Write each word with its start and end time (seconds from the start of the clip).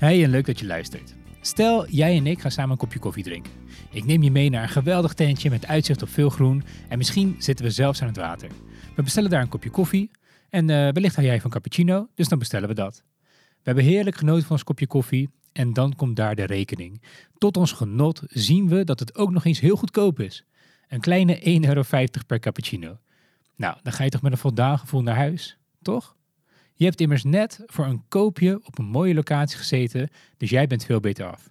Hey 0.00 0.24
en 0.24 0.30
leuk 0.30 0.46
dat 0.46 0.58
je 0.58 0.66
luistert. 0.66 1.14
Stel, 1.40 1.88
jij 1.88 2.16
en 2.16 2.26
ik 2.26 2.40
gaan 2.40 2.50
samen 2.50 2.70
een 2.70 2.76
kopje 2.76 2.98
koffie 2.98 3.24
drinken. 3.24 3.52
Ik 3.90 4.04
neem 4.04 4.22
je 4.22 4.30
mee 4.30 4.50
naar 4.50 4.62
een 4.62 4.68
geweldig 4.68 5.14
tentje 5.14 5.50
met 5.50 5.66
uitzicht 5.66 6.02
op 6.02 6.08
veel 6.08 6.30
groen 6.30 6.62
en 6.88 6.98
misschien 6.98 7.36
zitten 7.38 7.64
we 7.64 7.70
zelfs 7.70 8.00
aan 8.00 8.06
het 8.06 8.16
water. 8.16 8.48
We 8.96 9.02
bestellen 9.02 9.30
daar 9.30 9.42
een 9.42 9.48
kopje 9.48 9.70
koffie 9.70 10.10
en 10.50 10.70
eh, 10.70 10.76
wellicht 10.76 11.14
hou 11.14 11.26
jij 11.26 11.40
van 11.40 11.50
cappuccino, 11.50 12.08
dus 12.14 12.28
dan 12.28 12.38
bestellen 12.38 12.68
we 12.68 12.74
dat. 12.74 13.02
We 13.28 13.62
hebben 13.62 13.84
heerlijk 13.84 14.16
genoten 14.16 14.42
van 14.42 14.52
ons 14.52 14.64
kopje 14.64 14.86
koffie 14.86 15.30
en 15.52 15.72
dan 15.72 15.96
komt 15.96 16.16
daar 16.16 16.34
de 16.34 16.46
rekening. 16.46 17.02
Tot 17.38 17.56
ons 17.56 17.72
genot 17.72 18.22
zien 18.26 18.68
we 18.68 18.84
dat 18.84 19.00
het 19.00 19.16
ook 19.16 19.30
nog 19.30 19.44
eens 19.44 19.60
heel 19.60 19.76
goedkoop 19.76 20.20
is. 20.20 20.44
Een 20.88 21.00
kleine 21.00 21.60
1,50 21.62 21.68
euro 21.68 21.82
per 22.26 22.38
cappuccino. 22.38 22.98
Nou, 23.56 23.76
dan 23.82 23.92
ga 23.92 24.04
je 24.04 24.10
toch 24.10 24.22
met 24.22 24.32
een 24.32 24.38
voldaan 24.38 24.78
gevoel 24.78 25.02
naar 25.02 25.16
huis, 25.16 25.58
toch? 25.82 26.16
Je 26.80 26.86
hebt 26.86 27.00
immers 27.00 27.24
net 27.24 27.62
voor 27.66 27.84
een 27.84 28.02
koopje 28.08 28.60
op 28.64 28.78
een 28.78 28.84
mooie 28.84 29.14
locatie 29.14 29.58
gezeten, 29.58 30.08
dus 30.36 30.50
jij 30.50 30.66
bent 30.66 30.84
veel 30.84 31.00
beter 31.00 31.30
af. 31.30 31.50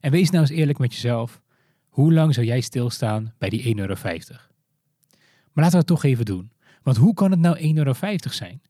En 0.00 0.10
wees 0.10 0.30
nou 0.30 0.42
eens 0.42 0.52
eerlijk 0.52 0.78
met 0.78 0.92
jezelf. 0.92 1.40
Hoe 1.88 2.12
lang 2.12 2.34
zou 2.34 2.46
jij 2.46 2.60
stilstaan 2.60 3.34
bij 3.38 3.48
die 3.48 3.64
1,50 3.64 3.80
euro? 3.80 3.94
Maar 4.02 5.64
laten 5.64 5.70
we 5.70 5.76
het 5.76 5.86
toch 5.86 6.04
even 6.04 6.24
doen. 6.24 6.52
Want 6.82 6.96
hoe 6.96 7.14
kan 7.14 7.30
het 7.30 7.40
nou 7.40 7.58
1,50 7.58 7.74
euro 7.74 7.92
zijn? 8.20 8.62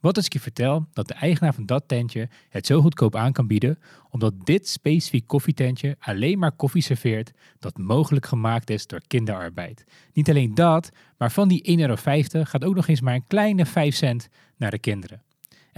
Wat 0.00 0.16
als 0.16 0.26
ik 0.26 0.32
je 0.32 0.40
vertel 0.40 0.86
dat 0.92 1.08
de 1.08 1.14
eigenaar 1.14 1.54
van 1.54 1.66
dat 1.66 1.88
tentje 1.88 2.28
het 2.48 2.66
zo 2.66 2.80
goedkoop 2.80 3.16
aan 3.16 3.32
kan 3.32 3.46
bieden, 3.46 3.78
omdat 4.10 4.34
dit 4.44 4.68
specifiek 4.68 5.26
koffietentje 5.26 5.96
alleen 5.98 6.38
maar 6.38 6.52
koffie 6.52 6.82
serveert 6.82 7.32
dat 7.58 7.78
mogelijk 7.78 8.26
gemaakt 8.26 8.70
is 8.70 8.86
door 8.86 9.00
kinderarbeid. 9.06 9.84
Niet 10.12 10.28
alleen 10.28 10.54
dat, 10.54 10.90
maar 11.18 11.32
van 11.32 11.48
die 11.48 11.78
1,50 11.78 11.80
euro 11.80 11.96
gaat 12.44 12.64
ook 12.64 12.74
nog 12.74 12.88
eens 12.88 13.00
maar 13.00 13.14
een 13.14 13.26
kleine 13.26 13.66
5 13.66 13.94
cent 13.94 14.28
naar 14.56 14.70
de 14.70 14.78
kinderen. 14.78 15.22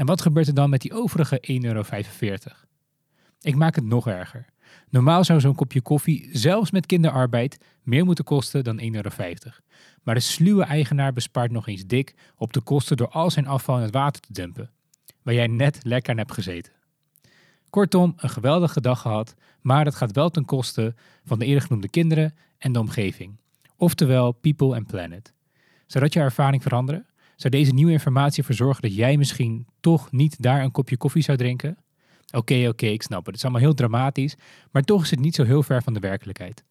En 0.01 0.07
wat 0.07 0.23
gebeurt 0.23 0.47
er 0.47 0.55
dan 0.55 0.71
met 0.71 0.81
die 0.81 0.95
overige 0.95 1.43
1,45 1.51 1.59
euro? 1.61 1.83
Ik 3.41 3.55
maak 3.55 3.75
het 3.75 3.85
nog 3.85 4.07
erger. 4.07 4.47
Normaal 4.89 5.25
zou 5.25 5.41
zo'n 5.41 5.55
kopje 5.55 5.81
koffie, 5.81 6.29
zelfs 6.33 6.71
met 6.71 6.87
kinderarbeid, 6.87 7.59
meer 7.83 8.05
moeten 8.05 8.25
kosten 8.25 8.65
dan 8.65 8.81
1,50 8.81 8.87
euro. 8.91 9.11
Maar 10.03 10.15
de 10.15 10.21
sluwe 10.21 10.65
eigenaar 10.65 11.13
bespaart 11.13 11.51
nog 11.51 11.69
eens 11.69 11.87
dik 11.87 12.15
op 12.37 12.53
de 12.53 12.61
kosten 12.61 12.97
door 12.97 13.09
al 13.09 13.31
zijn 13.31 13.47
afval 13.47 13.77
in 13.77 13.83
het 13.83 13.93
water 13.93 14.21
te 14.21 14.33
dumpen, 14.33 14.71
waar 15.23 15.35
jij 15.35 15.47
net 15.47 15.79
lekker 15.83 16.13
aan 16.13 16.19
hebt 16.19 16.33
gezeten. 16.33 16.73
Kortom, 17.71 18.13
een 18.17 18.31
geweldige 18.31 18.81
dag 18.81 19.01
gehad, 19.01 19.35
maar 19.61 19.85
dat 19.85 19.95
gaat 19.95 20.13
wel 20.13 20.31
ten 20.31 20.45
koste 20.45 20.95
van 21.25 21.39
de 21.39 21.45
eerder 21.45 21.63
genoemde 21.63 21.89
kinderen 21.89 22.35
en 22.59 22.73
de 22.73 22.79
omgeving. 22.79 23.37
Oftewel 23.77 24.33
people 24.33 24.77
and 24.77 24.87
planet. 24.87 25.33
Zou 25.87 26.05
dat 26.05 26.13
je 26.13 26.21
ervaring 26.21 26.63
veranderen? 26.63 27.07
Zou 27.41 27.53
deze 27.53 27.73
nieuwe 27.73 27.93
informatie 27.93 28.39
ervoor 28.39 28.55
zorgen 28.55 28.83
dat 28.83 28.95
jij 28.95 29.17
misschien 29.17 29.67
toch 29.81 30.13
niet 30.13 30.43
daar 30.43 30.63
een 30.63 30.71
kopje 30.71 30.97
koffie 30.97 31.23
zou 31.23 31.39
drinken? 31.39 31.77
Oké, 32.31 32.69
oké, 32.69 32.87
ik 32.87 33.03
snap 33.03 33.19
het. 33.19 33.27
Het 33.27 33.35
is 33.37 33.43
allemaal 33.43 33.61
heel 33.61 33.75
dramatisch, 33.75 34.37
maar 34.71 34.83
toch 34.83 35.03
is 35.03 35.11
het 35.11 35.21
niet 35.21 35.35
zo 35.35 35.45
heel 35.45 35.63
ver 35.63 35.83
van 35.83 35.95
de 35.95 36.01
werkelijkheid. 36.01 36.65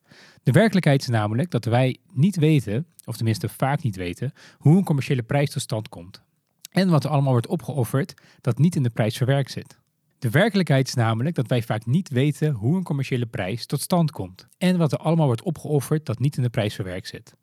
De 0.43 0.51
werkelijkheid 0.51 1.01
is 1.01 1.07
namelijk 1.07 1.51
dat 1.51 1.65
wij 1.65 1.97
niet 2.11 2.35
weten, 2.35 2.85
of 3.05 3.15
tenminste 3.15 3.49
vaak 3.49 3.83
niet 3.83 3.95
weten, 3.95 4.33
hoe 4.57 4.77
een 4.77 4.83
commerciële 4.83 5.23
prijs 5.23 5.51
tot 5.51 5.61
stand 5.61 5.89
komt. 5.89 6.21
En 6.71 6.89
wat 6.89 7.03
er 7.03 7.09
allemaal 7.09 7.31
wordt 7.31 7.47
opgeofferd 7.47 8.13
dat 8.41 8.57
niet 8.57 8.75
in 8.75 8.83
de 8.83 8.89
prijs 8.89 9.17
verwerkt 9.17 9.51
zit. 9.51 9.77
De 10.19 10.29
werkelijkheid 10.29 10.87
is 10.87 10.93
namelijk 10.93 11.35
dat 11.35 11.47
wij 11.47 11.61
vaak 11.61 11.85
niet 11.85 12.09
weten 12.09 12.53
hoe 12.53 12.75
een 12.75 12.83
commerciële 12.83 13.25
prijs 13.25 13.65
tot 13.65 13.81
stand 13.81 14.11
komt. 14.11 14.47
En 14.57 14.77
wat 14.77 14.91
er 14.91 14.97
allemaal 14.97 15.25
wordt 15.25 15.43
opgeofferd 15.43 16.05
dat 16.05 16.19
niet 16.19 16.37
in 16.37 16.43
de 16.43 16.49
prijs 16.49 16.75
verwerkt 16.75 17.07
zit. 17.07 17.35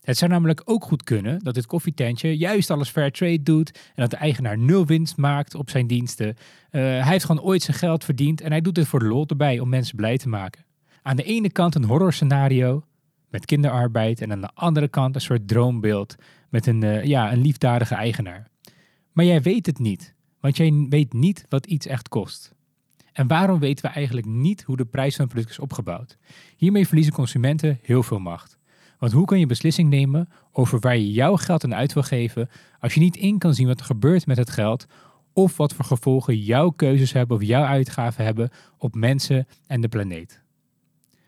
Het 0.00 0.16
zou 0.18 0.30
namelijk 0.30 0.62
ook 0.64 0.84
goed 0.84 1.02
kunnen 1.02 1.38
dat 1.38 1.54
dit 1.54 1.66
koffietentje 1.66 2.36
juist 2.36 2.70
alles 2.70 2.88
fair 2.88 3.12
trade 3.12 3.42
doet 3.42 3.70
en 3.70 4.02
dat 4.02 4.10
de 4.10 4.16
eigenaar 4.16 4.58
nul 4.58 4.86
winst 4.86 5.16
maakt 5.16 5.54
op 5.54 5.70
zijn 5.70 5.86
diensten. 5.86 6.28
Uh, 6.28 6.36
hij 6.70 7.02
heeft 7.02 7.24
gewoon 7.24 7.42
ooit 7.42 7.62
zijn 7.62 7.76
geld 7.76 8.04
verdiend 8.04 8.40
en 8.40 8.50
hij 8.50 8.60
doet 8.60 8.74
dit 8.74 8.86
voor 8.86 8.98
de 8.98 9.06
lol 9.06 9.26
erbij 9.26 9.58
om 9.58 9.68
mensen 9.68 9.96
blij 9.96 10.18
te 10.18 10.28
maken. 10.28 10.64
Aan 11.02 11.16
de 11.16 11.22
ene 11.22 11.50
kant 11.50 11.74
een 11.74 11.84
horrorscenario 11.84 12.84
met 13.28 13.44
kinderarbeid 13.44 14.20
en 14.20 14.32
aan 14.32 14.40
de 14.40 14.50
andere 14.54 14.88
kant 14.88 15.14
een 15.14 15.20
soort 15.20 15.48
droombeeld 15.48 16.16
met 16.48 16.66
een, 16.66 16.82
uh, 16.82 17.04
ja, 17.04 17.32
een 17.32 17.40
liefdadige 17.40 17.94
eigenaar. 17.94 18.48
Maar 19.12 19.24
jij 19.24 19.42
weet 19.42 19.66
het 19.66 19.78
niet, 19.78 20.14
want 20.40 20.56
jij 20.56 20.86
weet 20.88 21.12
niet 21.12 21.44
wat 21.48 21.66
iets 21.66 21.86
echt 21.86 22.08
kost. 22.08 22.54
En 23.12 23.26
waarom 23.26 23.58
weten 23.58 23.84
we 23.84 23.90
eigenlijk 23.90 24.26
niet 24.26 24.62
hoe 24.62 24.76
de 24.76 24.84
prijs 24.84 25.14
van 25.16 25.24
een 25.24 25.30
product 25.30 25.50
is 25.50 25.58
opgebouwd? 25.58 26.18
Hiermee 26.56 26.86
verliezen 26.86 27.12
consumenten 27.12 27.78
heel 27.82 28.02
veel 28.02 28.18
macht. 28.18 28.59
Want 29.00 29.12
hoe 29.12 29.24
kan 29.24 29.38
je 29.38 29.46
beslissing 29.46 29.88
nemen 29.88 30.28
over 30.52 30.80
waar 30.80 30.96
je 30.96 31.12
jouw 31.12 31.36
geld 31.36 31.64
aan 31.64 31.74
uit 31.74 31.92
wil 31.92 32.02
geven 32.02 32.48
als 32.80 32.94
je 32.94 33.00
niet 33.00 33.16
in 33.16 33.38
kan 33.38 33.54
zien 33.54 33.66
wat 33.66 33.80
er 33.80 33.84
gebeurt 33.84 34.26
met 34.26 34.36
het 34.36 34.50
geld 34.50 34.86
of 35.32 35.56
wat 35.56 35.74
voor 35.74 35.84
gevolgen 35.84 36.38
jouw 36.38 36.70
keuzes 36.70 37.12
hebben 37.12 37.36
of 37.36 37.42
jouw 37.42 37.64
uitgaven 37.64 38.24
hebben 38.24 38.50
op 38.78 38.94
mensen 38.94 39.46
en 39.66 39.80
de 39.80 39.88
planeet? 39.88 40.42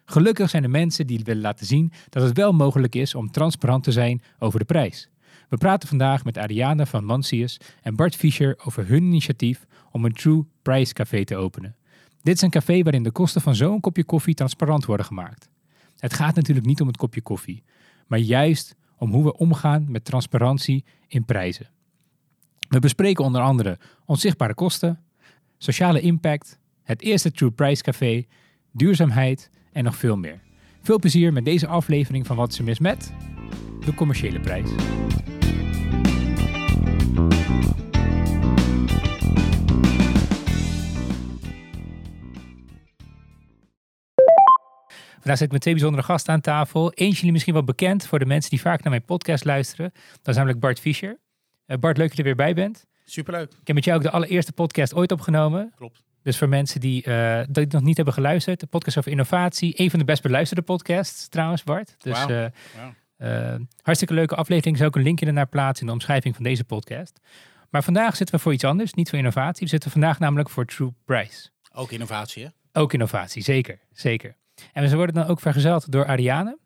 Gelukkig 0.05 0.50
zijn 0.50 0.62
er 0.62 0.71
mensen 0.71 1.06
die 1.06 1.21
willen 1.25 1.43
laten 1.43 1.66
zien 1.66 1.93
dat 2.09 2.22
het 2.22 2.37
wel 2.37 2.53
mogelijk 2.53 2.94
is 2.94 3.15
om 3.15 3.31
transparant 3.31 3.84
te 3.84 3.93
zijn 3.93 4.22
over 4.38 4.59
de 4.59 4.65
prijs. 4.65 5.09
We 5.49 5.56
praten 5.56 5.88
vandaag 5.88 6.25
met 6.25 6.38
Ariane 6.38 6.87
van 6.87 7.05
Mansius 7.05 7.61
en 7.82 7.97
Bart 7.97 8.16
Fischer 8.16 8.59
over 8.65 8.88
hun 8.88 9.03
initiatief 9.03 9.66
om 9.91 10.05
een 10.05 10.12
True 10.12 10.44
Price 10.62 10.93
Café 10.93 11.25
te 11.25 11.37
openen. 11.37 11.77
Dit 12.22 12.34
is 12.34 12.43
een 12.43 12.50
café 12.50 12.82
waarin 12.82 13.03
de 13.03 13.11
kosten 13.11 13.41
van 13.41 13.55
zo'n 13.55 13.81
kopje 13.81 14.05
koffie 14.05 14.34
transparant 14.34 14.84
worden 14.84 15.06
gemaakt. 15.06 15.50
Het 16.03 16.15
gaat 16.15 16.35
natuurlijk 16.35 16.67
niet 16.67 16.81
om 16.81 16.87
het 16.87 16.97
kopje 16.97 17.21
koffie, 17.21 17.63
maar 18.07 18.19
juist 18.19 18.77
om 18.97 19.13
hoe 19.13 19.25
we 19.25 19.37
omgaan 19.37 19.87
met 19.89 20.05
transparantie 20.05 20.85
in 21.07 21.25
prijzen. 21.25 21.71
We 22.69 22.79
bespreken 22.79 23.25
onder 23.25 23.41
andere 23.41 23.79
onzichtbare 24.05 24.55
kosten, 24.55 25.01
sociale 25.59 26.01
impact, 26.01 26.59
het 26.83 27.03
eerste 27.03 27.33
True 27.33 27.51
Price 27.51 27.83
Café, 27.83 28.25
duurzaamheid 28.73 29.51
en 29.73 29.85
nog 29.85 29.97
veel 29.97 30.17
meer. 30.17 30.41
Veel 30.81 30.99
plezier 30.99 31.33
met 31.33 31.45
deze 31.45 31.67
aflevering 31.67 32.27
van 32.27 32.37
Wat 32.37 32.53
is 32.53 32.59
er 32.59 32.65
mis 32.65 32.79
met 32.79 33.12
de 33.85 33.95
commerciële 33.95 34.41
prijs. 34.41 34.71
Vandaag 45.22 45.41
zit 45.41 45.47
ik 45.47 45.53
met 45.53 45.60
twee 45.60 45.75
bijzondere 45.75 46.05
gasten 46.05 46.33
aan 46.33 46.41
tafel. 46.41 46.93
Eentje 46.93 47.16
jullie 47.16 47.33
misschien 47.33 47.55
wel 47.55 47.65
bekend 47.65 48.06
voor 48.06 48.19
de 48.19 48.27
mensen 48.27 48.50
die 48.50 48.60
vaak 48.60 48.83
naar 48.83 48.91
mijn 48.91 49.05
podcast 49.05 49.44
luisteren. 49.44 49.93
Dat 49.93 50.28
is 50.28 50.34
namelijk 50.34 50.60
Bart 50.60 50.81
Fischer. 50.81 51.19
Uh, 51.66 51.77
Bart, 51.77 51.97
leuk 51.97 52.09
dat 52.09 52.16
je 52.16 52.22
er 52.22 52.28
weer 52.28 52.47
bij 52.47 52.55
bent. 52.55 52.87
Superleuk. 53.05 53.50
Ik 53.50 53.66
heb 53.66 53.75
met 53.75 53.84
jou 53.84 53.97
ook 53.97 54.03
de 54.03 54.11
allereerste 54.11 54.53
podcast 54.53 54.94
ooit 54.94 55.12
opgenomen. 55.12 55.72
Klopt. 55.77 56.03
Dus 56.22 56.38
voor 56.38 56.49
mensen 56.49 56.81
die 56.81 57.06
uh, 57.06 57.41
dat 57.49 57.72
nog 57.72 57.82
niet 57.82 57.97
hebben 57.97 58.15
geluisterd, 58.15 58.61
de 58.61 58.66
podcast 58.66 58.99
over 58.99 59.11
innovatie. 59.11 59.81
Een 59.81 59.91
van 59.91 59.99
de 59.99 60.05
best 60.05 60.22
beluisterde 60.22 60.62
podcasts 60.62 61.28
trouwens, 61.28 61.65
Bart. 61.65 61.94
Dus 61.99 62.25
wow. 62.25 62.31
Uh, 62.31 62.47
wow. 63.19 63.61
hartstikke 63.82 64.15
leuke 64.15 64.34
aflevering. 64.34 64.77
Zou 64.77 64.88
ook 64.88 64.97
een 64.97 65.03
linkje 65.03 65.27
ernaar 65.27 65.49
plaatsen 65.49 65.81
in 65.81 65.87
de 65.87 65.93
omschrijving 65.93 66.34
van 66.34 66.44
deze 66.44 66.65
podcast. 66.65 67.21
Maar 67.71 67.82
vandaag 67.82 68.16
zitten 68.16 68.34
we 68.34 68.43
voor 68.43 68.53
iets 68.53 68.65
anders, 68.65 68.94
niet 68.94 69.09
voor 69.09 69.19
innovatie. 69.19 69.62
We 69.62 69.71
zitten 69.71 69.91
vandaag 69.91 70.19
namelijk 70.19 70.50
voor 70.50 70.65
True 70.65 70.93
Price. 71.05 71.49
Ook 71.72 71.93
innovatie, 71.93 72.44
hè? 72.44 72.81
Ook 72.81 72.93
innovatie, 72.93 73.43
zeker. 73.43 73.78
Zeker. 73.91 74.37
En 74.73 74.89
ze 74.89 74.97
worden 74.97 75.15
dan 75.15 75.27
ook 75.27 75.41
vergezeld 75.41 75.93
door 75.93 76.06
Ariane. 76.06 76.59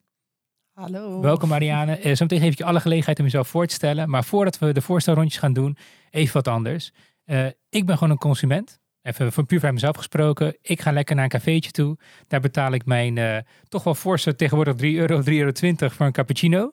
Hallo. 0.73 1.21
Welkom 1.21 1.53
Ariane. 1.53 2.03
Uh, 2.03 2.15
zometeen 2.15 2.41
geef 2.41 2.53
ik 2.53 2.59
je 2.59 2.65
alle 2.65 2.81
gelegenheid 2.81 3.19
om 3.19 3.25
jezelf 3.25 3.49
voor 3.49 3.67
te 3.67 3.75
stellen. 3.75 4.11
Maar 4.11 4.25
voordat 4.25 4.59
we 4.59 4.73
de 4.73 4.81
voorstelrondjes 4.81 5.41
gaan 5.41 5.53
doen, 5.53 5.77
even 6.11 6.33
wat 6.33 6.49
anders. 6.49 6.93
Uh, 7.27 7.47
ik 7.69 7.87
ben 7.87 7.95
gewoon 7.99 8.13
een 8.13 8.19
consument. 8.19 8.81
Even 9.03 9.33
van 9.33 9.47
puur 9.47 9.61
van 9.61 9.75
mezelf 9.75 9.97
gesproken. 9.97 10.57
Ik 10.63 10.81
ga 10.81 10.93
lekker 10.93 11.15
naar 11.15 11.25
een 11.25 11.31
cafeetje 11.31 11.71
toe. 11.71 11.99
Daar 12.29 12.41
betaal 12.41 12.73
ik 12.73 12.85
mijn 12.85 13.17
uh, 13.17 13.37
toch 13.69 13.85
wel 13.85 13.95
forse 13.95 14.37
tegenwoordig 14.37 14.75
3 14.75 14.97
euro, 14.97 15.21
3,20 15.21 15.27
euro 15.27 15.89
voor 15.89 16.07
een 16.07 16.13
cappuccino. 16.13 16.73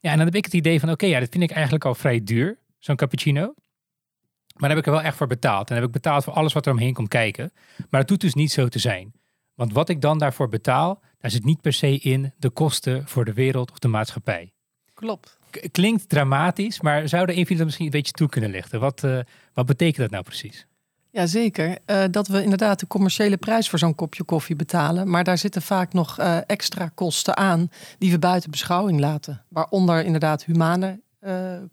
Ja, 0.00 0.10
en 0.10 0.16
dan 0.16 0.26
heb 0.26 0.34
ik 0.34 0.44
het 0.44 0.54
idee 0.54 0.80
van 0.80 0.88
oké, 0.90 1.04
okay, 1.04 1.14
ja, 1.14 1.20
dat 1.20 1.28
vind 1.30 1.42
ik 1.42 1.50
eigenlijk 1.50 1.84
al 1.84 1.94
vrij 1.94 2.24
duur, 2.24 2.58
zo'n 2.78 2.96
cappuccino. 2.96 3.40
Maar 3.40 4.68
daar 4.68 4.70
heb 4.70 4.78
ik 4.78 4.86
er 4.86 4.92
wel 4.92 5.02
echt 5.02 5.16
voor 5.16 5.26
betaald. 5.26 5.68
En 5.68 5.76
heb 5.76 5.84
ik 5.84 5.90
betaald 5.90 6.24
voor 6.24 6.32
alles 6.32 6.52
wat 6.52 6.66
er 6.66 6.72
omheen 6.72 6.92
komt 6.94 7.08
kijken. 7.08 7.52
Maar 7.90 8.00
het 8.00 8.08
doet 8.08 8.20
dus 8.20 8.34
niet 8.34 8.52
zo 8.52 8.68
te 8.68 8.78
zijn. 8.78 9.12
Want 9.58 9.72
wat 9.72 9.88
ik 9.88 10.00
dan 10.00 10.18
daarvoor 10.18 10.48
betaal, 10.48 11.00
daar 11.20 11.30
zit 11.30 11.44
niet 11.44 11.60
per 11.60 11.72
se 11.72 11.98
in 11.98 12.32
de 12.36 12.50
kosten 12.50 13.08
voor 13.08 13.24
de 13.24 13.32
wereld 13.32 13.70
of 13.70 13.78
de 13.78 13.88
maatschappij. 13.88 14.52
Klopt. 14.94 15.38
K 15.50 15.68
klinkt 15.72 16.08
dramatisch, 16.08 16.80
maar 16.80 17.08
zou 17.08 17.32
een 17.32 17.56
dat 17.56 17.64
misschien 17.64 17.84
een 17.84 17.90
beetje 17.90 18.12
toe 18.12 18.28
kunnen 18.28 18.50
lichten? 18.50 18.80
Wat, 18.80 19.02
uh, 19.02 19.18
wat 19.52 19.66
betekent 19.66 19.96
dat 19.96 20.10
nou 20.10 20.22
precies? 20.22 20.66
Jazeker, 21.10 21.78
uh, 21.86 22.04
dat 22.10 22.28
we 22.28 22.42
inderdaad 22.42 22.80
de 22.80 22.86
commerciële 22.86 23.36
prijs 23.36 23.68
voor 23.68 23.78
zo'n 23.78 23.94
kopje 23.94 24.24
koffie 24.24 24.56
betalen. 24.56 25.10
Maar 25.10 25.24
daar 25.24 25.38
zitten 25.38 25.62
vaak 25.62 25.92
nog 25.92 26.18
uh, 26.18 26.38
extra 26.46 26.90
kosten 26.94 27.36
aan 27.36 27.70
die 27.98 28.10
we 28.10 28.18
buiten 28.18 28.50
beschouwing 28.50 29.00
laten. 29.00 29.44
Waaronder 29.48 30.04
inderdaad 30.04 30.44
humane 30.44 31.00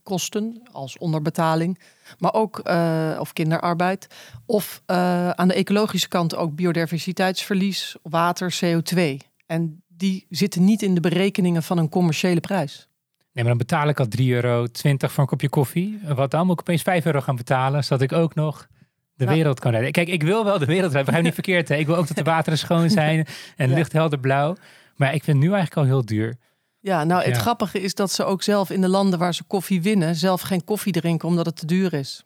kosten 0.03 0.61
als 0.71 0.97
onderbetaling, 0.97 1.79
maar 2.17 2.33
ook 2.33 2.61
uh, 2.67 3.17
of 3.19 3.33
kinderarbeid. 3.33 4.07
Of 4.45 4.81
uh, 4.87 5.29
aan 5.29 5.47
de 5.47 5.53
ecologische 5.53 6.07
kant 6.07 6.35
ook 6.35 6.55
biodiversiteitsverlies, 6.55 7.95
water, 8.01 8.55
CO2. 8.65 8.99
En 9.45 9.83
die 9.87 10.25
zitten 10.29 10.63
niet 10.65 10.81
in 10.81 10.93
de 10.93 10.99
berekeningen 10.99 11.63
van 11.63 11.77
een 11.77 11.89
commerciële 11.89 12.39
prijs. 12.39 12.87
Nee, 13.33 13.43
maar 13.43 13.53
dan 13.57 13.57
betaal 13.67 13.87
ik 13.87 13.99
al 13.99 14.07
3,20 14.19 14.25
euro 14.25 14.65
voor 14.71 15.19
een 15.23 15.25
kopje 15.25 15.49
koffie. 15.49 15.99
Wat 16.15 16.31
dan? 16.31 16.45
Moet 16.45 16.53
ik 16.55 16.59
opeens 16.61 16.81
5 16.81 17.05
euro 17.05 17.21
gaan 17.21 17.35
betalen, 17.35 17.83
zodat 17.83 18.01
ik 18.01 18.11
ook 18.11 18.35
nog 18.35 18.67
de 19.13 19.23
Nou. 19.25 19.37
wereld 19.37 19.59
kan 19.59 19.71
redden. 19.71 19.91
Kijk, 19.91 20.07
ik 20.07 20.23
wil 20.23 20.43
wel 20.45 20.59
de 20.59 20.65
wereld 20.65 20.91
redden. 20.93 21.05
Begrijp 21.05 21.17
me 21.21 21.23
niet 21.23 21.33
verkeerd. 21.33 21.67
Hè? 21.69 21.75
Ik 21.75 21.85
wil 21.85 21.95
ook 21.95 22.07
dat 22.07 22.17
de 22.17 22.23
wateren 22.33 22.59
schoon 22.59 22.89
zijn 22.89 23.25
en 23.55 23.69
Ja. 23.69 23.75
lucht 23.75 23.91
helder 23.91 24.19
blauw. 24.19 24.55
Maar 24.95 25.13
ik 25.13 25.23
vind 25.23 25.37
het 25.37 25.45
nu 25.45 25.53
eigenlijk 25.53 25.77
al 25.77 25.83
heel 25.93 26.05
duur. 26.05 26.37
Ja, 26.85 27.03
nou 27.03 27.23
het 27.23 27.35
Ja. 27.35 27.41
grappige 27.41 27.81
is 27.81 27.95
dat 27.95 28.11
ze 28.11 28.23
ook 28.23 28.43
zelf 28.43 28.69
in 28.69 28.81
de 28.81 28.87
landen 28.87 29.19
waar 29.19 29.33
ze 29.33 29.43
koffie 29.43 29.81
winnen, 29.81 30.15
zelf 30.15 30.41
geen 30.41 30.63
koffie 30.63 30.93
drinken 30.93 31.27
omdat 31.27 31.45
het 31.45 31.55
te 31.55 31.65
duur 31.65 31.93
is. 31.93 32.25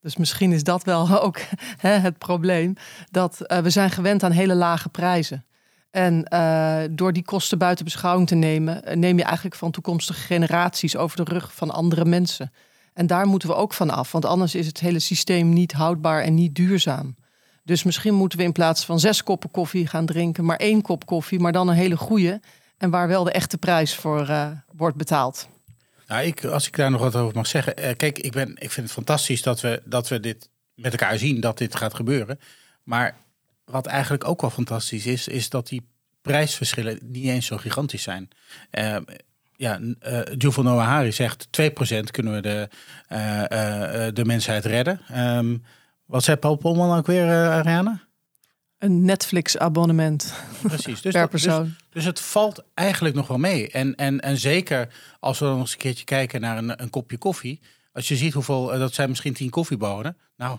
Dus 0.00 0.16
misschien 0.16 0.52
is 0.52 0.62
dat 0.62 0.84
wel 0.84 1.08
ook 1.22 1.38
hè, 1.76 1.90
het 1.90 2.18
probleem. 2.18 2.74
Dat 3.10 3.40
eh, 3.40 3.58
we 3.58 3.70
zijn 3.70 3.90
gewend 3.90 4.22
aan 4.22 4.30
hele 4.30 4.54
lage 4.54 4.88
prijzen. 4.88 5.44
En 5.90 6.24
eh, 6.24 6.80
door 6.90 7.12
die 7.12 7.24
kosten 7.24 7.58
buiten 7.58 7.84
beschouwing 7.84 8.28
te 8.28 8.34
nemen, 8.34 8.84
eh, 8.84 8.96
neem 8.96 9.16
je 9.18 9.24
eigenlijk 9.24 9.56
van 9.56 9.70
toekomstige 9.70 10.20
generaties 10.20 10.96
over 10.96 11.16
de 11.24 11.32
rug 11.32 11.54
van 11.54 11.70
andere 11.70 12.04
mensen. 12.04 12.52
En 12.94 13.06
daar 13.06 13.26
moeten 13.26 13.48
we 13.48 13.54
ook 13.54 13.72
van 13.72 13.90
af, 13.90 14.12
want 14.12 14.24
anders 14.24 14.54
is 14.54 14.66
het 14.66 14.80
hele 14.80 14.98
systeem 14.98 15.48
niet 15.48 15.72
houdbaar 15.72 16.22
en 16.22 16.34
niet 16.34 16.54
duurzaam. 16.54 17.16
Dus 17.64 17.82
misschien 17.82 18.14
moeten 18.14 18.38
we 18.38 18.44
in 18.44 18.52
plaats 18.52 18.84
van 18.84 19.00
zes 19.00 19.22
koppen 19.22 19.50
koffie 19.50 19.86
gaan 19.86 20.06
drinken, 20.06 20.44
maar 20.44 20.56
één 20.56 20.82
kop 20.82 21.06
koffie, 21.06 21.40
maar 21.40 21.52
dan 21.52 21.68
een 21.68 21.74
hele 21.74 21.96
goede. 21.96 22.40
En 22.78 22.90
waar 22.90 23.08
wel 23.08 23.24
de 23.24 23.30
echte 23.30 23.58
prijs 23.58 23.94
voor 23.94 24.28
eh, 24.28 24.50
wordt 24.72 24.96
betaald. 24.96 25.48
Nou, 26.06 26.26
ik, 26.26 26.44
als 26.44 26.66
ik 26.66 26.76
daar 26.76 26.90
nog 26.90 27.00
wat 27.00 27.16
over 27.16 27.34
mag 27.34 27.46
zeggen. 27.46 27.76
eh, 27.76 27.96
kijk, 27.96 28.18
ik, 28.18 28.32
ben, 28.32 28.48
ik 28.48 28.70
vind 28.70 28.86
het 28.86 28.94
fantastisch 28.94 29.42
dat 29.42 29.60
we, 29.60 29.82
dat 29.84 30.08
we 30.08 30.20
dit 30.20 30.50
met 30.74 30.92
elkaar 30.92 31.18
zien, 31.18 31.40
dat 31.40 31.58
dit 31.58 31.76
gaat 31.76 31.94
gebeuren. 31.94 32.38
Maar 32.82 33.16
wat 33.64 33.86
eigenlijk 33.86 34.28
ook 34.28 34.40
wel 34.40 34.50
fantastisch 34.50 35.06
is, 35.06 35.28
is 35.28 35.48
dat 35.48 35.68
die 35.68 35.88
prijsverschillen 36.22 36.98
niet 37.02 37.26
eens 37.26 37.46
zo 37.46 37.56
gigantisch 37.56 38.02
zijn. 38.02 38.28
Eh, 38.70 38.96
ja, 39.56 39.78
uh, 39.80 41.10
zegt 41.10 41.48
2% 41.50 42.10
kunnen 42.10 42.34
we 42.34 42.40
de, 42.40 42.68
de 44.12 44.24
mensheid 44.24 44.64
redden. 44.64 45.00
Ehm, 45.08 45.56
wat 46.06 46.24
zei 46.24 46.36
Paul 46.36 46.56
Polman 46.56 46.98
ook 46.98 47.06
weer, 47.06 47.24
Ariane? 47.32 48.07
Een 48.78 49.04
Netflix-abonnement 49.04 50.34
Precies. 50.62 51.00
Dus, 51.00 51.12
per 51.12 51.20
dat- 51.20 51.30
dus, 51.30 51.42
persoon. 51.42 51.74
dus 51.90 52.04
het 52.04 52.20
valt 52.20 52.64
eigenlijk 52.74 53.14
nog 53.14 53.26
wel 53.28 53.38
mee. 53.38 53.70
En, 53.70 53.94
en, 53.94 54.20
en 54.20 54.36
zeker 54.36 54.88
als 55.20 55.38
we 55.38 55.44
dan 55.44 55.52
nog 55.54 55.62
eens 55.62 55.72
een 55.72 55.78
keertje 55.78 56.04
kijken 56.04 56.40
naar 56.40 56.58
een, 56.58 56.82
een 56.82 56.90
kopje 56.90 57.18
koffie. 57.18 57.60
Als 57.92 58.08
je 58.08 58.16
ziet 58.16 58.32
hoeveel, 58.32 58.72
eh, 58.72 58.78
dat 58.78 58.94
zijn 58.94 59.08
misschien 59.08 59.32
10 59.32 59.50
koffiebonen. 59.50 60.16
Nou, 60.36 60.58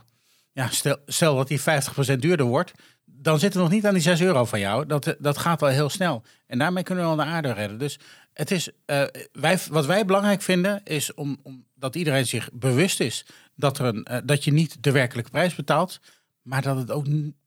ja, 0.51 0.67
stel, 0.69 0.97
stel 1.05 1.35
dat 1.35 1.47
die 1.47 1.59
50% 1.61 2.19
duurder 2.19 2.45
wordt. 2.45 2.71
Dan 3.05 3.39
zitten 3.39 3.59
we 3.59 3.65
nog 3.65 3.75
niet 3.75 3.85
aan 3.85 3.93
die 3.93 4.01
6 4.03 4.21
euro 4.21 4.45
van 4.45 4.59
jou. 4.59 4.85
Dat, 4.85 5.15
dat 5.19 5.37
gaat 5.37 5.61
wel 5.61 5.69
heel 5.69 5.89
snel. 5.89 6.23
En 6.47 6.57
daarmee 6.59 6.83
kunnen 6.83 7.03
we 7.09 7.15
wel 7.15 7.25
de 7.25 7.31
aarde 7.31 7.53
redden. 7.53 7.77
Dus 7.79 7.99
het 8.33 8.51
is, 8.51 8.69
eh, 8.85 9.03
wij, 9.31 9.59
wat 9.69 9.85
wij 9.85 10.05
belangrijk 10.05 10.41
vinden 10.41 10.81
is 10.83 11.13
om, 11.13 11.37
om, 11.43 11.65
dat 11.75 11.95
iedereen 11.95 12.25
zich 12.27 12.49
bewust 12.53 12.99
is 12.99 13.25
dat, 13.55 13.79
er 13.79 13.85
een, 13.85 14.03
eh, 14.03 14.17
dat 14.23 14.43
je 14.43 14.51
niet 14.53 14.83
de 14.83 14.91
werkelijke 14.91 15.31
prijs 15.31 15.55
betaalt. 15.55 15.99
Maar 16.41 16.61
dat 16.61 16.77
het 16.77 16.91
ook 16.91 17.05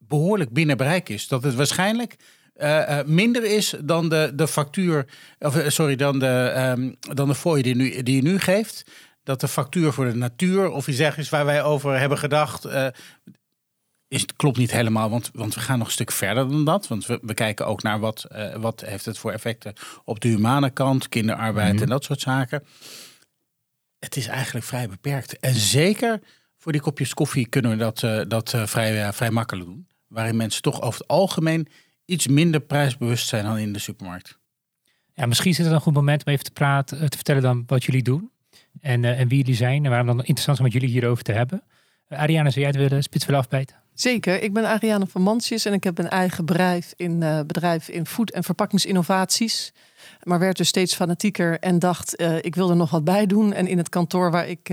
behoorlijk 0.08 0.52
binnen 0.52 0.76
bereik 0.76 1.08
is. 1.08 1.28
Dat 1.28 1.42
het 1.42 1.54
waarschijnlijk 1.54 2.16
eh, 2.54 2.98
eh, 2.98 3.06
minder 3.06 3.44
is 3.44 3.74
dan 3.84 4.08
de, 4.08 4.32
de 4.34 4.48
factuur, 4.48 5.06
of 5.38 5.56
eh, 5.56 5.68
sorry, 5.68 5.96
dan 5.96 6.18
de, 6.18 6.52
ehm, 6.54 6.92
dan 7.00 7.28
de 7.28 7.34
fooi 7.34 7.62
die, 7.62 7.74
nu, 7.74 8.02
die 8.02 8.16
je 8.16 8.22
nu 8.22 8.38
geeft. 8.38 8.84
Dat 9.22 9.40
de 9.40 9.48
factuur 9.48 9.92
voor 9.92 10.04
de 10.04 10.14
natuur 10.14 10.70
of 10.70 10.88
iets 10.88 10.96
dergelijks 10.96 11.30
waar 11.30 11.44
wij 11.44 11.62
over 11.62 11.98
hebben 11.98 12.18
gedacht, 12.18 12.64
eh, 12.64 12.86
is, 14.08 14.20
het 14.20 14.36
klopt 14.36 14.58
niet 14.58 14.70
helemaal. 14.70 15.10
Want, 15.10 15.30
want 15.32 15.54
we 15.54 15.60
gaan 15.60 15.78
nog 15.78 15.86
een 15.86 15.92
stuk 15.92 16.12
verder 16.12 16.48
dan 16.48 16.64
dat. 16.64 16.88
Want 16.88 17.06
we, 17.06 17.18
we 17.22 17.34
kijken 17.34 17.66
ook 17.66 17.82
naar 17.82 17.98
wat, 18.00 18.26
wat 18.56 18.80
heeft 18.80 19.04
het 19.04 19.18
voor 19.18 19.32
effecten 19.32 19.72
op 20.04 20.20
de 20.20 20.28
humane 20.28 20.70
kant, 20.70 21.08
kinderarbeid 21.08 21.72
Mhm. 21.72 21.82
en 21.82 21.88
dat 21.88 22.04
soort 22.04 22.20
zaken. 22.20 22.64
Het 23.98 24.16
is 24.16 24.26
eigenlijk 24.26 24.66
vrij 24.66 24.88
beperkt. 24.88 25.38
En 25.38 25.54
zeker 25.54 26.20
voor 26.58 26.72
die 26.72 26.80
kopjes 26.80 27.14
koffie 27.14 27.46
kunnen 27.48 27.70
we 27.70 27.76
dat, 27.76 28.28
dat 28.28 28.54
vrij, 28.64 29.12
vrij 29.12 29.30
makkelijk 29.30 29.66
doen. 29.66 29.86
Waarin 30.12 30.36
mensen 30.36 30.62
toch 30.62 30.82
over 30.82 31.00
het 31.00 31.08
algemeen 31.08 31.68
iets 32.04 32.26
minder 32.26 32.60
prijsbewust 32.60 33.28
zijn 33.28 33.44
dan 33.44 33.58
in 33.58 33.72
de 33.72 33.78
supermarkt. 33.78 34.38
Ja, 35.14 35.26
misschien 35.26 35.50
is 35.50 35.58
het 35.58 35.66
een 35.66 35.80
goed 35.80 35.94
moment 35.94 36.24
om 36.24 36.32
even 36.32 36.44
te 36.44 36.50
praten, 36.50 37.00
eh, 37.00 37.06
te 37.06 37.16
vertellen 37.16 37.42
dan 37.42 37.62
wat 37.66 37.84
jullie 37.84 38.02
doen. 38.02 38.30
En, 38.80 39.04
eh, 39.04 39.20
en 39.20 39.28
wie 39.28 39.38
jullie 39.38 39.54
zijn 39.54 39.84
en 39.84 39.90
waarom 39.90 40.06
dan 40.06 40.18
interessant 40.18 40.58
is 40.58 40.64
om 40.64 40.64
met 40.64 40.72
jullie 40.72 40.88
hierover 40.88 41.24
te 41.24 41.32
hebben. 41.32 41.62
Uh, 42.08 42.18
Ariane, 42.18 42.50
zou 42.50 42.60
jij 42.64 42.68
het 42.68 42.90
willen 42.90 43.02
spits 43.02 43.24
willen 43.24 43.40
afbijten? 43.40 43.76
Zeker, 43.94 44.42
ik 44.42 44.52
ben 44.52 44.64
Ariane 44.64 45.06
van 45.06 45.22
Mansjes 45.22 45.64
en 45.64 45.72
ik 45.72 45.84
heb 45.84 45.98
een 45.98 46.08
eigen 46.08 46.44
bedrijf 46.44 46.92
in, 46.96 47.22
eh, 47.22 47.40
bedrijf 47.46 47.88
in 47.88 48.06
voed- 48.06 48.30
en 48.30 48.44
verpakkingsinnovaties. 48.44 49.72
Maar 50.22 50.38
werd 50.38 50.56
dus 50.56 50.68
steeds 50.68 50.94
fanatieker 50.94 51.58
en 51.58 51.78
dacht, 51.78 52.16
eh, 52.16 52.36
ik 52.36 52.54
wil 52.54 52.70
er 52.70 52.76
nog 52.76 52.90
wat 52.90 53.04
bij 53.04 53.26
doen. 53.26 53.52
En 53.52 53.66
in 53.66 53.78
het 53.78 53.88
kantoor 53.88 54.30
waar 54.30 54.48
ik 54.48 54.70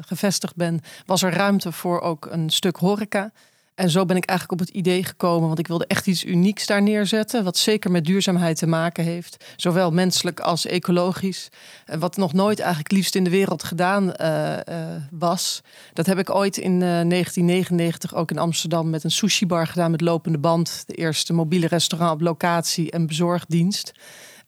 gevestigd 0.00 0.56
ben, 0.56 0.80
was 1.06 1.22
er 1.22 1.32
ruimte 1.32 1.72
voor 1.72 2.00
ook 2.00 2.26
een 2.30 2.50
stuk 2.50 2.76
horeca. 2.76 3.32
En 3.76 3.90
zo 3.90 4.04
ben 4.04 4.16
ik 4.16 4.24
eigenlijk 4.24 4.60
op 4.60 4.66
het 4.66 4.76
idee 4.76 5.04
gekomen, 5.04 5.46
want 5.46 5.58
ik 5.58 5.66
wilde 5.66 5.86
echt 5.86 6.06
iets 6.06 6.24
unieks 6.24 6.66
daar 6.66 6.82
neerzetten. 6.82 7.44
Wat 7.44 7.56
zeker 7.56 7.90
met 7.90 8.04
duurzaamheid 8.04 8.58
te 8.58 8.66
maken 8.66 9.04
heeft. 9.04 9.44
Zowel 9.56 9.90
menselijk 9.90 10.40
als 10.40 10.66
ecologisch. 10.66 11.48
En 11.84 11.98
wat 11.98 12.16
nog 12.16 12.32
nooit 12.32 12.58
eigenlijk 12.58 12.92
liefst 12.92 13.14
in 13.14 13.24
de 13.24 13.30
wereld 13.30 13.64
gedaan 13.64 14.14
eh, 14.14 14.52
eh, 14.54 15.02
was. 15.10 15.62
Dat 15.92 16.06
heb 16.06 16.18
ik 16.18 16.30
ooit 16.30 16.56
in 16.56 16.72
eh, 16.72 16.78
1999 16.78 18.14
ook 18.14 18.30
in 18.30 18.38
Amsterdam 18.38 18.90
met 18.90 19.04
een 19.04 19.10
sushi 19.10 19.46
bar 19.46 19.66
gedaan 19.66 19.90
met 19.90 20.00
lopende 20.00 20.38
band. 20.38 20.82
De 20.86 20.94
eerste 20.94 21.32
mobiele 21.32 21.66
restaurant 21.66 22.12
op 22.12 22.20
locatie 22.20 22.90
en 22.90 23.06
bezorgdienst. 23.06 23.92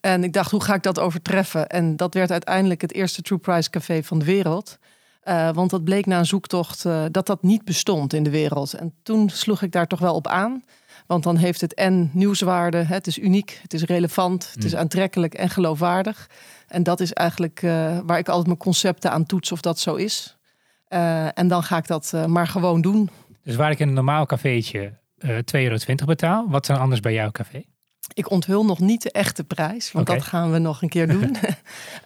En 0.00 0.24
ik 0.24 0.32
dacht, 0.32 0.50
hoe 0.50 0.62
ga 0.62 0.74
ik 0.74 0.82
dat 0.82 0.98
overtreffen? 0.98 1.68
En 1.68 1.96
dat 1.96 2.14
werd 2.14 2.30
uiteindelijk 2.30 2.80
het 2.80 2.92
eerste 2.92 3.22
True 3.22 3.38
Price 3.38 3.70
Café 3.70 4.02
van 4.02 4.18
de 4.18 4.24
wereld. 4.24 4.78
Uh, 5.28 5.50
want 5.52 5.70
dat 5.70 5.84
bleek 5.84 6.06
na 6.06 6.18
een 6.18 6.26
zoektocht 6.26 6.84
uh, 6.84 7.04
dat 7.10 7.26
dat 7.26 7.42
niet 7.42 7.64
bestond 7.64 8.12
in 8.12 8.22
de 8.22 8.30
wereld. 8.30 8.72
En 8.72 8.94
toen 9.02 9.30
sloeg 9.30 9.62
ik 9.62 9.72
daar 9.72 9.86
toch 9.86 9.98
wel 9.98 10.14
op 10.14 10.26
aan. 10.26 10.64
Want 11.06 11.22
dan 11.22 11.36
heeft 11.36 11.60
het 11.60 11.74
en 11.74 12.10
nieuwswaarde, 12.12 12.76
het 12.76 13.06
is 13.06 13.18
uniek, 13.18 13.58
het 13.62 13.74
is 13.74 13.82
relevant, 13.82 14.50
het 14.54 14.64
is 14.64 14.76
aantrekkelijk 14.76 15.34
en 15.34 15.50
geloofwaardig. 15.50 16.30
En 16.66 16.82
dat 16.82 17.00
is 17.00 17.12
eigenlijk 17.12 17.62
uh, 17.62 17.98
waar 18.06 18.18
ik 18.18 18.28
altijd 18.28 18.46
mijn 18.46 18.58
concepten 18.58 19.10
aan 19.10 19.26
toets 19.26 19.52
of 19.52 19.60
dat 19.60 19.78
zo 19.78 19.94
is. 19.94 20.36
En 21.34 21.48
dan 21.48 21.62
ga 21.62 21.76
ik 21.76 21.86
dat 21.86 22.14
maar 22.26 22.46
gewoon 22.46 22.80
doen. 22.80 23.10
Dus 23.42 23.56
waar 23.56 23.70
ik 23.70 23.78
in 23.78 23.88
een 23.88 23.94
normaal 23.94 24.26
cafeetje 24.26 24.92
uh, 25.18 25.36
2,20 25.36 25.42
euro 25.50 26.04
betaal, 26.04 26.46
wat 26.48 26.66
dan 26.66 26.78
anders 26.78 27.00
bij 27.00 27.12
jouw 27.12 27.30
café? 27.30 27.64
Ik 28.18 28.30
onthul 28.30 28.64
nog 28.64 28.78
niet 28.78 29.02
de 29.02 29.10
echte 29.10 29.44
prijs, 29.44 29.92
want 29.92 30.06
dat 30.06 30.22
gaan 30.22 30.52
we 30.52 30.58
nog 30.58 30.82
een 30.82 30.88
keer 30.88 31.08
doen. 31.08 31.36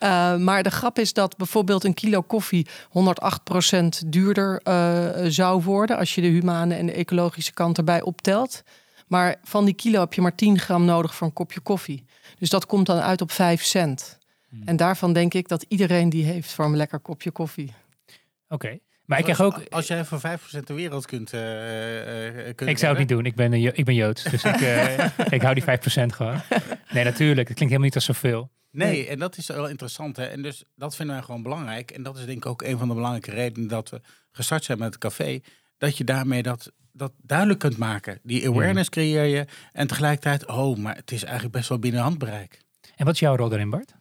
uh, 0.00 0.36
maar 0.48 0.62
de 0.62 0.70
grap 0.70 0.98
is 0.98 1.12
dat 1.12 1.36
bijvoorbeeld 1.36 1.84
een 1.84 1.94
kilo 1.94 2.22
koffie 2.22 2.66
108% 2.88 4.06
duurder 4.06 4.60
uh, 4.64 5.08
zou 5.28 5.62
worden 5.62 5.98
als 5.98 6.14
je 6.14 6.20
de 6.20 6.26
humane 6.26 6.74
en 6.74 6.86
de 6.86 6.92
ecologische 6.92 7.52
kant 7.52 7.78
erbij 7.78 8.02
optelt. 8.02 8.62
Maar 9.06 9.36
van 9.44 9.64
die 9.64 9.74
kilo 9.74 10.00
heb 10.00 10.14
je 10.14 10.20
maar 10.20 10.34
10 10.34 10.58
gram 10.58 10.84
nodig 10.84 11.14
voor 11.14 11.26
een 11.26 11.32
kopje 11.32 11.60
koffie. 11.60 12.04
Dus 12.38 12.50
dat 12.50 12.66
komt 12.66 12.86
dan 12.86 12.98
uit 12.98 13.20
op 13.20 13.30
5 13.30 13.62
cent. 13.62 14.18
Hmm. 14.48 14.62
En 14.64 14.76
daarvan 14.76 15.12
denk 15.12 15.34
ik 15.34 15.48
dat 15.48 15.64
iedereen 15.68 16.08
die 16.08 16.24
heeft 16.24 16.52
voor 16.52 16.64
een 16.64 16.76
lekker 16.76 17.00
kopje 17.00 17.30
koffie. 17.30 17.74
Oké. 18.48 18.54
Okay. 18.54 18.80
Maar 19.12 19.20
ik 19.20 19.34
krijg 19.34 19.52
ook. 19.52 19.68
Als 19.68 19.86
jij 19.86 20.04
voor 20.04 20.20
5% 20.20 20.64
de 20.64 20.74
wereld 20.74 21.06
kunt. 21.06 21.32
Uh, 21.32 22.36
uh, 22.36 22.54
kunt 22.54 22.70
ik 22.70 22.78
zou 22.78 22.90
het 22.90 22.98
niet 22.98 23.08
doen. 23.08 23.26
Ik 23.26 23.34
ben, 23.34 23.52
een, 23.52 23.76
ik 23.76 23.84
ben 23.84 23.94
Joods. 23.94 24.22
Dus 24.22 24.44
ik, 24.44 24.60
uh, 24.60 25.04
ik 25.36 25.42
hou 25.42 25.54
die 25.54 25.62
5% 25.62 25.66
gewoon. 26.06 26.40
Nee, 26.90 27.04
natuurlijk. 27.04 27.48
Het 27.48 27.56
klinkt 27.56 27.58
helemaal 27.58 27.80
niet 27.80 27.94
als 27.94 28.04
zoveel. 28.04 28.50
Nee, 28.70 29.06
en 29.06 29.18
dat 29.18 29.36
is 29.36 29.46
wel 29.46 29.68
interessant. 29.68 30.16
Hè? 30.16 30.24
En 30.24 30.42
dus 30.42 30.64
dat 30.74 30.96
vinden 30.96 31.14
wij 31.14 31.24
gewoon 31.24 31.42
belangrijk. 31.42 31.90
En 31.90 32.02
dat 32.02 32.18
is 32.18 32.24
denk 32.24 32.36
ik 32.36 32.46
ook 32.46 32.62
een 32.62 32.78
van 32.78 32.88
de 32.88 32.94
belangrijke 32.94 33.30
redenen 33.30 33.68
dat 33.68 33.90
we 33.90 34.00
gestart 34.30 34.64
zijn 34.64 34.78
met 34.78 34.86
het 34.86 34.98
café. 34.98 35.40
Dat 35.78 35.96
je 35.96 36.04
daarmee 36.04 36.42
dat, 36.42 36.72
dat 36.92 37.12
duidelijk 37.22 37.58
kunt 37.58 37.76
maken. 37.76 38.18
Die 38.22 38.48
awareness 38.48 38.88
creëer 38.88 39.24
je. 39.24 39.46
En 39.72 39.86
tegelijkertijd, 39.86 40.46
oh, 40.46 40.76
maar 40.76 40.96
het 40.96 41.12
is 41.12 41.22
eigenlijk 41.24 41.54
best 41.54 41.68
wel 41.68 41.78
binnen 41.78 42.00
handbereik. 42.00 42.60
En 42.96 43.04
wat 43.04 43.14
is 43.14 43.20
jouw 43.20 43.36
rol 43.36 43.48
daarin, 43.48 43.70
Bart? 43.70 43.94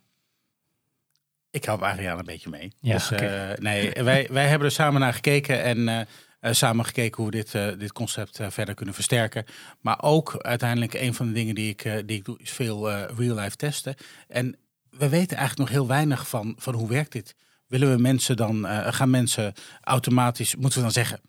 Ik 1.52 1.66
help 1.66 1.82
Ariane 1.82 2.20
een 2.20 2.26
beetje 2.26 2.50
mee. 2.50 2.72
Ja, 2.80 2.94
dus, 2.94 3.12
okay. 3.12 3.52
uh, 3.52 3.58
nee, 3.58 3.94
wij, 4.04 4.28
wij 4.32 4.48
hebben 4.48 4.68
er 4.68 4.74
samen 4.74 5.02
naar 5.02 5.14
gekeken 5.14 5.64
en 5.64 5.78
uh, 5.78 6.00
uh, 6.42 6.52
samen 6.52 6.86
gekeken 6.86 7.24
hoe 7.24 7.26
we 7.26 7.38
dit, 7.38 7.54
uh, 7.54 7.68
dit 7.80 7.92
concept 7.92 8.40
verder 8.48 8.76
kunnen 8.76 8.96
versterken. 8.96 9.46
Maar 9.80 10.02
ook 10.02 10.38
uiteindelijk 10.38 10.94
een 10.94 11.14
van 11.14 11.28
de 11.28 11.34
dingen 11.34 11.56
die 11.56 11.70
ik, 11.70 11.84
die 12.06 12.18
ik 12.18 12.26
doe, 12.26 12.40
is 12.40 12.52
veel 12.52 12.92
real-life 12.92 13.56
testen. 13.56 13.96
En 14.28 14.58
we 14.90 15.10
weten 15.10 15.38
eigenlijk 15.38 15.70
nog 15.70 15.80
heel 15.80 15.88
weinig 15.88 16.28
van, 16.28 16.56
van 16.58 16.74
hoe 16.74 16.90
werkt 16.90 17.12
dit. 17.12 17.36
Willen 17.68 17.96
we 17.96 18.02
mensen 18.02 18.36
dan, 18.36 18.66
gaan 18.94 19.10
mensen 19.10 19.54
automatisch, 19.82 20.56
moeten 20.56 20.78
we 20.78 20.84
dan 20.84 20.94
zeggen, 20.94 21.22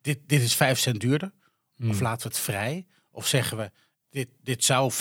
dit, 0.00 0.18
dit 0.26 0.42
is 0.42 0.54
5 0.54 0.78
cent 0.78 1.00
duurder? 1.00 1.32
Mm. 1.76 1.90
Of 1.90 2.00
laten 2.00 2.28
we 2.28 2.34
het 2.34 2.44
vrij? 2.44 2.86
Of 3.10 3.26
zeggen 3.26 3.56
we, 3.56 3.70
dit, 4.10 4.28
dit 4.42 4.64
zou 4.64 4.92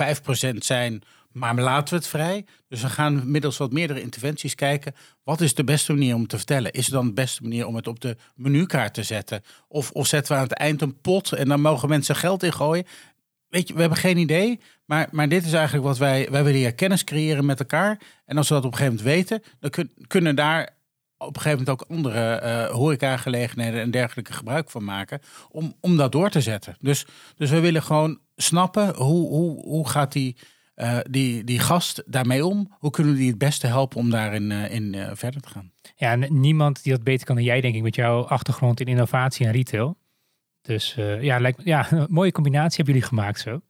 5% 0.54 0.58
zijn, 0.58 1.02
maar 1.32 1.56
laten 1.56 1.94
we 1.94 2.00
het 2.00 2.08
vrij. 2.08 2.46
Dus 2.68 2.82
we 2.82 2.90
gaan 2.90 3.32
middels 3.32 3.58
wat 3.58 3.72
meerdere 3.72 4.02
interventies 4.02 4.56
kijken. 4.56 4.96
Wat 5.24 5.42
is 5.42 5.56
de 5.56 5.64
beste 5.64 5.94
manier 5.94 6.16
om 6.16 6.28
te 6.28 6.38
vertellen? 6.38 6.72
Is 6.72 6.86
het 6.86 6.94
dan 6.94 7.06
de 7.06 7.14
beste 7.14 7.42
manier 7.42 7.66
om 7.68 7.76
het 7.76 7.88
op 7.88 8.00
de 8.00 8.18
menukaart 8.36 8.94
te 8.94 9.04
zetten? 9.04 9.42
Of, 9.68 9.92
of 9.92 10.08
zetten 10.08 10.34
we 10.34 10.38
aan 10.38 10.48
het 10.48 10.58
eind 10.58 10.82
een 10.82 11.02
pot 11.02 11.32
en 11.32 11.48
dan 11.48 11.62
mogen 11.62 11.90
mensen 11.90 12.16
geld 12.16 12.44
ingooien? 12.44 12.86
Weet 13.50 13.68
je, 13.68 13.74
we 13.74 13.80
hebben 13.80 13.98
geen 13.98 14.18
idee. 14.18 14.60
Maar, 14.86 15.08
maar 15.12 15.30
dit 15.30 15.46
is 15.46 15.54
eigenlijk 15.54 15.86
wat 15.86 15.98
wij... 15.98 16.28
Wij 16.32 16.44
willen 16.44 16.60
hier 16.60 16.74
kennis 16.74 17.04
creëren 17.04 17.46
met 17.46 17.60
elkaar. 17.60 18.00
En 18.26 18.38
als 18.38 18.48
we 18.48 18.54
dat 18.54 18.66
op 18.66 18.72
een 18.72 18.78
gegeven 18.78 18.98
moment 18.98 19.16
weten... 19.16 19.44
dan 19.60 19.70
kun, 19.70 19.92
kunnen 20.08 20.36
daar 20.36 20.76
op 21.18 21.36
een 21.36 21.42
gegeven 21.42 21.66
moment 21.66 21.70
ook 21.70 21.90
andere 21.90 22.34
eh 22.36 22.70
horecagelegenheden 22.70 23.82
en 23.82 23.92
dergelijke 23.92 24.34
gebruik 24.34 24.70
van 24.70 24.84
maken. 24.84 25.22
Om, 25.50 25.76
om 25.80 25.98
dat 25.98 26.12
door 26.12 26.30
te 26.30 26.42
zetten. 26.42 26.76
Dus, 26.80 27.06
dus 27.36 27.50
we 27.50 27.60
willen 27.60 27.84
gewoon 27.84 28.20
snappen 28.36 28.96
hoe, 28.96 29.28
hoe, 29.28 29.62
hoe 29.64 29.90
gaat 29.90 30.12
die, 30.12 30.38
eh, 30.78 30.98
die, 31.10 31.44
die 31.44 31.60
gast 31.60 32.04
daarmee 32.06 32.46
om? 32.46 32.76
Hoe 32.80 32.92
kunnen 32.92 33.14
we 33.14 33.20
die 33.20 33.30
het 33.30 33.38
beste 33.38 33.68
helpen 33.68 33.98
om 33.98 34.10
daarin 34.10 34.52
eh, 34.52 34.74
in, 34.74 34.94
eh, 34.94 35.12
verder 35.14 35.42
te 35.42 35.50
gaan? 35.50 35.72
Ja, 35.96 36.16
niemand 36.16 36.84
die 36.84 36.92
dat 36.92 37.04
beter 37.04 37.26
kan 37.26 37.36
dan 37.36 37.44
jij, 37.44 37.62
denk 37.62 37.76
ik, 37.76 37.82
met 37.82 37.96
jouw 37.96 38.24
achtergrond 38.26 38.80
in 38.80 38.86
innovatie 38.86 39.46
en 39.46 39.52
retail. 39.52 39.98
Dus 40.62 40.96
eh, 40.98 41.22
ja, 41.22 41.40
lijkt, 41.40 41.62
ja, 41.64 41.88
een 41.92 42.06
mooie 42.10 42.32
combinatie 42.32 42.76
hebben 42.76 42.94
jullie 42.94 43.10
gemaakt 43.10 43.40
zo. 43.40 43.62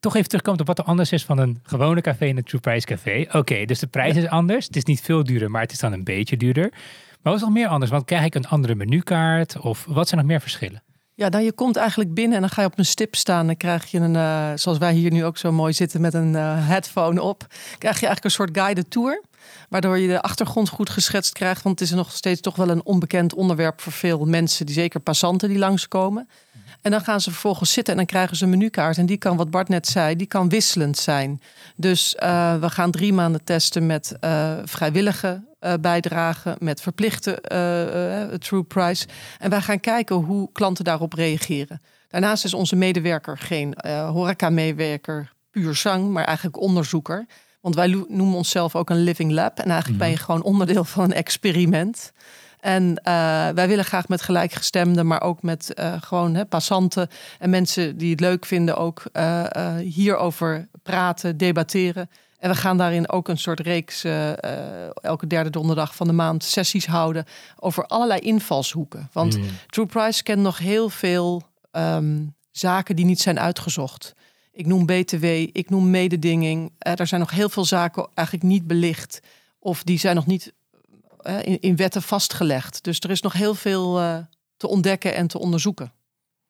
Toch 0.00 0.16
even 0.16 0.28
terugkomen 0.28 0.60
op 0.60 0.66
wat 0.66 0.78
er 0.78 0.84
anders 0.84 1.12
is 1.12 1.24
van 1.24 1.38
een 1.38 1.60
gewone 1.62 2.00
café 2.00 2.28
en 2.28 2.36
een 2.36 2.44
True 2.44 2.60
Price 2.60 2.86
café. 2.86 3.26
Oké, 3.32 3.64
dus 3.64 3.78
de 3.78 3.86
prijs 3.86 4.16
is 4.16 4.26
anders. 4.26 4.66
Het 4.66 4.76
is 4.76 4.84
niet 4.84 5.00
veel 5.00 5.24
duurder, 5.24 5.50
maar 5.50 5.62
het 5.62 5.72
is 5.72 5.78
dan 5.78 5.92
een 5.92 6.04
beetje 6.04 6.36
duurder. 6.36 6.70
Maar 6.70 7.32
wat 7.32 7.34
is 7.34 7.40
nog 7.40 7.52
meer 7.52 7.68
anders? 7.68 7.90
Want 7.90 8.04
krijg 8.04 8.24
ik 8.24 8.34
een 8.34 8.48
andere 8.48 8.74
menukaart? 8.74 9.58
Of 9.60 9.84
wat 9.88 10.08
zijn 10.08 10.20
nog 10.20 10.30
meer 10.30 10.40
verschillen? 10.40 10.82
Ja, 11.14 11.28
dan 11.28 11.44
je 11.44 11.52
komt 11.52 11.76
eigenlijk 11.76 12.14
binnen 12.14 12.34
en 12.34 12.40
dan 12.40 12.50
ga 12.50 12.60
je 12.60 12.66
op 12.66 12.78
een 12.78 12.84
stip 12.84 13.14
staan. 13.14 13.46
Dan 13.46 13.56
krijg 13.56 13.90
je 13.90 13.98
een, 13.98 14.16
eh, 14.16 14.52
zoals 14.54 14.78
wij 14.78 14.92
hier 14.92 15.10
nu 15.10 15.24
ook 15.24 15.38
zo 15.38 15.52
mooi 15.52 15.72
zitten 15.72 16.00
met 16.00 16.14
een 16.14 16.36
eh, 16.36 16.68
headphone 16.68 17.22
op. 17.22 17.46
Krijg 17.78 18.00
je 18.00 18.06
eigenlijk 18.06 18.24
een 18.24 18.30
soort 18.30 18.56
guided 18.56 18.90
tour. 18.90 19.22
Waardoor 19.68 19.98
je 19.98 20.08
de 20.08 20.22
achtergrond 20.22 20.68
goed 20.68 20.90
geschetst 20.90 21.32
krijgt. 21.32 21.62
Want 21.62 21.80
het 21.80 21.88
is 21.88 21.94
nog 21.94 22.12
steeds 22.12 22.40
toch 22.40 22.56
wel 22.56 22.68
een 22.68 22.84
onbekend 22.84 23.34
onderwerp 23.34 23.80
voor 23.80 23.92
veel 23.92 24.24
mensen. 24.24 24.66
Die 24.66 24.74
zeker 24.74 25.00
passanten 25.00 25.48
die 25.48 25.58
langskomen. 25.58 26.28
En 26.82 26.90
dan 26.90 27.00
gaan 27.00 27.20
ze 27.20 27.30
vervolgens 27.30 27.72
zitten 27.72 27.92
en 27.92 27.98
dan 27.98 28.08
krijgen 28.08 28.36
ze 28.36 28.44
een 28.44 28.50
menukaart. 28.50 28.98
En 28.98 29.06
die 29.06 29.16
kan, 29.16 29.36
wat 29.36 29.50
Bart 29.50 29.68
net 29.68 29.86
zei, 29.86 30.16
die 30.16 30.26
kan 30.26 30.48
wisselend 30.48 30.98
zijn. 30.98 31.40
Dus 31.76 32.14
eh, 32.14 32.60
we 32.60 32.70
gaan 32.70 32.90
drie 32.90 33.12
maanden 33.12 33.44
testen 33.44 33.86
met 33.86 34.16
eh, 34.20 34.52
vrijwillige 34.64 35.44
eh, 35.58 35.72
bijdragen, 35.80 36.56
met 36.58 36.80
verplichte 36.80 37.40
true 38.38 38.62
price. 38.62 39.06
En 39.38 39.50
wij 39.50 39.60
gaan 39.60 39.80
kijken 39.80 40.16
hoe 40.16 40.48
klanten 40.52 40.84
daarop 40.84 41.12
reageren. 41.12 41.80
Daarnaast 42.08 42.44
is 42.44 42.54
onze 42.54 42.76
medewerker 42.76 43.38
geen 43.38 43.74
horeca-meewerker 43.86 45.32
puur 45.50 45.74
zang, 45.74 46.10
maar 46.10 46.24
eigenlijk 46.24 46.60
onderzoeker. 46.60 47.26
Want 47.60 47.74
wij 47.74 48.04
noemen 48.08 48.36
onszelf 48.36 48.76
ook 48.76 48.90
een 48.90 49.02
living 49.02 49.32
lab. 49.32 49.58
En 49.58 49.70
eigenlijk 49.70 49.98
ben 49.98 50.10
je 50.10 50.16
gewoon 50.16 50.42
onderdeel 50.42 50.84
van 50.84 51.04
een 51.04 51.12
experiment. 51.12 52.12
En 52.62 52.96
eh, 52.96 53.48
wij 53.48 53.68
willen 53.68 53.84
graag 53.84 54.08
met 54.08 54.22
gelijkgestemden, 54.22 55.06
maar 55.06 55.22
ook 55.22 55.42
met 55.42 55.74
eh, 55.74 55.94
gewoon 56.00 56.34
hè, 56.34 56.46
passanten 56.46 57.08
en 57.38 57.50
mensen 57.50 57.96
die 57.96 58.10
het 58.10 58.20
leuk 58.20 58.46
vinden, 58.46 58.76
ook 58.76 59.02
eh, 59.12 59.76
hierover 59.76 60.68
praten, 60.82 61.36
debatteren. 61.36 62.10
En 62.38 62.50
we 62.50 62.56
gaan 62.56 62.78
daarin 62.78 63.08
ook 63.08 63.28
een 63.28 63.38
soort 63.38 63.60
reeks, 63.60 64.04
elke 65.00 65.26
derde 65.26 65.50
donderdag 65.50 65.94
van 65.94 66.06
de 66.06 66.12
maand, 66.12 66.44
sessies 66.44 66.86
houden 66.86 67.24
over 67.56 67.86
allerlei 67.86 68.20
invalshoeken. 68.20 69.08
Want 69.12 69.34
Hmm. 69.34 69.44
True 69.66 69.86
Price 69.86 70.22
kent 70.22 70.42
nog 70.42 70.58
heel 70.58 70.88
veel 70.88 71.42
ehm, 71.70 72.20
zaken 72.50 72.96
die 72.96 73.04
niet 73.04 73.20
zijn 73.20 73.40
uitgezocht. 73.40 74.14
Ik 74.52 74.66
noem 74.66 74.86
BTW, 74.86 75.24
ik 75.52 75.70
noem 75.70 75.90
mededinging. 75.90 76.72
Er 76.78 77.06
zijn 77.06 77.20
nog 77.20 77.30
heel 77.30 77.48
veel 77.48 77.64
zaken 77.64 78.08
eigenlijk 78.14 78.48
niet 78.48 78.66
belicht. 78.66 79.20
Of 79.58 79.82
die 79.82 79.98
zijn 79.98 80.14
nog 80.14 80.26
niet 80.26 80.52
in, 81.22 81.60
in 81.60 81.76
wetten 81.76 82.02
vastgelegd. 82.02 82.84
Dus 82.84 83.00
er 83.00 83.10
is 83.10 83.22
nog 83.22 83.32
heel 83.32 83.54
veel 83.54 84.00
eh, 84.00 84.16
te 84.56 84.68
ontdekken 84.68 85.14
en 85.14 85.26
te 85.26 85.38
onderzoeken. 85.38 85.92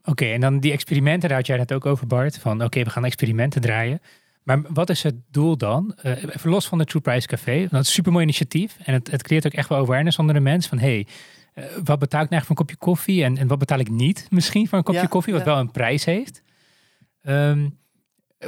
Oké, 0.05 0.25
en 0.25 0.41
dan 0.41 0.61
die 0.61 0.73
experimenten, 0.73 1.29
daar 1.29 1.39
had 1.39 1.47
jij 1.47 1.59
het 1.59 1.73
ook 1.73 1.87
over, 1.87 2.07
Bart. 2.07 2.39
Van 2.39 2.65
oké, 2.65 2.83
we 2.83 2.91
gaan 2.91 3.05
experimenten 3.05 3.61
draaien. 3.61 4.01
Maar 4.43 4.63
wat 4.69 4.91
is 4.91 5.03
het 5.03 5.15
doel 5.31 5.57
dan? 5.57 5.95
Eh, 5.97 6.23
even 6.23 6.51
los 6.51 6.69
van 6.69 6.79
de 6.79 6.85
True 6.85 7.03
Price 7.03 7.27
Café. 7.27 7.61
Dat 7.61 7.71
is 7.71 7.79
een 7.79 7.85
supermooi 7.85 8.25
initiatief. 8.25 8.77
En 8.85 8.93
het, 8.93 9.11
het 9.11 9.23
creëert 9.23 9.47
ook 9.47 9.53
echt 9.53 9.69
wel 9.69 9.79
awareness 9.79 10.19
onder 10.19 10.35
de 10.35 10.41
mens. 10.41 10.67
Van 10.67 10.79
hey, 10.79 11.07
eh, 11.55 11.65
wat 11.85 11.99
betaal 11.99 12.23
ik 12.23 12.31
nou 12.31 12.41
eigenlijk 12.41 12.45
voor 12.45 12.51
een 12.51 12.65
kopje 12.65 12.77
koffie? 12.77 13.25
En, 13.25 13.39
en 13.39 13.47
wat 13.47 13.59
betaal 13.59 13.79
ik 13.79 13.91
niet 13.91 14.27
misschien 14.31 14.69
voor 14.69 14.79
een 14.79 14.85
kopje 14.85 15.01
Ja, 15.01 15.07
koffie? 15.07 15.33
Wat 15.33 15.45
ja. 15.45 15.49
wel 15.49 15.59
een 15.59 15.71
prijs 15.71 16.05
heeft. 16.05 16.43
Ehm, 17.23 17.69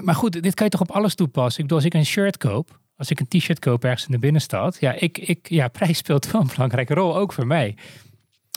maar 0.01 0.15
goed, 0.15 0.43
dit 0.43 0.55
kan 0.55 0.65
je 0.65 0.73
toch 0.73 0.81
op 0.81 0.91
alles 0.91 1.15
toepassen? 1.15 1.63
Ik 1.63 1.69
bedoel, 1.69 1.85
als 1.85 1.87
ik 1.87 1.95
een 1.95 2.07
shirt 2.07 2.37
koop, 2.37 2.79
als 2.97 3.11
ik 3.11 3.21
een 3.21 3.29
t-shirt 3.29 3.59
koop 3.59 3.85
ergens 3.85 4.07
in 4.07 4.13
de 4.13 4.19
binnenstad. 4.19 4.77
Ja, 4.81 4.93
ik, 4.93 5.19
ik, 5.19 5.49
ja, 5.49 5.69
prijs 5.69 5.99
speelt 5.99 6.31
wel 6.31 6.41
een 6.41 6.47
belangrijke 6.55 6.95
rol, 6.95 7.17
ook 7.17 7.33
voor 7.33 7.47
mij. 7.47 7.77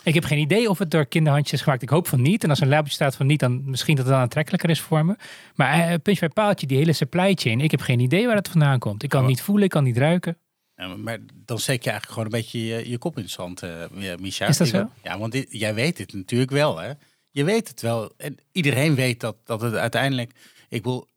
Ik 0.03 0.13
heb 0.13 0.23
geen 0.23 0.39
idee 0.39 0.69
of 0.69 0.77
het 0.77 0.91
door 0.91 1.05
kinderhandjes 1.05 1.53
is 1.53 1.61
gemaakt. 1.61 1.81
Ik 1.81 1.89
hoop 1.89 2.07
van 2.07 2.21
niet. 2.21 2.43
En 2.43 2.49
als 2.49 2.59
een 2.61 2.67
labeltje 2.67 2.93
staat 2.93 3.15
van 3.15 3.25
niet, 3.25 3.39
dan 3.39 3.61
misschien 3.69 3.95
dat 3.95 4.05
het 4.05 4.13
dan 4.13 4.23
aantrekkelijker 4.23 4.69
is 4.69 4.81
voor 4.81 5.05
me. 5.05 5.15
Maar 5.55 5.73
eh, 5.73 5.87
puntje 6.03 6.19
bij 6.19 6.43
paaltje, 6.43 6.67
die 6.67 6.77
hele 6.77 6.93
supply 6.93 7.33
chain. 7.33 7.61
Ik 7.61 7.71
heb 7.71 7.81
geen 7.81 7.99
idee 7.99 8.25
waar 8.25 8.35
het 8.35 8.47
vandaan 8.49 8.79
komt. 8.79 9.03
Ik 9.03 9.09
kan 9.09 9.19
het 9.19 9.29
niet 9.29 9.41
voelen, 9.41 9.63
ik 9.63 9.69
kan 9.69 9.83
het 9.85 9.93
niet 9.93 10.01
ruiken. 10.01 10.37
Ja, 10.75 10.87
maar- 10.95 11.19
dan 11.45 11.59
steek 11.59 11.83
je 11.83 11.89
eigenlijk 11.89 12.19
gewoon 12.19 12.25
een 12.25 12.41
beetje 12.41 12.65
je, 12.65 12.89
je 12.89 12.97
kop 12.97 13.15
in 13.17 13.21
het 13.23 13.31
zand, 13.31 13.63
eh 13.63 13.83
ja, 13.93 14.15
Misha. 14.19 14.47
Is 14.47 14.57
dat 14.57 14.67
zo? 14.67 14.89
Ja, 15.03 15.17
want 15.19 15.31
dit- 15.31 15.47
jij 15.49 15.73
weet 15.73 15.97
het 15.97 16.13
natuurlijk 16.13 16.51
wel, 16.51 16.77
hè? 16.77 16.91
Je 17.31 17.43
weet 17.43 17.67
het 17.67 17.81
wel. 17.81 18.13
En 18.17 18.37
iedereen 18.51 18.95
weet 18.95 19.19
dat, 19.19 19.35
dat 19.43 19.61
het 19.61 19.73
uiteindelijk... 19.73 20.31
Ik 20.69 20.83
wil, 20.83 21.07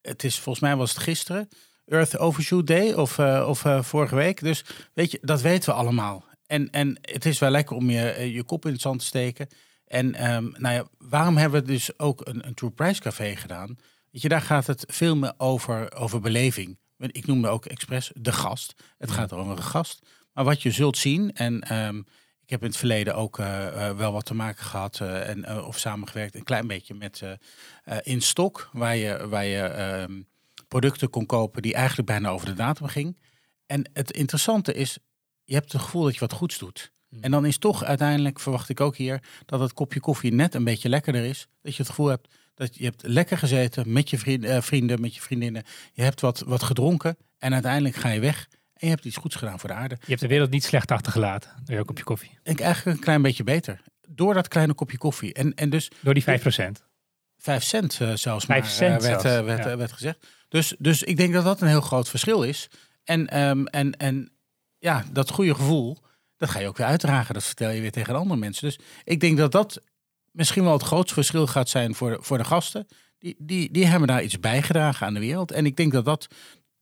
het 0.00 0.24
is 0.24 0.38
volgens 0.38 0.64
mij 0.64 0.76
was 0.76 0.90
het 0.90 1.02
gisteren, 1.02 1.48
Earth 1.92 2.18
Overshoot 2.18 2.66
Day 2.66 2.92
of, 2.92 3.18
eh, 3.18 3.46
of 3.48 3.64
eh, 3.64 3.82
vorige 3.82 4.14
week. 4.14 4.40
Dus 4.40 4.64
weet 4.94 5.10
je, 5.10 5.18
dat 5.22 5.40
weten 5.40 5.70
we 5.70 5.76
allemaal. 5.76 6.24
En, 6.46 6.70
en 6.70 6.98
het 7.00 7.26
is 7.26 7.38
wel 7.38 7.50
lekker 7.50 7.76
om 7.76 7.90
je, 7.90 8.10
eh, 8.10 8.34
je 8.34 8.42
kop 8.42 8.66
in 8.66 8.72
het 8.72 8.80
zand 8.80 8.98
te 8.98 9.04
steken. 9.04 9.48
En 9.86 10.14
ehm, 10.14 10.44
nou 10.44 10.74
ja, 10.74 10.84
waarom 10.98 11.36
hebben 11.36 11.60
we 11.60 11.66
dus 11.66 11.98
ook 11.98 12.26
een, 12.26 12.46
een 12.46 12.54
True 12.54 12.70
Price 12.70 13.00
Café 13.00 13.36
gedaan? 13.36 13.76
Weet 14.10 14.22
je, 14.22 14.28
daar 14.28 14.42
gaat 14.42 14.66
het 14.66 14.84
veel 14.88 15.16
meer 15.16 15.32
over, 15.36 15.94
over 15.94 16.20
beleving. 16.20 16.78
Ik 16.98 17.26
noemde 17.26 17.48
ook 17.48 17.66
expres 17.66 18.10
de 18.14 18.32
gast. 18.32 18.74
Het 18.98 19.10
gaat 19.10 19.32
over 19.32 19.52
een 19.52 19.62
gast. 19.62 20.06
Maar 20.32 20.44
wat 20.44 20.62
je 20.62 20.70
zult 20.70 20.98
zien, 20.98 21.32
en 21.32 21.60
ehm, 21.60 21.98
ik 22.42 22.50
heb 22.50 22.60
in 22.60 22.66
het 22.66 22.76
verleden 22.76 23.14
ook 23.14 23.36
wel 23.96 24.12
wat 24.12 24.24
te 24.24 24.34
maken 24.34 24.64
gehad 24.64 25.00
eh, 25.00 25.28
en, 25.28 25.64
of 25.64 25.78
samengewerkt, 25.78 26.34
een 26.34 26.42
klein 26.42 26.66
beetje 26.66 26.94
met 26.94 27.22
eh, 27.84 27.96
InStock, 28.02 28.68
waar 28.72 28.96
je, 28.96 29.28
waar 29.28 29.44
je 29.44 29.62
ehm, 29.62 30.22
producten 30.72 31.10
kon 31.10 31.26
kopen 31.26 31.62
die 31.62 31.74
eigenlijk 31.74 32.08
bijna 32.08 32.28
over 32.28 32.46
de 32.46 32.54
datum 32.54 32.86
ging. 32.86 33.18
En 33.66 33.90
het 33.92 34.10
interessante 34.10 34.74
is, 34.74 34.98
je 35.44 35.54
hebt 35.54 35.72
het 35.72 35.82
gevoel 35.82 36.02
dat 36.02 36.14
je 36.14 36.20
wat 36.20 36.32
goeds 36.32 36.58
doet. 36.58 36.92
En 37.20 37.30
dan 37.30 37.46
is 37.46 37.58
toch 37.58 37.84
uiteindelijk, 37.84 38.40
verwacht 38.40 38.68
ik 38.68 38.80
ook 38.80 38.96
hier, 38.96 39.22
dat 39.46 39.60
het 39.60 39.72
kopje 39.72 40.00
koffie 40.00 40.32
net 40.32 40.54
een 40.54 40.64
beetje 40.64 40.88
lekkerder 40.88 41.24
is. 41.24 41.48
Dat 41.62 41.72
je 41.72 41.82
het 41.82 41.90
gevoel 41.90 42.06
hebt 42.06 42.34
dat 42.54 42.76
je 42.76 42.84
hebt 42.84 43.02
lekker 43.06 43.38
gezeten 43.38 43.92
met 43.92 44.10
je 44.10 44.18
vriend, 44.18 44.44
eh, 44.44 44.60
vrienden, 44.60 45.00
met 45.00 45.14
je 45.14 45.20
vriendinnen. 45.20 45.62
Je 45.92 46.02
hebt 46.02 46.20
wat, 46.20 46.42
wat 46.46 46.62
gedronken 46.62 47.16
en 47.38 47.52
uiteindelijk 47.52 47.94
ga 47.94 48.08
je 48.08 48.20
weg. 48.20 48.48
En 48.50 48.86
je 48.88 48.94
hebt 48.94 49.04
iets 49.04 49.16
goeds 49.16 49.36
gedaan 49.36 49.58
voor 49.58 49.68
de 49.68 49.74
aarde. 49.74 49.96
Je 50.00 50.08
hebt 50.08 50.20
de 50.20 50.26
wereld 50.26 50.50
niet 50.50 50.64
slecht 50.64 50.90
achtergelaten 50.90 51.50
door 51.64 51.74
jouw 51.74 51.84
kopje 51.84 52.04
koffie. 52.04 52.38
Ik 52.42 52.60
eigenlijk 52.60 52.96
een 52.96 53.02
klein 53.02 53.22
beetje 53.22 53.44
beter. 53.44 53.80
Door 54.08 54.34
dat 54.34 54.48
kleine 54.48 54.74
kopje 54.74 54.98
koffie. 54.98 55.32
En, 55.34 55.54
en 55.54 55.70
dus 55.70 55.90
Door 56.00 56.14
die 56.14 56.22
5%. 56.22 56.26
vijf 57.36 57.62
cent 57.62 58.00
eh, 58.00 58.14
zelfs 58.14 58.44
Vijf 58.44 58.62
maar, 58.62 58.70
cent 58.70 59.02
werd, 59.02 59.20
zelfs, 59.20 59.24
eh, 59.38 59.44
werd, 59.44 59.64
ja. 59.64 59.70
eh, 59.70 59.76
werd 59.76 59.92
gezegd. 59.92 60.26
Dus, 60.52 60.74
dus 60.78 61.02
ik 61.02 61.16
denk 61.16 61.32
dat 61.32 61.44
dat 61.44 61.60
een 61.60 61.68
heel 61.68 61.80
groot 61.80 62.08
verschil 62.08 62.42
is. 62.42 62.68
En, 63.04 63.28
ehm, 63.28 63.64
en, 63.64 63.96
en 63.96 64.32
ja, 64.78 65.04
dat 65.12 65.30
goede 65.30 65.54
gevoel, 65.54 65.98
dat 66.36 66.50
ga 66.50 66.58
je 66.58 66.68
ook 66.68 66.76
weer 66.76 66.86
uitdragen. 66.86 67.34
Dat 67.34 67.44
vertel 67.44 67.70
je 67.70 67.80
weer 67.80 67.92
tegen 67.92 68.14
andere 68.14 68.40
mensen. 68.40 68.64
Dus 68.64 68.78
ik 69.04 69.20
denk 69.20 69.36
dat 69.36 69.52
dat 69.52 69.82
misschien 70.30 70.64
wel 70.64 70.72
het 70.72 70.82
grootste 70.82 71.14
verschil 71.14 71.46
gaat 71.46 71.68
zijn 71.68 71.94
voor 71.94 72.10
de, 72.10 72.18
voor 72.20 72.38
de 72.38 72.44
gasten. 72.44 72.86
Die, 73.18 73.36
die, 73.38 73.70
die 73.70 73.86
hebben 73.86 74.08
daar 74.08 74.22
iets 74.22 74.40
bijgedragen 74.40 75.06
aan 75.06 75.14
de 75.14 75.20
wereld. 75.20 75.50
En 75.50 75.66
ik 75.66 75.76
denk 75.76 75.92
dat 75.92 76.04
dat, 76.04 76.28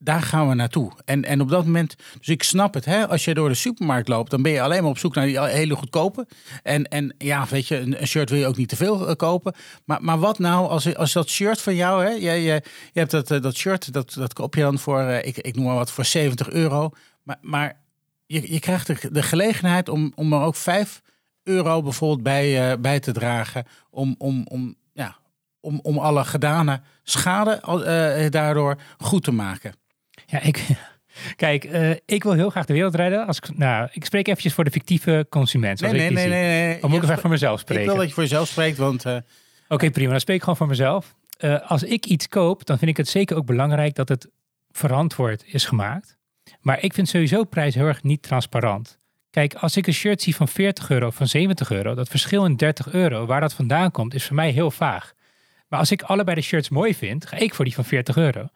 daar 0.02 0.22
gaan 0.22 0.48
we 0.48 0.54
naartoe. 0.54 0.92
En, 1.04 1.24
en 1.24 1.40
op 1.40 1.48
dat 1.48 1.64
moment, 1.64 1.96
dus 2.18 2.28
ik 2.28 2.42
snap 2.42 2.74
het, 2.74 2.84
hè, 2.84 3.08
als 3.08 3.24
je 3.24 3.34
door 3.34 3.48
de 3.48 3.54
supermarkt 3.54 4.08
loopt, 4.08 4.30
dan 4.30 4.42
ben 4.42 4.52
je 4.52 4.62
alleen 4.62 4.82
maar 4.82 4.90
op 4.90 4.98
zoek 4.98 5.14
naar 5.14 5.26
die 5.26 5.40
hele 5.40 5.76
goedkope. 5.76 6.26
En, 6.62 6.84
en 6.84 7.14
ja, 7.18 7.46
weet 7.50 7.68
je, 7.68 7.78
een, 7.78 8.06
shirt 8.06 8.30
wil 8.30 8.38
je 8.38 8.46
ook 8.46 8.56
niet 8.56 8.68
te 8.68 8.76
veel 8.76 9.08
eh, 9.08 9.14
kopen. 9.14 9.54
Maar, 9.84 10.02
maar 10.02 10.18
wat 10.18 10.38
nou 10.38 10.68
als, 10.68 10.96
als 10.96 11.12
dat 11.12 11.28
shirt 11.28 11.60
van 11.60 11.74
jou, 11.74 12.04
hè, 12.04 12.10
je, 12.10 12.30
je, 12.30 12.62
je 12.92 13.00
hebt 13.00 13.10
dat, 13.10 13.30
eh, 13.30 13.42
dat 13.42 13.56
shirt, 13.56 13.92
dat, 13.92 14.12
dat 14.14 14.32
koop 14.32 14.54
je 14.54 14.60
dan 14.60 14.78
voor, 14.78 15.00
eh, 15.00 15.26
ik, 15.26 15.38
ik 15.38 15.56
noem 15.56 15.64
maar 15.64 15.74
wat, 15.74 15.90
voor 15.90 16.04
70 16.04 16.50
euro. 16.50 16.90
Maar, 17.22 17.38
maar 17.40 17.80
je, 18.26 18.52
je 18.52 18.60
krijgt 18.60 18.86
de, 18.86 19.08
de 19.12 19.22
gelegenheid 19.22 19.88
om, 19.88 20.12
om 20.14 20.32
er 20.32 20.40
ook 20.40 20.56
5 20.56 21.00
euro 21.42 21.82
bijvoorbeeld 21.82 22.22
bij, 22.22 22.80
bij 22.80 23.00
te 23.00 23.12
dragen. 23.12 23.66
Om, 23.90 24.14
om, 24.18 24.46
om, 24.48 24.74
ja, 24.92 25.16
om, 25.60 25.80
om 25.82 25.98
alle 25.98 26.24
gedane 26.24 26.80
schade 27.02 28.28
daardoor 28.30 28.76
goed 28.98 29.24
te 29.24 29.32
maken. 29.32 29.74
Ja, 30.30 30.40
ik, 30.40 30.66
kijk, 31.36 31.64
eh, 31.64 31.90
ik 31.90 32.22
wil 32.22 32.32
heel 32.32 32.50
graag 32.50 32.66
de 32.66 32.72
wereld 32.72 32.94
redden. 32.94 33.26
Als 33.26 33.36
ik, 33.36 33.56
nou, 33.56 33.88
ik 33.92 34.04
spreek 34.04 34.28
eventjes 34.28 34.54
voor 34.54 34.64
de 34.64 34.70
fictieve 34.70 35.26
consument. 35.30 35.80
Nee, 35.80 35.92
nee, 35.92 36.06
ik 36.06 36.12
nee, 36.12 36.22
zie. 36.22 36.32
nee. 36.32 36.64
nee. 36.66 36.82
Of 36.82 36.90
moet 36.90 37.02
ik 37.02 37.08
even 37.08 37.20
voor 37.20 37.30
mezelf 37.30 37.54
ik 37.54 37.60
spreken? 37.60 37.86
wil 37.86 37.96
dat 37.96 38.08
je 38.08 38.14
voor 38.14 38.22
jezelf 38.22 38.48
spreekt, 38.48 38.76
want 38.76 39.04
eh, 39.04 39.16
Oké, 39.68 39.90
prima. 39.90 40.10
Dan 40.10 40.20
spreek 40.20 40.36
ik 40.36 40.42
gewoon 40.42 40.58
voor 40.58 40.66
mezelf. 40.66 41.14
Eh, 41.38 41.70
als 41.70 41.82
ik 41.82 42.06
iets 42.06 42.28
koop, 42.28 42.66
dan 42.66 42.78
vind 42.78 42.90
ik 42.90 42.96
het 42.96 43.08
zeker 43.08 43.36
ook 43.36 43.46
belangrijk 43.46 43.94
dat 43.94 44.08
het 44.08 44.28
verantwoord 44.70 45.44
is 45.46 45.64
gemaakt. 45.64 46.18
Maar 46.60 46.82
ik 46.82 46.94
vind 46.94 47.08
sowieso 47.08 47.44
prijs 47.44 47.74
heel 47.74 47.86
erg 47.86 48.02
niet 48.02 48.22
transparant. 48.22 48.98
Kijk, 49.30 49.54
als 49.54 49.76
ik 49.76 49.86
een 49.86 49.92
shirt 49.92 50.22
zie 50.22 50.36
van 50.36 50.48
40 50.48 50.90
euro 50.90 51.06
of 51.06 51.14
van 51.14 51.26
70 51.26 51.70
euro, 51.70 51.94
dat 51.94 52.08
verschil 52.08 52.44
in 52.44 52.56
30 52.56 52.92
euro, 52.92 53.26
waar 53.26 53.40
dat 53.40 53.54
vandaan 53.54 53.90
komt, 53.90 54.14
is 54.14 54.26
voor 54.26 54.36
mij 54.36 54.50
heel 54.50 54.70
vaag. 54.70 55.12
Maar 55.68 55.78
als 55.78 55.90
ik 55.90 56.02
allebei 56.02 56.36
de 56.36 56.42
shirts 56.42 56.68
mooi 56.68 56.94
vind, 56.94 57.26
ga 57.26 57.36
ik 57.36 57.54
voor 57.54 57.64
die 57.64 57.74
van 57.74 57.84
40 57.84 58.16
euro. 58.16 58.48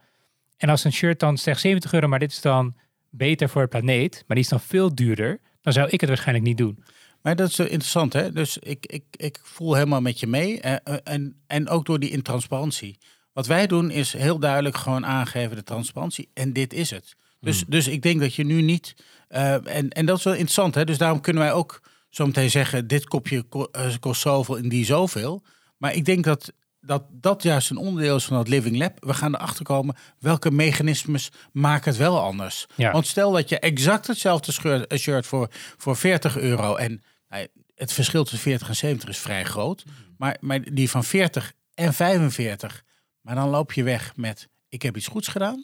En 0.56 0.68
als 0.68 0.84
een 0.84 0.92
shirt 0.92 1.20
dan 1.20 1.38
slechts 1.38 1.62
70 1.62 1.92
euro, 1.92 2.08
maar 2.08 2.18
dit 2.18 2.30
is 2.30 2.40
dan 2.40 2.76
beter 3.10 3.48
voor 3.48 3.62
de 3.62 3.68
planeet, 3.68 4.12
maar 4.26 4.36
die 4.36 4.44
is 4.44 4.50
dan 4.50 4.60
veel 4.60 4.94
duurder, 4.94 5.40
dan 5.60 5.72
zou 5.72 5.88
ik 5.88 6.00
het 6.00 6.08
waarschijnlijk 6.08 6.46
niet 6.46 6.56
doen. 6.58 6.84
Maar 7.22 7.36
dat 7.36 7.48
is 7.48 7.58
interessant, 7.58 8.12
hè? 8.12 8.32
Dus 8.32 8.58
ik, 8.58 8.86
ik, 8.86 9.04
ik 9.10 9.40
voel 9.42 9.74
helemaal 9.74 10.00
met 10.00 10.20
je 10.20 10.26
mee. 10.26 10.60
eh, 10.60 10.72
eh, 10.84 10.98
En, 11.04 11.36
en 11.46 11.68
ook 11.68 11.86
door 11.86 11.98
die 11.98 12.10
intransparantie. 12.10 12.98
Wat 13.32 13.46
wij 13.46 13.66
doen 13.66 13.90
is 13.90 14.12
heel 14.12 14.38
duidelijk 14.38 14.76
gewoon 14.76 15.06
aangeven 15.06 15.56
de 15.56 15.62
transparantie. 15.62 16.30
En 16.34 16.52
dit 16.52 16.72
is 16.72 16.90
het. 16.90 17.16
Dus, 17.40 17.60
Hmm. 17.60 17.70
dus 17.70 17.88
ik 17.88 18.02
denk 18.02 18.20
dat 18.20 18.34
je 18.34 18.44
nu 18.44 18.62
niet... 18.62 18.94
eh, 19.28 19.76
en, 19.76 19.88
en 19.90 20.06
dat 20.06 20.18
is 20.18 20.24
wel 20.24 20.32
interessant, 20.32 20.74
hè? 20.74 20.84
Dus 20.84 20.98
daarom 20.98 21.20
kunnen 21.20 21.42
wij 21.42 21.52
ook 21.52 21.80
zo 22.08 22.26
meteen 22.26 22.50
zeggen... 22.50 22.86
dit 22.86 23.04
kopje 23.04 23.42
ko- 23.42 23.70
kost 24.00 24.20
zoveel 24.20 24.58
en 24.58 24.68
die 24.68 24.84
zoveel. 24.84 25.42
Maar 25.76 25.94
ik 25.94 26.04
denk 26.04 26.24
dat 26.24 26.52
dat, 26.86 27.04
dat 27.10 27.42
juist 27.42 27.70
een 27.70 27.76
onderdeel 27.76 28.16
is 28.16 28.24
van 28.24 28.36
dat 28.36 28.48
Living 28.48 28.76
Lab. 28.76 29.04
We 29.04 29.14
gaan 29.14 29.34
erachter 29.34 29.64
komen 29.64 29.96
welke 30.18 30.50
mechanismes 30.50 31.30
maken 31.52 31.90
het 31.90 31.98
wel 31.98 32.20
anders. 32.20 32.66
Ja. 32.74 32.92
Want 32.92 33.06
stel 33.06 33.32
dat 33.32 33.48
je 33.48 33.58
exact 33.58 34.06
hetzelfde 34.06 34.52
shirt, 34.52 34.92
een 34.92 34.98
shirt 34.98 35.26
voor, 35.26 35.48
voor 35.76 35.96
40 35.96 36.38
euro... 36.38 36.76
en 36.76 37.02
nou, 37.28 37.48
het 37.74 37.92
verschil 37.92 38.22
tussen 38.22 38.40
40 38.40 38.68
en 38.68 38.76
70 38.76 39.08
is 39.08 39.18
vrij 39.18 39.44
groot. 39.44 39.84
Maar, 40.18 40.36
maar 40.40 40.74
die 40.74 40.90
van 40.90 41.04
40 41.04 41.52
en 41.74 41.94
45, 41.94 42.84
maar 43.20 43.34
dan 43.34 43.48
loop 43.48 43.72
je 43.72 43.82
weg 43.82 44.16
met 44.16 44.48
ik 44.68 44.82
heb 44.82 44.96
iets 44.96 45.06
goeds 45.06 45.28
gedaan. 45.28 45.62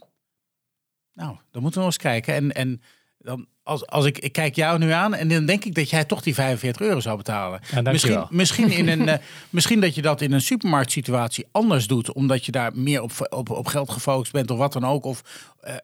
Nou, 1.12 1.36
dan 1.50 1.62
moeten 1.62 1.80
we 1.80 1.86
nog 1.86 1.94
eens 1.94 1.96
kijken. 1.96 2.34
En, 2.34 2.52
en 2.52 2.82
dan, 3.22 3.46
als, 3.62 3.86
als 3.86 4.04
ik, 4.04 4.18
ik 4.18 4.32
kijk 4.32 4.54
jou 4.54 4.78
nu 4.78 4.90
aan 4.90 5.14
en 5.14 5.28
dan 5.28 5.46
denk 5.46 5.64
ik 5.64 5.74
dat 5.74 5.90
jij 5.90 6.04
toch 6.04 6.22
die 6.22 6.34
45 6.34 6.86
euro 6.86 7.00
zou 7.00 7.16
betalen. 7.16 7.60
Ja, 7.70 7.80
misschien, 7.80 8.26
misschien, 8.30 8.70
in 8.70 8.88
een, 8.88 9.08
eh, 9.08 9.18
misschien 9.50 9.80
dat 9.80 9.94
je 9.94 10.02
dat 10.02 10.20
in 10.20 10.32
een 10.32 10.40
supermarktsituatie 10.40 11.46
anders 11.50 11.86
doet, 11.86 12.12
omdat 12.12 12.44
je 12.44 12.52
daar 12.52 12.70
meer 12.74 13.02
op, 13.02 13.12
op, 13.30 13.50
op 13.50 13.66
geld 13.66 13.90
gefocust 13.90 14.32
bent 14.32 14.50
of 14.50 14.58
wat 14.58 14.72
dan 14.72 14.84
ook. 14.84 15.04
Of, 15.04 15.22
eh, 15.60 15.74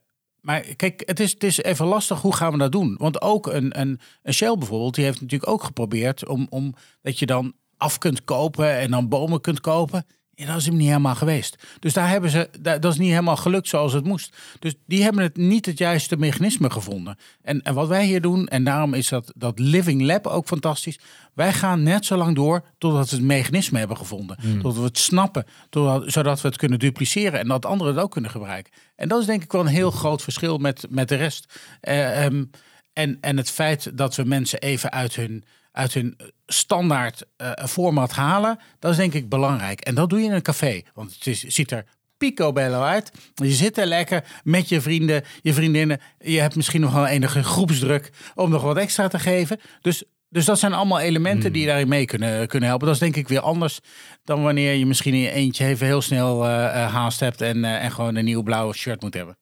maar 0.40 0.60
kijk, 0.60 1.02
het 1.06 1.20
is, 1.20 1.30
het 1.30 1.44
is 1.44 1.62
even 1.62 1.86
lastig. 1.86 2.20
Hoe 2.20 2.34
gaan 2.34 2.52
we 2.52 2.58
dat 2.58 2.72
doen? 2.72 2.94
Want 2.98 3.20
ook 3.20 3.46
een, 3.46 3.80
een, 3.80 4.00
een 4.22 4.34
Shell 4.34 4.54
bijvoorbeeld, 4.58 4.94
die 4.94 5.04
heeft 5.04 5.20
natuurlijk 5.20 5.50
ook 5.50 5.64
geprobeerd 5.64 6.26
om, 6.26 6.46
om 6.50 6.74
dat 7.02 7.18
je 7.18 7.26
dan 7.26 7.54
af 7.76 7.98
kunt 7.98 8.24
kopen 8.24 8.78
en 8.78 8.90
dan 8.90 9.08
bomen 9.08 9.40
kunt 9.40 9.60
kopen. 9.60 10.06
Ja, 10.38 10.46
dat 10.46 10.56
is 10.56 10.66
hem 10.66 10.76
niet 10.76 10.86
helemaal 10.86 11.14
geweest. 11.14 11.56
Dus 11.80 11.92
daar 11.92 12.08
hebben 12.08 12.30
ze, 12.30 12.48
dat 12.60 12.84
is 12.84 12.98
niet 12.98 13.10
helemaal 13.10 13.36
gelukt 13.36 13.68
zoals 13.68 13.92
het 13.92 14.04
moest. 14.04 14.36
Dus 14.58 14.74
die 14.86 15.02
hebben 15.02 15.22
het 15.22 15.36
niet 15.36 15.66
het 15.66 15.78
juiste 15.78 16.16
mechanisme 16.16 16.70
gevonden. 16.70 17.16
En, 17.42 17.62
en 17.62 17.74
wat 17.74 17.88
wij 17.88 18.04
hier 18.04 18.20
doen, 18.20 18.48
en 18.48 18.64
daarom 18.64 18.94
is 18.94 19.08
dat, 19.08 19.32
dat 19.36 19.58
Living 19.58 20.02
Lab 20.02 20.26
ook 20.26 20.46
fantastisch. 20.46 20.98
Wij 21.34 21.52
gaan 21.52 21.82
net 21.82 22.04
zo 22.04 22.16
lang 22.16 22.34
door 22.34 22.64
totdat 22.78 23.10
we 23.10 23.16
het 23.16 23.24
mechanisme 23.24 23.78
hebben 23.78 23.96
gevonden. 23.96 24.36
Totdat 24.52 24.76
we 24.76 24.82
het 24.82 24.98
snappen, 24.98 25.44
totdat, 25.70 26.12
zodat 26.12 26.40
we 26.40 26.48
het 26.48 26.56
kunnen 26.56 26.78
dupliceren 26.78 27.40
en 27.40 27.48
dat 27.48 27.66
anderen 27.66 27.94
het 27.94 28.02
ook 28.02 28.10
kunnen 28.10 28.30
gebruiken. 28.30 28.72
En 28.96 29.08
dat 29.08 29.20
is 29.20 29.26
denk 29.26 29.42
ik 29.42 29.52
wel 29.52 29.60
een 29.60 29.66
heel 29.66 29.90
groot 29.90 30.22
verschil 30.22 30.58
met, 30.58 30.86
met 30.90 31.08
de 31.08 31.14
rest. 31.16 31.60
Eh, 31.80 32.24
ehm, 32.24 32.44
en, 32.92 33.18
en 33.20 33.36
het 33.36 33.50
feit 33.50 33.98
dat 33.98 34.16
we 34.16 34.24
mensen 34.24 34.60
even 34.60 34.92
uit 34.92 35.16
hun, 35.16 35.44
uit 35.76 35.94
hun 35.94 36.16
standaard 36.46 37.26
eh, 37.36 37.50
format 37.66 38.12
halen, 38.12 38.58
dat 38.78 38.90
is 38.90 38.96
denk 38.96 39.12
ik 39.12 39.28
belangrijk. 39.28 39.80
En 39.80 39.94
dat 39.94 40.10
doe 40.10 40.18
je 40.18 40.24
in 40.24 40.32
een 40.32 40.42
café. 40.42 40.82
Want 40.94 41.14
het 41.14 41.26
is, 41.26 41.42
ziet 41.42 41.70
er 41.70 41.84
picobello 42.16 42.82
uit. 42.82 43.12
Je 43.34 43.50
zit 43.50 43.78
er 43.78 43.86
lekker 43.86 44.24
met 44.44 44.68
je 44.68 44.80
vrienden, 44.80 45.22
je 45.42 45.52
vriendinnen. 45.52 46.00
Je 46.18 46.40
hebt 46.40 46.56
misschien 46.56 46.80
nog 46.80 46.92
wel 46.92 47.06
enige 47.06 47.42
groepsdruk 47.42 48.10
om 48.34 48.50
nog 48.50 48.62
wat 48.62 48.76
extra 48.76 49.08
te 49.08 49.18
geven. 49.18 49.60
Dus, 49.80 50.04
dus 50.28 50.44
dat 50.44 50.58
zijn 50.58 50.72
allemaal 50.72 51.00
elementen 51.00 51.52
die 51.52 51.60
je 51.60 51.68
daarin 51.68 51.88
mee 51.88 52.04
kunnen, 52.04 52.48
kunnen 52.48 52.68
helpen. 52.68 52.86
Dat 52.86 52.94
is 52.96 53.02
denk 53.02 53.16
ik 53.16 53.28
weer 53.28 53.40
anders 53.40 53.80
dan 54.24 54.42
wanneer 54.42 54.74
je 54.74 54.86
misschien 54.86 55.14
in 55.14 55.20
je 55.20 55.30
eentje 55.30 55.66
even 55.66 55.86
heel 55.86 56.02
snel 56.02 56.44
eh, 56.44 56.64
eh, 56.64 56.92
haast 56.92 57.20
hebt 57.20 57.40
en, 57.40 57.64
eh, 57.64 57.84
en 57.84 57.90
gewoon 57.90 58.16
een 58.16 58.24
nieuw 58.24 58.42
blauw 58.42 58.72
shirt 58.72 59.02
moet 59.02 59.14
hebben. 59.14 59.36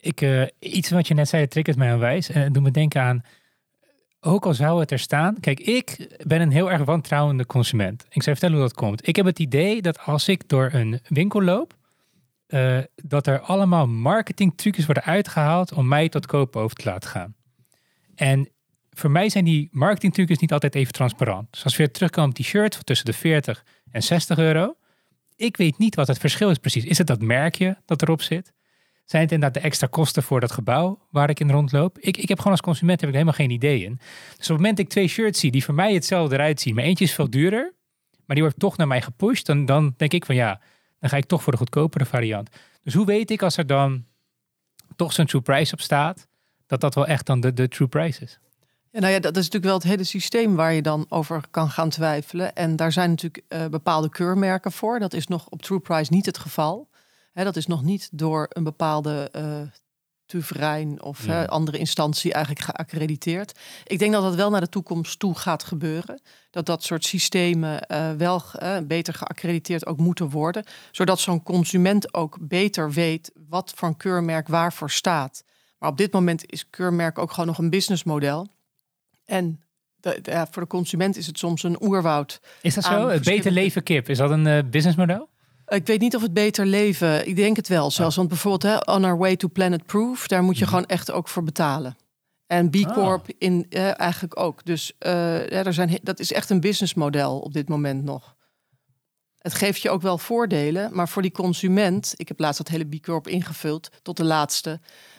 Ik, 0.00 0.20
eh, 0.20 0.42
iets 0.58 0.90
wat 0.90 1.08
je 1.08 1.14
net 1.14 1.28
zei, 1.28 1.48
triggert 1.48 1.76
mij 1.76 1.92
onwijs. 1.92 2.30
En 2.30 2.52
doet 2.52 2.62
me 2.62 2.70
denken 2.70 3.02
aan, 3.02 3.22
ook 4.20 4.46
al 4.46 4.54
zou 4.54 4.80
het 4.80 4.90
er 4.90 4.98
staan. 4.98 5.40
Kijk, 5.40 5.60
ik 5.60 6.16
ben 6.26 6.40
een 6.40 6.50
heel 6.50 6.70
erg 6.70 6.84
wantrouwende 6.84 7.46
consument. 7.46 8.04
Ik 8.08 8.22
zou 8.22 8.36
vertellen 8.36 8.56
hoe 8.56 8.68
dat 8.68 8.76
komt. 8.76 9.08
Ik 9.08 9.16
heb 9.16 9.26
het 9.26 9.38
idee 9.38 9.82
dat 9.82 10.00
als 10.00 10.28
ik 10.28 10.48
door 10.48 10.70
een 10.72 11.00
winkel 11.08 11.42
loop, 11.42 11.76
eh, 12.46 12.78
dat 12.94 13.26
er 13.26 13.40
allemaal 13.40 13.86
marketingtrucjes 13.86 14.84
worden 14.84 15.04
uitgehaald 15.04 15.72
om 15.72 15.88
mij 15.88 16.08
tot 16.08 16.26
kopen 16.26 16.60
over 16.60 16.76
te 16.76 16.84
laten 16.84 17.10
gaan. 17.10 17.34
En 18.14 18.48
voor 18.90 19.10
mij 19.10 19.28
zijn 19.28 19.44
die 19.44 19.68
marketingtrucjes 19.72 20.38
niet 20.38 20.52
altijd 20.52 20.74
even 20.74 20.92
transparant. 20.92 21.46
Dus 21.50 21.64
als 21.64 21.76
we 21.76 21.82
weer 21.82 21.92
terugkomen 21.92 22.30
op 22.30 22.36
die 22.36 22.44
shirt 22.44 22.86
tussen 22.86 23.06
de 23.06 23.12
40 23.12 23.64
en 23.90 24.02
60 24.02 24.38
euro. 24.38 24.74
Ik 25.36 25.56
weet 25.56 25.78
niet 25.78 25.94
wat 25.94 26.06
het 26.06 26.18
verschil 26.18 26.50
is 26.50 26.58
precies. 26.58 26.84
Is 26.84 26.98
het 26.98 27.06
dat 27.06 27.20
merkje 27.20 27.76
dat 27.84 28.02
erop 28.02 28.22
zit? 28.22 28.52
Zijn 29.08 29.22
het 29.22 29.32
inderdaad 29.32 29.62
de 29.62 29.68
extra 29.68 29.86
kosten 29.86 30.22
voor 30.22 30.40
dat 30.40 30.52
gebouw 30.52 30.98
waar 31.10 31.30
ik 31.30 31.40
in 31.40 31.50
rondloop? 31.50 31.98
Ik, 31.98 32.16
ik 32.16 32.28
heb 32.28 32.38
gewoon 32.38 32.52
als 32.52 32.60
consument 32.60 33.00
heb 33.00 33.08
ik 33.08 33.14
helemaal 33.14 33.36
geen 33.36 33.50
idee 33.50 33.84
in. 33.84 33.94
Dus 33.96 34.32
op 34.32 34.38
het 34.38 34.48
moment 34.48 34.76
dat 34.76 34.86
ik 34.86 34.92
twee 34.92 35.08
shirts 35.08 35.40
zie 35.40 35.50
die 35.50 35.64
voor 35.64 35.74
mij 35.74 35.94
hetzelfde 35.94 36.34
eruit 36.34 36.60
zien, 36.60 36.74
maar 36.74 36.84
eentje 36.84 37.04
is 37.04 37.14
veel 37.14 37.30
duurder, 37.30 37.74
maar 38.26 38.36
die 38.36 38.44
wordt 38.44 38.58
toch 38.58 38.76
naar 38.76 38.86
mij 38.86 39.02
gepusht, 39.02 39.46
dan, 39.46 39.66
dan 39.66 39.94
denk 39.96 40.12
ik 40.12 40.24
van 40.24 40.34
ja, 40.34 40.60
dan 40.98 41.10
ga 41.10 41.16
ik 41.16 41.24
toch 41.24 41.42
voor 41.42 41.52
de 41.52 41.58
goedkopere 41.58 42.04
variant. 42.04 42.50
Dus 42.82 42.94
hoe 42.94 43.06
weet 43.06 43.30
ik 43.30 43.42
als 43.42 43.56
er 43.56 43.66
dan 43.66 44.04
toch 44.96 45.12
zo'n 45.12 45.26
true 45.26 45.42
price 45.42 45.72
op 45.72 45.80
staat, 45.80 46.26
dat 46.66 46.80
dat 46.80 46.94
wel 46.94 47.06
echt 47.06 47.26
dan 47.26 47.40
de, 47.40 47.52
de 47.52 47.68
true 47.68 47.88
price 47.88 48.22
is? 48.22 48.38
Ja, 48.90 49.00
nou 49.00 49.12
ja, 49.12 49.18
dat 49.18 49.36
is 49.36 49.44
natuurlijk 49.44 49.64
wel 49.64 49.74
het 49.74 49.82
hele 49.82 50.04
systeem 50.04 50.54
waar 50.54 50.72
je 50.72 50.82
dan 50.82 51.06
over 51.08 51.42
kan 51.50 51.70
gaan 51.70 51.88
twijfelen. 51.88 52.54
En 52.54 52.76
daar 52.76 52.92
zijn 52.92 53.10
natuurlijk 53.10 53.44
eh, 53.48 53.66
bepaalde 53.66 54.08
keurmerken 54.08 54.72
voor. 54.72 54.98
Dat 54.98 55.12
is 55.12 55.26
nog 55.26 55.46
op 55.48 55.62
True 55.62 55.78
Price 55.78 56.12
niet 56.12 56.26
het 56.26 56.38
geval. 56.38 56.88
Hè, 57.38 57.44
dat 57.44 57.56
is 57.56 57.66
nog 57.66 57.82
niet 57.82 58.08
door 58.12 58.46
een 58.48 58.64
bepaalde 58.64 59.30
Tuverein 60.26 61.02
of 61.02 61.26
Ja. 61.26 61.44
andere 61.44 61.78
instantie 61.78 62.32
eigenlijk 62.32 62.64
geaccrediteerd. 62.64 63.58
Ik 63.84 63.98
denk 63.98 64.12
dat 64.12 64.22
dat 64.22 64.34
wel 64.34 64.50
naar 64.50 64.60
de 64.60 64.68
toekomst 64.68 65.18
toe 65.18 65.34
gaat 65.38 65.62
gebeuren. 65.62 66.20
Dat 66.50 66.66
dat 66.66 66.82
soort 66.82 67.04
systemen 67.04 67.80
eh, 67.86 68.12
wel 68.12 68.42
eh, 68.52 68.76
beter 68.84 69.14
geaccrediteerd 69.14 69.86
ook 69.86 69.98
moeten 69.98 70.28
worden. 70.30 70.64
Zodat 70.92 71.20
zo'n 71.20 71.42
consument 71.42 72.14
ook 72.14 72.36
beter 72.40 72.90
weet 72.92 73.32
wat 73.48 73.72
voor 73.76 73.88
een 73.88 73.96
keurmerk 73.96 74.48
waarvoor 74.48 74.90
staat. 74.90 75.44
Maar 75.78 75.90
op 75.90 75.96
dit 75.96 76.12
moment 76.12 76.50
is 76.52 76.70
keurmerk 76.70 77.18
ook 77.18 77.30
gewoon 77.30 77.46
nog 77.46 77.58
een 77.58 77.70
businessmodel. 77.70 78.48
En 79.24 79.60
de, 79.96 80.18
de- 80.22 80.30
ja, 80.30 80.46
voor 80.50 80.62
de 80.62 80.68
consument 80.68 81.16
is 81.16 81.26
het 81.26 81.38
soms 81.38 81.62
een 81.62 81.82
oerwoud. 81.82 82.40
Is 82.62 82.74
dat 82.74 82.84
zo? 82.84 83.08
Het 83.08 83.24
beter 83.24 83.52
leven 83.52 83.82
kip, 83.82 84.08
is 84.08 84.18
dat 84.18 84.30
een 84.30 84.46
eh, 84.46 84.64
businessmodel? 84.70 85.28
Ik 85.68 85.86
weet 85.86 86.00
niet 86.00 86.16
of 86.16 86.22
het 86.22 86.32
beter 86.32 86.66
leven. 86.66 87.28
Ik 87.28 87.36
denk 87.36 87.56
het 87.56 87.68
wel 87.68 87.90
zelfs. 87.90 88.16
Want 88.16 88.28
bijvoorbeeld 88.28 88.62
hè, 88.86 88.92
On 88.94 89.04
Our 89.04 89.18
Way 89.18 89.36
to 89.36 89.48
Planet 89.48 89.86
Proof, 89.86 90.26
daar 90.28 90.42
moet 90.42 90.58
je 90.58 90.66
gewoon 90.66 90.86
echt 90.86 91.10
ook 91.10 91.28
voor 91.28 91.42
betalen. 91.42 91.96
En 92.46 92.70
B 92.70 92.76
Ah. 92.76 92.92
Corp 92.92 93.26
in 93.38 93.66
eh, 93.68 94.00
eigenlijk 94.00 94.40
ook. 94.40 94.64
Dus 94.64 94.92
eh, 94.98 95.48
ja, 95.48 95.64
er 95.64 95.74
zijn, 95.74 95.98
dat 96.02 96.18
is 96.20 96.32
echt 96.32 96.50
een 96.50 96.60
businessmodel 96.60 97.38
op 97.38 97.52
dit 97.52 97.68
moment 97.68 98.04
nog. 98.04 98.36
Het 99.38 99.54
geeft 99.54 99.82
je 99.82 99.90
ook 99.90 100.02
wel 100.02 100.18
voordelen, 100.18 100.90
maar 100.94 101.08
voor 101.08 101.22
die 101.22 101.30
consument, 101.30 102.14
ik 102.16 102.28
heb 102.28 102.38
laatst 102.38 102.58
dat 102.58 102.68
hele 102.68 102.84
B 102.84 103.02
Corp 103.02 103.28
ingevuld 103.28 103.88
tot 104.02 104.16
de 104.16 104.24
laatste. 104.24 104.70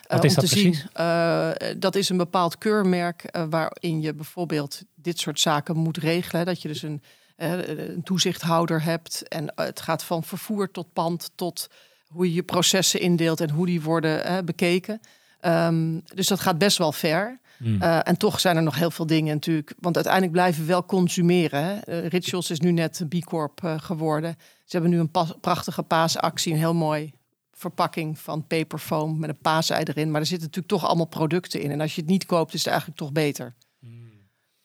eh, 0.06 0.16
om 0.16 0.22
dat 0.22 0.30
te 0.30 0.34
precies? 0.34 0.56
zien, 0.80 0.88
eh, 0.92 1.50
dat 1.78 1.94
is 1.94 2.08
een 2.08 2.16
bepaald 2.16 2.58
keurmerk 2.58 3.38
waarin 3.50 4.00
je 4.00 4.14
bijvoorbeeld 4.14 4.82
dit 4.94 5.18
soort 5.18 5.40
zaken 5.40 5.76
moet 5.76 5.96
regelen. 5.96 6.46
Dat 6.46 6.62
je 6.62 6.68
dus 6.68 6.82
een, 6.82 7.02
een 7.40 8.02
toezichthouder 8.02 8.82
hebt 8.82 9.28
en 9.28 9.54
eh, 9.54 9.64
het 9.64 9.80
gaat 9.80 10.04
van 10.04 10.24
vervoer 10.24 10.70
tot 10.70 10.92
pand 10.92 11.30
tot 11.34 11.68
hoe 12.08 12.26
je 12.26 12.34
je 12.34 12.42
processen 12.42 13.00
indeelt 13.00 13.40
en 13.40 13.50
hoe 13.50 13.66
die 13.66 13.82
worden 13.82 14.44
bekeken. 14.44 15.00
Ehm, 15.40 16.00
dus 16.14 16.26
dat 16.26 16.40
gaat 16.40 16.58
best 16.58 16.78
wel 16.78 16.92
ver. 16.92 17.40
Hmm. 17.56 17.82
Eh, 17.82 18.08
en 18.08 18.16
toch 18.16 18.40
zijn 18.40 18.56
er 18.56 18.62
nog 18.62 18.76
heel 18.76 18.90
veel 18.90 19.06
dingen 19.06 19.34
natuurlijk. 19.34 19.74
Want 19.78 19.94
uiteindelijk 19.94 20.34
blijven 20.34 20.60
we 20.60 20.66
wel 20.66 20.84
consumeren. 20.86 21.64
Hè? 21.64 21.78
Eh, 21.78 22.06
Rituals 22.06 22.50
is 22.50 22.60
nu 22.60 22.70
net 22.72 23.04
B 23.08 23.24
Corp 23.24 23.76
geworden. 23.76 24.36
Ze 24.38 24.76
hebben 24.76 24.90
nu 24.90 24.98
een 24.98 25.10
pas- 25.10 25.34
prachtige 25.40 25.82
paasactie. 25.82 26.52
Een 26.52 26.58
heel 26.58 26.74
mooi 26.74 27.12
verpakking 27.52 28.18
van 28.18 28.46
paperfoam 28.46 29.18
met 29.18 29.30
een 29.30 29.38
paasei 29.38 29.82
erin. 29.84 30.10
Maar 30.10 30.20
er 30.20 30.26
zitten 30.26 30.46
natuurlijk 30.46 30.74
toch 30.74 30.86
allemaal 30.86 31.06
producten 31.06 31.60
in. 31.60 31.70
En 31.70 31.80
als 31.80 31.94
je 31.94 32.00
het 32.00 32.10
niet 32.10 32.26
koopt, 32.26 32.54
is 32.54 32.60
het 32.60 32.68
eigenlijk 32.68 32.98
toch 32.98 33.12
beter. 33.12 33.54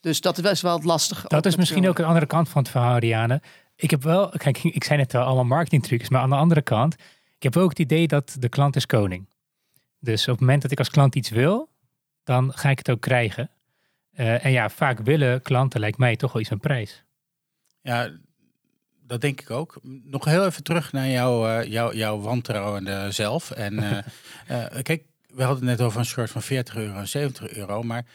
Dus 0.05 0.21
dat 0.21 0.37
is 0.37 0.43
best 0.43 0.61
wel 0.61 0.75
het 0.75 0.83
lastige. 0.83 1.27
Dat 1.27 1.45
is 1.45 1.55
misschien 1.55 1.87
ook 1.87 1.95
de 1.95 2.05
andere 2.05 2.25
kant 2.25 2.49
van 2.49 2.61
het 2.61 2.71
verhaal, 2.71 2.97
Riane. 2.97 3.41
Ik 3.75 3.91
heb 3.91 4.03
wel, 4.03 4.29
kijk, 4.29 4.63
ik 4.63 4.83
zei 4.83 4.97
net 4.97 5.15
al, 5.15 5.23
allemaal 5.23 5.43
marketingtrucs, 5.43 6.09
maar 6.09 6.21
aan 6.21 6.29
de 6.29 6.35
andere 6.35 6.61
kant, 6.61 6.93
ik 7.35 7.43
heb 7.43 7.57
ook 7.57 7.69
het 7.69 7.79
idee 7.79 8.07
dat 8.07 8.35
de 8.39 8.49
klant 8.49 8.75
is 8.75 8.85
koning. 8.85 9.25
Dus 9.99 10.21
op 10.21 10.31
het 10.31 10.39
moment 10.39 10.61
dat 10.61 10.71
ik 10.71 10.79
als 10.79 10.89
klant 10.89 11.15
iets 11.15 11.29
wil, 11.29 11.69
dan 12.23 12.53
ga 12.53 12.69
ik 12.69 12.77
het 12.77 12.89
ook 12.89 13.01
krijgen. 13.01 13.49
Eh, 14.11 14.45
en 14.45 14.51
ja, 14.51 14.69
vaak 14.69 14.99
willen 14.99 15.41
klanten, 15.41 15.79
lijkt 15.79 15.97
mij, 15.97 16.15
toch 16.15 16.31
wel 16.31 16.41
iets 16.41 16.49
van 16.49 16.59
prijs. 16.59 17.03
Ja, 17.81 18.11
dat 19.07 19.21
denk 19.21 19.41
ik 19.41 19.49
ook. 19.49 19.79
Nog 20.03 20.25
heel 20.25 20.45
even 20.45 20.63
terug 20.63 20.91
naar 20.91 21.07
jouw, 21.07 21.47
eh, 21.47 21.71
jouw, 21.71 21.93
jouw 21.93 22.19
wantrouwende 22.19 23.11
zelf. 23.11 23.51
En 23.51 23.79
eh, 24.47 24.77
eh, 24.77 24.83
kijk, 24.83 25.03
we 25.27 25.43
hadden 25.43 25.67
het 25.67 25.77
net 25.77 25.87
over 25.87 25.99
een 25.99 26.05
shirt 26.05 26.31
van 26.31 26.41
40 26.41 26.75
euro 26.75 26.97
en 26.97 27.07
70 27.07 27.49
euro. 27.49 27.83
Maar 27.83 28.05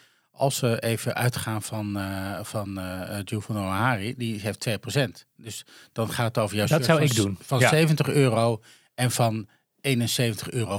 als 0.40 0.61
we 0.61 0.83
even 0.83 1.14
uitgaan 1.14 1.62
van, 1.62 1.96
eh 1.98 2.38
van 2.42 2.76
Hari, 3.57 4.14
die 4.16 4.40
heeft 4.40 4.68
2%. 4.68 5.26
Dus 5.37 5.64
dan 5.92 6.11
gaat 6.11 6.26
het 6.35 6.38
over 6.38 6.57
jouw 6.57 6.66
Dat 6.66 6.85
zou 6.85 6.98
van, 6.98 7.07
ik 7.09 7.14
doen, 7.14 7.38
van 7.40 7.59
ja. 7.59 7.68
70 7.68 8.09
euro 8.09 8.62
en 8.94 9.11
van 9.11 9.48
71,40 9.81 10.48
euro. 10.50 10.79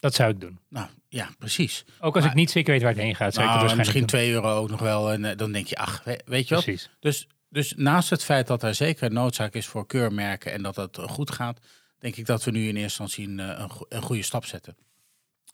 Dat 0.00 0.14
zou 0.14 0.30
ik 0.30 0.40
doen. 0.40 0.58
Nou, 0.68 0.86
Ja, 1.08 1.30
precies. 1.38 1.84
Ook 2.00 2.14
als 2.14 2.22
Maar- 2.24 2.32
ik 2.32 2.38
niet 2.38 2.50
zeker 2.50 2.72
weet 2.72 2.82
waar 2.82 2.92
het 2.92 3.00
heen 3.00 3.14
gaat, 3.14 3.34
zou 3.34 3.46
ik 3.46 3.52
Nou, 3.52 3.62
misschien 3.64 3.76
waarschijnlijk 3.76 4.12
2 4.12 4.32
euro 4.32 4.56
ook 4.62 4.70
nog 4.70 4.80
wel. 4.80 5.12
En 5.12 5.36
dan 5.36 5.52
denk 5.52 5.66
je, 5.66 5.76
ach, 5.76 6.02
we- 6.04 6.20
weet 6.24 6.48
je 6.48 6.54
wat? 6.54 6.64
Precies. 6.64 6.90
Dus, 7.00 7.26
dus 7.48 7.72
naast 7.76 8.10
het 8.10 8.24
feit 8.24 8.46
dat 8.46 8.62
er 8.62 8.74
zeker 8.74 9.12
noodzaak 9.12 9.54
is 9.54 9.66
voor 9.66 9.86
keurmerken 9.86 10.52
en 10.52 10.62
dat 10.62 10.98
eh, 10.98 11.08
goed 11.08 11.30
gaat, 11.30 11.60
denk 11.98 12.16
ik 12.16 12.26
dat 12.26 12.44
we 12.44 12.50
nu 12.50 12.68
in 12.68 12.76
eerste 12.76 13.02
instantie 13.02 13.28
een, 13.28 13.60
een, 13.62 13.70
go- 13.70 13.86
een 13.88 14.02
goede 14.02 14.22
stap 14.22 14.44
zetten. 14.44 14.76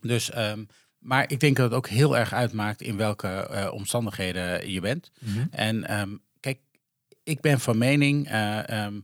Dus, 0.01 0.31
ehm, 0.31 0.65
maar 0.99 1.31
ik 1.31 1.41
denk 1.41 1.57
dat 1.57 1.65
het 1.65 1.75
ook 1.75 1.89
heel 1.89 2.17
erg 2.17 2.33
uitmaakt 2.33 2.83
in 2.83 2.97
welke 2.97 3.29
eh, 3.29 3.73
omstandigheden 3.73 4.71
je 4.71 4.81
bent. 4.81 5.11
Mhm. 5.21 5.47
En 5.51 5.85
ehm, 5.85 6.17
kijk, 6.41 6.59
ik 7.23 7.41
ben 7.41 7.61
van 7.61 7.79
mening, 7.79 8.29
eh, 8.29 8.69
ehm, 8.69 9.01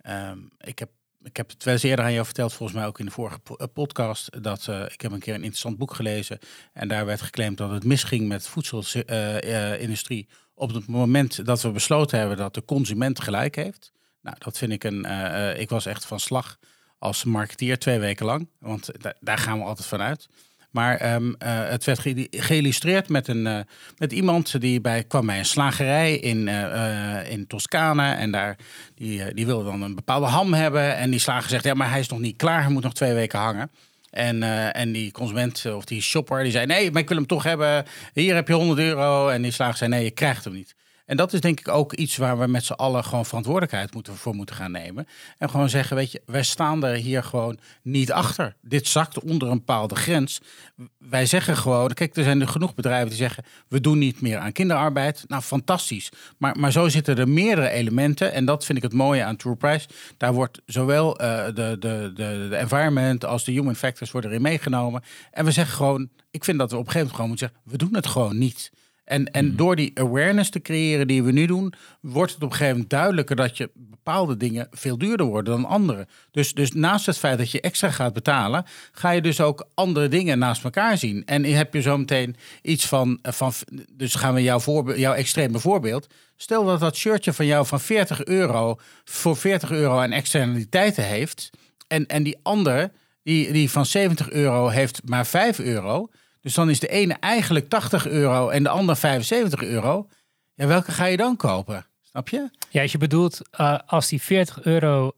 ehm, 0.00 0.38
ik, 0.58 0.78
heb, 0.78 0.90
ik 1.22 1.36
heb 1.36 1.48
het 1.50 1.64
wel 1.64 1.74
eens 1.74 1.82
eerder 1.82 2.04
aan 2.04 2.12
jou 2.12 2.24
verteld, 2.24 2.52
volgens 2.52 2.78
mij 2.78 2.86
ook 2.86 2.98
in 2.98 3.04
de 3.04 3.10
vorige 3.10 3.38
eh, 3.56 3.66
podcast, 3.72 4.42
dat 4.42 4.68
ik 4.88 5.00
heb 5.00 5.12
een 5.12 5.18
keer 5.18 5.34
een 5.34 5.40
interessant 5.42 5.78
boek 5.78 5.94
gelezen 5.94 6.38
en 6.72 6.88
daar 6.88 7.06
werd 7.06 7.22
geclaimd 7.22 7.58
dat 7.58 7.70
het 7.70 7.84
misging 7.84 8.28
met 8.28 8.42
de 8.42 8.50
voedselindustrie 8.50 10.28
op 10.54 10.74
het 10.74 10.86
moment 10.86 11.44
dat 11.44 11.62
we 11.62 11.70
besloten 11.70 12.18
hebben 12.18 12.36
dat 12.36 12.54
de 12.54 12.64
consument 12.64 13.20
gelijk 13.20 13.54
heeft. 13.54 13.92
Nou, 14.22 14.36
dat 14.38 14.58
vind 14.58 14.72
ik 14.72 14.84
een, 14.84 15.04
ik 15.60 15.68
was 15.68 15.86
echt 15.86 16.04
van 16.06 16.20
slag 16.20 16.58
als 16.98 17.24
marketeer 17.24 17.78
twee 17.78 17.98
weken 17.98 18.26
lang, 18.26 18.48
want 18.58 19.02
da- 19.02 19.14
daar 19.20 19.38
gaan 19.38 19.58
we 19.58 19.64
altijd 19.64 19.86
van 19.86 20.00
uit. 20.00 20.28
Maar 20.70 20.96
ehm, 20.96 21.32
eh, 21.38 21.68
het 21.68 21.84
werd 21.84 21.98
ge- 21.98 22.26
geïllustreerd 22.30 23.08
met, 23.08 23.28
een, 23.28 23.46
eh, 23.46 23.58
met 23.96 24.12
iemand 24.12 24.60
die 24.60 24.80
bij, 24.80 25.04
kwam 25.04 25.26
bij 25.26 25.38
een 25.38 25.44
slagerij 25.44 26.14
in, 26.16 26.48
eh, 26.48 27.30
in 27.30 27.46
Toscane. 27.46 28.12
En 28.12 28.30
daar, 28.30 28.56
die, 28.94 29.34
die 29.34 29.46
wilde 29.46 29.64
dan 29.64 29.82
een 29.82 29.94
bepaalde 29.94 30.26
ham 30.26 30.54
hebben. 30.54 30.96
En 30.96 31.10
die 31.10 31.20
slager 31.20 31.48
zegt, 31.50 31.64
ja, 31.64 31.74
maar 31.74 31.90
hij 31.90 32.00
is 32.00 32.08
nog 32.08 32.18
niet 32.18 32.36
klaar. 32.36 32.62
Hij 32.62 32.70
moet 32.72 32.82
nog 32.82 32.94
twee 32.94 33.12
weken 33.14 33.38
hangen. 33.38 33.70
En, 34.10 34.42
en 34.72 34.92
die 34.92 35.12
consument 35.12 35.66
of 35.66 35.84
die 35.84 36.00
shopper 36.02 36.42
die 36.42 36.52
zei, 36.52 36.66
nee, 36.66 36.90
maar 36.90 37.02
ik 37.02 37.08
wil 37.08 37.16
hem 37.16 37.26
toch 37.26 37.42
hebben. 37.42 37.84
Hier 38.12 38.34
heb 38.34 38.48
je 38.48 38.54
100 38.54 38.78
euro. 38.78 39.28
En 39.28 39.42
die 39.42 39.50
slager 39.52 39.76
zei, 39.76 39.90
nee, 39.90 40.04
je 40.04 40.10
krijgt 40.10 40.44
hem 40.44 40.52
niet. 40.52 40.74
En 41.08 41.16
dat 41.16 41.32
is 41.32 41.40
denk 41.40 41.60
ik 41.60 41.68
ook 41.68 41.92
iets 41.92 42.16
waar 42.16 42.38
we 42.38 42.46
met 42.46 42.64
z'n 42.64 42.72
allen 42.72 43.04
gewoon 43.04 43.26
verantwoordelijkheid 43.26 43.94
moeten, 43.94 44.16
voor 44.16 44.34
moeten 44.34 44.54
gaan 44.54 44.70
nemen. 44.70 45.06
En 45.38 45.50
gewoon 45.50 45.68
zeggen, 45.68 45.96
weet 45.96 46.12
je, 46.12 46.22
wij 46.26 46.42
staan 46.42 46.84
er 46.84 46.94
hier 46.94 47.22
gewoon 47.22 47.58
niet 47.82 48.12
achter. 48.12 48.56
Dit 48.62 48.86
zakt 48.86 49.20
onder 49.20 49.48
een 49.48 49.58
bepaalde 49.58 49.94
grens. 49.94 50.40
Wij 50.98 51.26
zeggen 51.26 51.56
gewoon, 51.56 51.92
kijk, 51.92 52.16
er 52.16 52.22
zijn 52.22 52.40
er 52.40 52.48
genoeg 52.48 52.74
bedrijven 52.74 53.08
die 53.08 53.18
zeggen, 53.18 53.44
we 53.68 53.80
doen 53.80 53.98
niet 53.98 54.20
meer 54.20 54.38
aan 54.38 54.52
kinderarbeid. 54.52 55.24
Nou, 55.28 55.42
fantastisch. 55.42 56.08
Maar, 56.38 56.56
maar 56.58 56.72
zo 56.72 56.88
zitten 56.88 57.18
er 57.18 57.28
meerdere 57.28 57.68
elementen. 57.68 58.32
En 58.32 58.44
dat 58.44 58.64
vind 58.64 58.78
ik 58.78 58.84
het 58.84 58.92
mooie 58.92 59.24
aan 59.24 59.36
True 59.36 59.56
Price. 59.56 59.88
Daar 60.16 60.32
wordt 60.32 60.60
zowel 60.66 61.18
eh, 61.18 61.44
de, 61.44 61.52
de, 61.52 62.10
de, 62.14 62.46
de 62.50 62.56
environment 62.56 63.24
als 63.24 63.44
de 63.44 63.52
human 63.52 63.76
factors 63.76 64.10
worden 64.10 64.30
erin 64.30 64.42
meegenomen. 64.42 65.02
En 65.30 65.44
we 65.44 65.50
zeggen 65.50 65.76
gewoon, 65.76 66.08
ik 66.30 66.44
vind 66.44 66.58
dat 66.58 66.70
we 66.70 66.76
op 66.76 66.86
een 66.86 66.92
gegeven 66.92 67.16
moment 67.16 67.16
gewoon 67.16 67.28
moeten 67.28 67.48
zeggen, 67.48 67.70
we 67.70 67.78
doen 67.78 67.94
het 67.94 68.06
gewoon 68.06 68.38
niet. 68.38 68.70
En, 69.08 69.30
en 69.30 69.56
door 69.56 69.76
die 69.76 69.90
awareness 69.94 70.50
te 70.50 70.60
creëren 70.60 71.06
die 71.06 71.22
we 71.22 71.32
nu 71.32 71.46
doen, 71.46 71.72
wordt 72.00 72.32
het 72.32 72.42
op 72.42 72.50
een 72.50 72.56
gegeven 72.56 72.72
moment 72.72 72.90
duidelijker 72.90 73.36
dat 73.36 73.56
je 73.56 73.70
bepaalde 73.74 74.36
dingen 74.36 74.68
veel 74.70 74.98
duurder 74.98 75.26
worden 75.26 75.52
dan 75.54 75.64
andere. 75.64 76.06
Dus, 76.30 76.54
dus 76.54 76.72
naast 76.72 77.06
het 77.06 77.18
feit 77.18 77.38
dat 77.38 77.50
je 77.50 77.60
extra 77.60 77.90
gaat 77.90 78.12
betalen, 78.12 78.64
ga 78.92 79.10
je 79.10 79.20
dus 79.20 79.40
ook 79.40 79.68
andere 79.74 80.08
dingen 80.08 80.38
naast 80.38 80.64
elkaar 80.64 80.98
zien. 80.98 81.24
En 81.24 81.44
heb 81.44 81.74
je 81.74 81.80
zo 81.80 81.98
meteen 81.98 82.36
iets 82.62 82.86
van, 82.86 83.18
van 83.22 83.52
dus 83.92 84.14
gaan 84.14 84.34
we 84.34 84.42
jouw, 84.42 84.60
voorbeeld, 84.60 84.98
jouw 84.98 85.12
extreme 85.12 85.58
voorbeeld. 85.58 86.06
Stel 86.36 86.64
dat 86.64 86.80
dat 86.80 86.96
shirtje 86.96 87.32
van 87.32 87.46
jou 87.46 87.66
van 87.66 87.80
40 87.80 88.24
euro 88.24 88.78
voor 89.04 89.36
40 89.36 89.70
euro 89.70 89.98
aan 89.98 90.12
externaliteiten 90.12 91.04
heeft. 91.04 91.50
En, 91.86 92.06
en 92.06 92.22
die 92.22 92.38
andere, 92.42 92.92
die, 93.22 93.52
die 93.52 93.70
van 93.70 93.86
70 93.86 94.30
euro 94.30 94.68
heeft 94.68 95.00
maar 95.04 95.26
5 95.26 95.58
euro. 95.58 96.08
Dus 96.40 96.54
dan 96.54 96.70
is 96.70 96.80
de 96.80 96.88
ene 96.88 97.16
eigenlijk 97.20 97.68
80 97.68 98.06
euro 98.06 98.48
en 98.48 98.62
de 98.62 98.68
ander 98.68 98.96
75 98.96 99.62
euro. 99.62 100.08
Ja, 100.54 100.66
welke 100.66 100.92
ga 100.92 101.04
je 101.04 101.16
dan 101.16 101.36
kopen? 101.36 101.86
Snap 102.02 102.28
je? 102.28 102.50
Ja, 102.70 102.82
als 102.82 102.92
je 102.92 102.98
bedoelt, 102.98 103.40
eh, 103.50 103.78
als 103.86 104.08
die 104.08 104.22
40 104.22 104.62
euro 104.62 105.12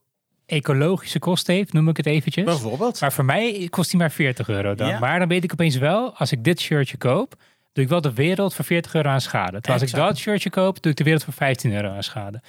ecologische 0.47 1.19
kosten 1.19 1.55
heeft, 1.55 1.73
noem 1.73 1.89
ik 1.89 1.97
het 1.97 2.07
eventjes. 2.07 2.45
Bijvoorbeeld. 2.45 3.01
Maar 3.01 3.13
voor 3.13 3.25
mij 3.25 3.67
kost 3.71 3.91
die 3.91 3.99
maar 3.99 4.11
40 4.11 4.49
euro 4.49 4.75
dan. 4.75 4.89
Ja. 4.89 4.99
Maar 4.99 5.19
dan 5.19 5.29
weet 5.29 5.45
ik 5.45 5.53
opeens 5.53 5.77
wel, 5.77 6.15
als 6.17 6.33
ik 6.33 6.45
dit 6.45 6.61
shirtje 6.61 6.97
koop, 6.97 7.35
doe 7.73 7.85
ik 7.85 7.91
wel 7.91 8.01
de 8.01 8.13
wereld 8.13 8.55
voor 8.55 8.65
40 8.65 8.95
euro 8.95 9.09
aan 9.09 9.21
schade. 9.21 9.61
Terwijl 9.61 9.81
als 9.81 9.91
ik 9.91 9.97
dat 9.97 10.19
shirtje 10.19 10.51
koop, 10.51 10.83
doe 10.83 10.93
ik 10.93 10.99
de 10.99 11.05
wereld 11.05 11.25
voor 11.25 11.33
15 11.33 11.73
euro 11.73 11.89
aan 11.89 12.03
schade. 12.03 12.41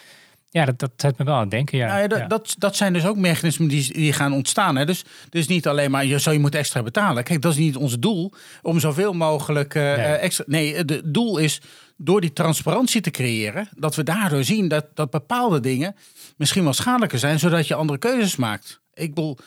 Ja, 0.54 0.66
dat, 0.66 0.80
dat 0.80 0.92
zet 0.96 1.18
me 1.18 1.26
wel 1.26 1.34
aan 1.34 1.42
het 1.42 1.52
denken, 1.52 1.78
ja. 1.78 1.88
Nou 1.88 2.00
ja, 2.02 2.08
dat, 2.08 2.20
Ja. 2.20 2.28
Dat, 2.28 2.56
dat 2.58 2.76
zijn 2.76 2.94
dus 2.94 3.06
ook 3.06 3.18
mechanismen 3.18 3.68
die, 3.68 3.94
die 3.94 4.14
gaan 4.14 4.34
ontstaan. 4.34 4.76
Hè? 4.76 4.86
Dus, 4.86 5.04
dus 5.30 5.48
niet 5.48 5.68
alleen 5.68 5.92
maar, 5.92 6.06
je, 6.06 6.20
zo, 6.20 6.32
je 6.32 6.40
moet 6.40 6.56
extra 6.56 6.84
betalen. 6.84 7.24
Kijk, 7.24 7.42
dat 7.42 7.52
is 7.52 7.58
niet 7.58 7.76
ons 7.76 8.00
doel 8.00 8.34
om 8.62 8.80
zoveel 8.80 9.14
mogelijk 9.14 9.76
eh, 9.76 9.82
Nee. 9.84 9.94
eh, 9.94 10.24
extra... 10.24 10.44
Nee, 10.48 10.76
het 10.76 11.02
doel 11.06 11.38
is 11.38 11.62
door 11.98 12.22
die 12.22 12.34
transparantie 12.34 13.02
te 13.02 13.12
creëren... 13.12 13.70
dat 13.78 13.96
we 13.96 14.04
daardoor 14.04 14.44
zien 14.44 14.68
dat, 14.68 14.86
dat 14.94 15.10
bepaalde 15.10 15.60
dingen 15.60 15.96
misschien 16.38 16.64
wel 16.64 16.74
schadelijker 16.74 17.20
zijn... 17.20 17.40
zodat 17.40 17.68
je 17.68 17.76
andere 17.76 18.00
keuzes 18.00 18.36
maakt. 18.36 18.82
Ik 18.94 19.14
bedoel, 19.14 19.38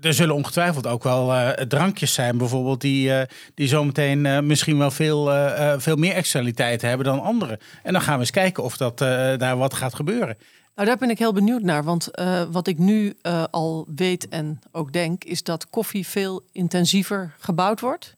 er 0.00 0.14
zullen 0.14 0.34
ongetwijfeld 0.34 0.86
ook 0.86 1.02
wel 1.02 1.34
eh, 1.34 1.48
drankjes 1.66 2.14
zijn 2.14 2.38
bijvoorbeeld... 2.38 2.80
die, 2.80 3.14
eh, 3.14 3.26
die 3.54 3.68
zometeen 3.68 4.26
eh, 4.26 4.40
misschien 4.40 4.78
wel 4.78 4.90
veel, 4.90 5.32
eh, 5.32 5.72
eh, 5.72 5.80
veel 5.80 5.96
meer 5.96 6.14
externaliteiten 6.14 6.88
hebben 6.88 7.06
dan 7.06 7.22
andere. 7.22 7.58
En 7.82 7.92
dan 7.92 8.02
gaan 8.02 8.14
we 8.14 8.20
eens 8.20 8.30
kijken 8.30 8.62
of 8.62 8.76
dat, 8.76 9.00
eh, 9.00 9.08
daar 9.36 9.56
wat 9.56 9.74
gaat 9.74 9.94
gebeuren. 9.94 10.36
Nou, 10.74 10.88
daar 10.88 10.98
ben 10.98 11.10
ik 11.10 11.18
heel 11.18 11.32
benieuwd 11.32 11.62
naar. 11.62 11.84
Want 11.84 12.10
eh, 12.10 12.42
wat 12.50 12.66
ik 12.66 12.78
nu 12.78 13.14
eh, 13.22 13.44
al 13.50 13.86
weet 13.94 14.28
en 14.28 14.58
ook 14.72 14.92
denk, 14.92 15.24
is 15.24 15.42
dat 15.42 15.70
koffie 15.70 16.06
veel 16.06 16.42
intensiever 16.52 17.34
gebouwd 17.38 17.80
wordt. 17.80 18.16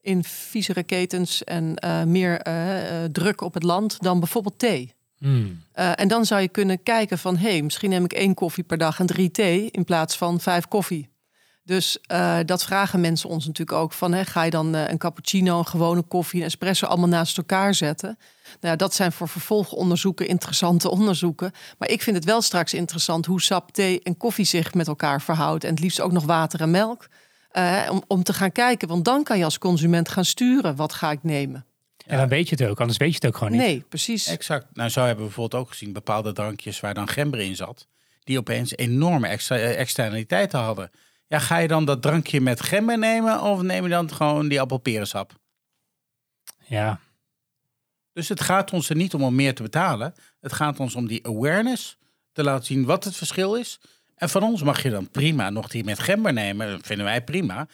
In 0.00 0.24
viezere 0.24 0.82
ketens 0.82 1.44
en 1.44 1.76
eh, 1.76 2.02
meer 2.02 2.42
druk 3.12 3.40
op 3.40 3.54
het 3.54 3.62
land 3.62 3.96
dan 4.00 4.18
bijvoorbeeld 4.18 4.58
thee. 4.58 4.96
Hmm. 5.18 5.62
Eh, 5.72 5.90
en 5.94 6.08
dan 6.08 6.26
zou 6.26 6.40
je 6.40 6.48
kunnen 6.48 6.82
kijken 6.82 7.18
van, 7.18 7.36
hé, 7.36 7.50
hey, 7.50 7.62
misschien 7.62 7.90
neem 7.90 8.04
ik 8.04 8.12
één 8.12 8.34
koffie 8.34 8.64
per 8.64 8.78
dag 8.78 9.00
en 9.00 9.06
drie 9.06 9.30
thee 9.30 9.70
in 9.70 9.84
plaats 9.84 10.16
van 10.16 10.40
vijf 10.40 10.68
koffie. 10.68 11.08
Dus 11.68 11.98
eh, 12.00 12.38
dat 12.44 12.64
vragen 12.64 13.00
mensen 13.00 13.28
ons 13.28 13.46
natuurlijk 13.46 13.78
ook 13.78 13.92
van, 13.92 14.12
hè, 14.12 14.24
ga 14.24 14.42
je 14.42 14.50
dan 14.50 14.74
eh, 14.74 14.88
een 14.88 14.98
cappuccino, 14.98 15.58
een 15.58 15.66
gewone 15.66 16.02
koffie, 16.02 16.40
een 16.40 16.46
espresso 16.46 16.86
allemaal 16.86 17.08
naast 17.08 17.38
elkaar 17.38 17.74
zetten? 17.74 18.18
Nou, 18.44 18.56
ja, 18.60 18.76
dat 18.76 18.94
zijn 18.94 19.12
voor 19.12 19.28
vervolgonderzoeken 19.28 20.26
interessante 20.28 20.90
onderzoeken. 20.98 21.52
Maar 21.78 21.88
ik 21.88 22.02
vind 22.02 22.16
het 22.16 22.24
wel 22.24 22.42
straks 22.42 22.74
interessant 22.74 23.26
hoe 23.26 23.42
sap, 23.42 23.72
thee 23.72 24.00
en 24.02 24.16
koffie 24.16 24.44
zich 24.44 24.74
met 24.74 24.86
elkaar 24.86 25.22
verhoudt. 25.22 25.64
En 25.64 25.70
het 25.70 25.80
liefst 25.80 26.00
ook 26.00 26.12
nog 26.12 26.24
water 26.24 26.60
en 26.60 26.70
melk. 26.70 27.08
Eh, 27.50 27.88
om, 27.90 28.02
om 28.06 28.22
te 28.22 28.32
gaan 28.32 28.52
kijken, 28.52 28.88
want 28.88 29.04
dan 29.04 29.22
kan 29.22 29.38
je 29.38 29.44
als 29.44 29.58
consument 29.58 30.08
gaan 30.08 30.24
sturen, 30.24 30.76
wat 30.76 30.92
ga 30.92 31.10
ik 31.10 31.22
nemen? 31.22 31.64
En 32.06 32.18
dan 32.18 32.28
weet 32.28 32.48
je 32.48 32.56
het 32.56 32.70
ook, 32.70 32.80
anders 32.80 32.98
weet 32.98 33.08
je 33.08 33.14
het 33.14 33.26
ook 33.26 33.36
gewoon 33.36 33.52
niet. 33.52 33.60
Nee, 33.60 33.84
precies. 33.88 34.26
Exact. 34.26 34.66
Nou, 34.72 34.90
zo 34.90 35.00
hebben 35.00 35.18
we 35.18 35.24
bijvoorbeeld 35.24 35.62
ook 35.62 35.68
gezien 35.68 35.92
bepaalde 35.92 36.32
drankjes 36.32 36.80
waar 36.80 36.94
dan 36.94 37.08
gember 37.08 37.40
in 37.40 37.56
zat, 37.56 37.86
die 38.24 38.38
opeens 38.38 38.76
enorme 38.76 39.26
extra, 39.26 39.56
externaliteiten 39.56 40.58
hadden. 40.58 40.90
Ja, 41.28 41.38
ga 41.38 41.56
je 41.58 41.68
dan 41.68 41.84
dat 41.84 42.02
drankje 42.02 42.40
met 42.40 42.60
gember 42.60 42.98
nemen 42.98 43.42
of 43.42 43.62
neem 43.62 43.82
je 43.82 43.88
dan 43.88 44.12
gewoon 44.12 44.48
die 44.48 44.60
appelperensap? 44.60 45.32
Ja, 46.66 47.00
Dus 48.12 48.28
het 48.28 48.40
gaat 48.40 48.72
ons 48.72 48.88
er 48.88 48.96
niet 48.96 49.14
om 49.14 49.22
om 49.22 49.34
meer 49.34 49.54
te 49.54 49.62
betalen. 49.62 50.14
Het 50.40 50.52
gaat 50.52 50.80
ons 50.80 50.94
om 50.94 51.06
die 51.06 51.26
awareness 51.26 51.98
te 52.32 52.42
laten 52.42 52.64
zien 52.64 52.84
wat 52.84 53.04
het 53.04 53.16
verschil 53.16 53.54
is. 53.54 53.80
En 54.14 54.28
van 54.28 54.42
ons 54.42 54.62
mag 54.62 54.82
je 54.82 54.90
dan 54.90 55.10
prima 55.10 55.50
nog 55.50 55.68
die 55.68 55.84
met 55.84 55.98
gember 55.98 56.32
nemen. 56.32 56.70
Dat 56.70 56.86
vinden 56.86 57.06
wij 57.06 57.24
prima. 57.24 57.68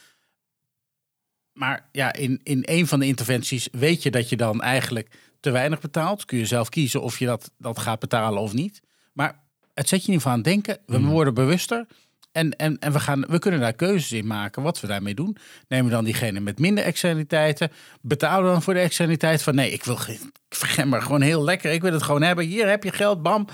Maar 1.52 1.88
ja, 1.92 2.12
in, 2.12 2.40
in 2.42 2.62
een 2.64 2.86
van 2.86 2.98
de 2.98 3.06
interventies 3.06 3.68
weet 3.72 4.02
je 4.02 4.10
dat 4.10 4.28
je 4.28 4.36
dan 4.36 4.62
eigenlijk 4.62 5.18
te 5.40 5.50
weinig 5.50 5.80
betaalt. 5.80 6.24
Kun 6.24 6.38
je 6.38 6.46
zelf 6.46 6.68
kiezen 6.68 7.02
of 7.02 7.18
je 7.18 7.26
dat, 7.26 7.50
dat 7.58 7.78
gaat 7.78 7.98
betalen 7.98 8.42
of 8.42 8.52
niet. 8.52 8.80
Maar 9.12 9.42
het 9.74 9.88
zet 9.88 10.04
je 10.04 10.12
niet 10.12 10.22
van 10.22 10.30
aan 10.30 10.38
het 10.38 10.46
denken. 10.46 10.78
We 10.86 11.00
worden 11.00 11.34
bewuster. 11.34 11.86
En, 12.34 12.56
en, 12.56 12.78
en 12.78 12.92
we, 12.92 13.00
gaan, 13.00 13.20
we 13.20 13.38
kunnen 13.38 13.60
daar 13.60 13.72
keuzes 13.72 14.12
in 14.12 14.26
maken 14.26 14.62
wat 14.62 14.80
we 14.80 14.86
daarmee 14.86 15.14
doen. 15.14 15.36
Nemen 15.68 15.86
we 15.86 15.92
dan 15.92 16.04
diegene 16.04 16.40
met 16.40 16.58
minder 16.58 16.84
externaliteiten? 16.84 17.70
Betalen 18.00 18.44
we 18.44 18.50
dan 18.50 18.62
voor 18.62 18.74
de 18.74 18.80
externaliteit 18.80 19.42
van 19.42 19.54
nee, 19.54 19.70
ik 19.70 19.84
wil 19.84 19.96
geen 19.96 20.32
gember, 20.48 21.02
gewoon 21.02 21.20
heel 21.20 21.44
lekker. 21.44 21.72
Ik 21.72 21.82
wil 21.82 21.92
het 21.92 22.02
gewoon 22.02 22.22
hebben. 22.22 22.44
Hier 22.44 22.68
heb 22.68 22.84
je 22.84 22.92
geld, 22.92 23.22
bam. 23.22 23.46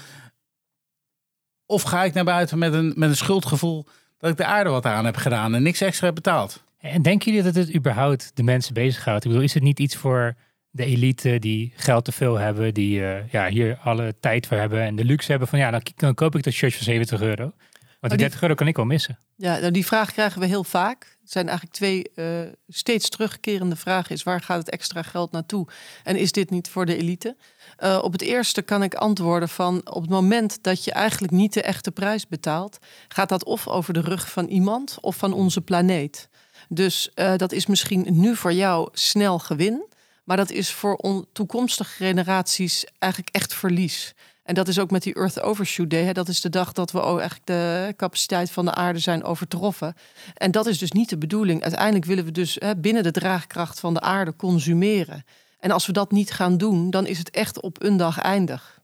Of 1.66 1.82
ga 1.82 2.04
ik 2.04 2.14
naar 2.14 2.24
buiten 2.24 2.58
met 2.58 2.72
een, 2.72 2.92
met 2.96 3.08
een 3.08 3.16
schuldgevoel 3.16 3.86
dat 4.18 4.30
ik 4.30 4.36
de 4.36 4.44
aarde 4.44 4.70
wat 4.70 4.86
aan 4.86 5.04
heb 5.04 5.16
gedaan 5.16 5.54
en 5.54 5.62
niks 5.62 5.80
extra 5.80 6.06
heb 6.06 6.14
betaald? 6.14 6.64
En 6.78 7.02
denken 7.02 7.32
jullie 7.32 7.52
dat 7.52 7.54
het 7.64 7.74
überhaupt 7.74 8.30
de 8.34 8.42
mensen 8.42 8.74
bezighoudt? 8.74 9.24
Ik 9.24 9.30
bedoel, 9.30 9.46
is 9.46 9.54
het 9.54 9.62
niet 9.62 9.78
iets 9.78 9.96
voor 9.96 10.36
de 10.70 10.84
elite 10.84 11.38
die 11.38 11.72
geld 11.76 12.04
te 12.04 12.12
veel 12.12 12.38
hebben, 12.38 12.74
die 12.74 13.04
eh, 13.04 13.28
ja, 13.30 13.48
hier 13.48 13.78
alle 13.82 14.14
tijd 14.20 14.46
voor 14.46 14.56
hebben 14.56 14.82
en 14.82 14.96
de 14.96 15.04
luxe 15.04 15.30
hebben 15.30 15.48
van 15.48 15.58
ja, 15.58 15.80
dan, 15.96 16.14
koop 16.14 16.36
ik 16.36 16.42
dat 16.42 16.52
shirt 16.52 16.74
van 16.74 16.84
70 16.84 17.20
euro. 17.20 17.52
Want 18.00 18.12
die 18.12 18.16
die- 18.16 18.18
30 18.18 18.42
euro 18.42 18.54
kan 18.54 18.66
ik 18.66 18.76
wel 18.76 18.84
missen. 18.84 19.18
Ja, 19.36 19.58
nou, 19.58 19.70
die 19.70 19.86
vraag 19.86 20.12
krijgen 20.12 20.40
we 20.40 20.46
heel 20.46 20.64
vaak. 20.64 21.18
Het 21.20 21.30
zijn 21.30 21.48
eigenlijk 21.48 21.76
twee 21.76 22.10
eh, 22.14 22.52
steeds 22.68 23.08
terugkerende 23.08 23.76
vragen. 23.76 24.14
Is 24.14 24.22
waar 24.22 24.40
gaat 24.40 24.58
het 24.58 24.70
extra 24.70 25.02
geld 25.02 25.32
naartoe? 25.32 25.66
En 26.04 26.16
is 26.16 26.32
dit 26.32 26.50
niet 26.50 26.68
voor 26.68 26.86
de 26.86 26.96
elite? 26.96 27.36
Eh, 27.76 27.98
op 28.02 28.12
het 28.12 28.22
eerste 28.22 28.62
kan 28.62 28.82
ik 28.82 28.94
antwoorden 28.94 29.48
van 29.48 29.80
op 29.90 30.00
het 30.02 30.10
moment 30.10 30.62
dat 30.62 30.84
je 30.84 30.92
eigenlijk 30.92 31.32
niet 31.32 31.52
de 31.52 31.62
echte 31.62 31.90
prijs 31.90 32.28
betaalt, 32.28 32.78
gaat 33.08 33.28
dat 33.28 33.44
of 33.44 33.68
over 33.68 33.92
de 33.94 34.00
rug 34.00 34.30
van 34.30 34.46
iemand 34.46 34.98
of 35.00 35.16
van 35.16 35.32
onze 35.32 35.60
planeet. 35.60 36.28
Dus 36.68 37.10
uh, 37.14 37.36
dat 37.36 37.52
is 37.52 37.66
misschien 37.66 38.06
nu 38.10 38.36
voor 38.36 38.52
jou 38.52 38.88
snel 38.92 39.38
gewin. 39.38 39.88
Maar 40.24 40.36
dat 40.36 40.50
is 40.50 40.72
voor 40.72 41.26
toekomstige 41.32 42.04
generaties 42.04 42.84
eigenlijk 42.98 43.34
echt 43.34 43.54
verlies. 43.54 44.14
En 44.42 44.54
dat 44.54 44.68
is 44.68 44.78
ook 44.78 44.90
met 44.90 45.02
die 45.02 45.14
Earth 45.14 45.40
Overshoot 45.40 45.90
Day. 45.90 46.02
Hè. 46.04 46.12
Dat 46.12 46.28
is 46.28 46.40
de 46.40 46.48
dag 46.48 46.72
dat 46.72 46.90
we 46.90 47.00
eigenlijk 47.00 47.46
de 47.46 47.94
capaciteit 47.96 48.50
van 48.50 48.64
de 48.64 48.74
aarde 48.74 48.98
zijn 48.98 49.24
overtroffen. 49.24 49.94
En 50.34 50.50
dat 50.50 50.66
is 50.66 50.78
dus 50.78 50.92
niet 50.92 51.08
de 51.08 51.18
bedoeling. 51.18 51.62
Uiteindelijk 51.62 52.04
willen 52.04 52.24
we 52.24 52.32
dus 52.32 52.56
hè, 52.60 52.76
binnen 52.76 53.02
de 53.02 53.10
draagkracht 53.10 53.80
van 53.80 53.94
de 53.94 54.00
aarde 54.00 54.36
consumeren. 54.36 55.24
En 55.58 55.70
als 55.70 55.86
we 55.86 55.92
dat 55.92 56.10
niet 56.10 56.30
gaan 56.30 56.56
doen, 56.56 56.90
dan 56.90 57.06
is 57.06 57.18
het 57.18 57.30
echt 57.30 57.60
op 57.60 57.82
een 57.82 57.96
dag 57.96 58.18
eindig. 58.18 58.79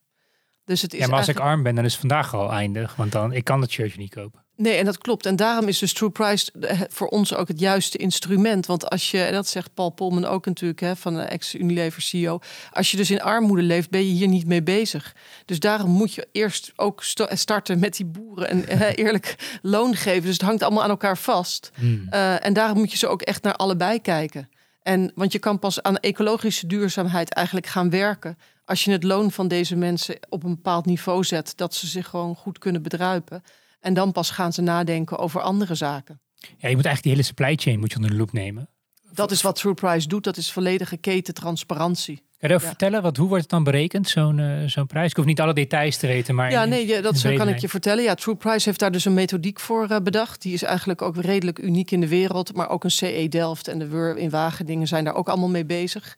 Dus 0.67 0.83
het 0.83 0.95
is 0.95 1.01
ja, 1.01 1.07
maar 1.07 1.19
als 1.19 1.29
ik 1.29 1.39
arm 1.39 1.63
ben, 1.63 1.75
dan 1.75 1.85
is 1.85 1.91
het 1.91 2.01
vandaag 2.01 2.35
al 2.35 2.53
eindig. 2.53 2.97
Want 2.97 3.13
dan, 3.13 3.33
ik 3.33 3.45
kan 3.45 3.61
het 3.61 3.71
shirtje 3.71 3.99
niet 3.99 4.15
kopen. 4.15 4.45
Nee, 4.57 4.77
en 4.77 4.85
dat 4.85 4.99
klopt. 4.99 5.27
En 5.27 5.37
daarom 5.37 5.69
is 5.69 5.79
dus 5.79 5.93
True 5.93 6.11
Price 6.11 6.53
eh, 6.61 6.81
voor 6.89 7.07
ons 7.07 7.35
ook 7.35 7.49
het 7.49 7.61
juiste 7.61 7.99
instrument. 7.99 8.67
Want 8.67 8.91
als 8.91 9.11
je, 9.11 9.23
en 9.23 9.33
dat 9.33 9.49
zegt 9.49 9.75
Paul 9.75 9.91
Polman 9.91 10.25
ook 10.25 10.47
natuurlijk, 10.47 10.81
hè, 10.81 10.97
van 10.97 11.15
de 11.15 11.23
ex-Unilever 11.23 12.03
CEO. 12.03 12.39
Als 12.73 12.91
je 12.91 12.97
dus 12.97 13.11
in 13.11 13.23
armoede 13.23 13.63
leeft, 13.63 13.91
ben 13.91 14.07
je 14.07 14.13
hier 14.13 14.29
niet 14.29 14.47
mee 14.47 14.63
bezig. 14.63 15.15
Dus 15.45 15.61
daarom 15.61 15.91
moet 15.91 16.15
je 16.15 16.29
eerst 16.33 16.73
ook 16.77 17.03
starten 17.29 17.79
met 17.79 17.97
die 17.97 18.07
boeren 18.07 18.49
en 18.49 18.79
hè, 18.79 18.89
eerlijk 19.05 19.59
loon 19.63 19.95
geven. 19.95 20.23
Dus 20.23 20.33
het 20.33 20.43
hangt 20.43 20.63
allemaal 20.63 20.83
aan 20.83 20.91
elkaar 20.91 21.19
vast. 21.19 21.71
Hmm. 21.75 22.07
Uh, 22.11 22.45
en 22.45 22.53
daarom 22.53 22.79
moet 22.79 22.91
je 22.91 22.99
ze 22.99 23.07
ook 23.09 23.23
echt 23.23 23.43
naar 23.43 23.57
allebei 23.57 24.01
kijken. 24.01 24.49
En, 24.83 25.13
want 25.15 25.33
je 25.33 25.39
kan 25.39 25.59
pas 25.59 25.83
aan 25.83 25.97
ecologische 25.97 26.67
duurzaamheid 26.67 27.33
eigenlijk 27.33 27.67
gaan 27.67 27.91
werken. 27.91 28.39
Als 28.67 28.85
je 28.85 28.91
het 28.91 29.03
loon 29.03 29.31
van 29.31 29.49
deze 29.49 29.77
mensen 29.77 30.19
op 30.29 30.43
een 30.43 30.55
bepaald 30.55 30.87
niveau 30.87 31.25
zet, 31.25 31.53
dat 31.57 31.75
ze 31.75 31.87
zich 31.87 32.09
gewoon 32.09 32.37
goed 32.37 32.59
kunnen 32.59 32.83
bedruipen. 32.83 33.43
En 33.81 33.95
dan 33.95 34.13
pas 34.13 34.31
gaan 34.31 34.53
ze 34.53 34.63
nadenken 34.63 35.19
over 35.19 35.41
andere 35.41 35.75
zaken. 35.75 36.21
Ja, 36.35 36.69
je 36.69 36.77
moet 36.77 36.85
eigenlijk 36.85 37.03
die 37.03 37.13
hele 37.13 37.23
supply 37.23 37.57
chain 37.57 37.79
moet 37.79 37.91
je 37.91 37.97
onder 37.97 38.11
de 38.11 38.17
loep 38.17 38.33
nemen. 38.33 38.69
Dat 39.13 39.31
is 39.31 39.43
wat 39.43 39.57
True 39.57 39.75
Price 39.75 40.09
doet. 40.09 40.25
Dat 40.25 40.37
is 40.37 40.53
volledige 40.53 40.97
ketentransparantie. 40.97 42.26
Kan 42.39 42.49
je 42.49 42.55
over 42.55 42.69
vertellen? 42.69 43.03
Wat, 43.03 43.17
hoe 43.17 43.29
wordt 43.29 43.43
het 43.43 43.51
dan 43.51 43.65
berekend, 43.65 44.09
zo'n 44.09 44.39
uh, 44.39 44.63
zo'n 44.67 44.87
prijs? 44.87 45.11
Ik 45.11 45.17
hoef 45.17 45.25
niet 45.25 45.41
alle 45.41 45.55
details 45.55 45.97
te 45.97 46.07
weten, 46.07 46.35
maar... 46.35 46.51
Ja, 46.51 46.65
nee, 46.65 47.03
dat 47.03 47.19
zo 47.19 47.37
kan 47.37 47.49
ik 47.49 47.59
je 47.59 47.69
vertellen. 47.69 48.05
Ja, 48.05 48.15
True 48.15 48.35
Price 48.35 48.69
heeft 48.69 48.81
daar 48.81 48.91
dus 48.91 49.05
een 49.05 49.15
methodiek 49.15 49.61
voor 49.61 49.91
uh, 49.91 49.97
bedacht. 50.03 50.43
Die 50.43 50.53
is 50.53 50.63
eigenlijk 50.63 51.03
ook 51.03 51.17
redelijk 51.17 51.59
uniek 51.59 51.91
in 51.91 52.01
de 52.01 52.09
wereld. 52.09 52.55
Maar 52.55 52.69
ook 52.69 52.85
een 52.85 52.91
CE 52.91 53.27
Delft 53.29 53.69
en 53.69 53.79
de 53.79 53.89
WUR 53.89 54.17
in 54.17 54.31
Wageningen 54.31 54.87
zijn 54.87 55.05
daar 55.05 55.15
ook 55.15 55.29
allemaal 55.29 55.49
mee 55.49 55.67
bezig. 55.67 56.15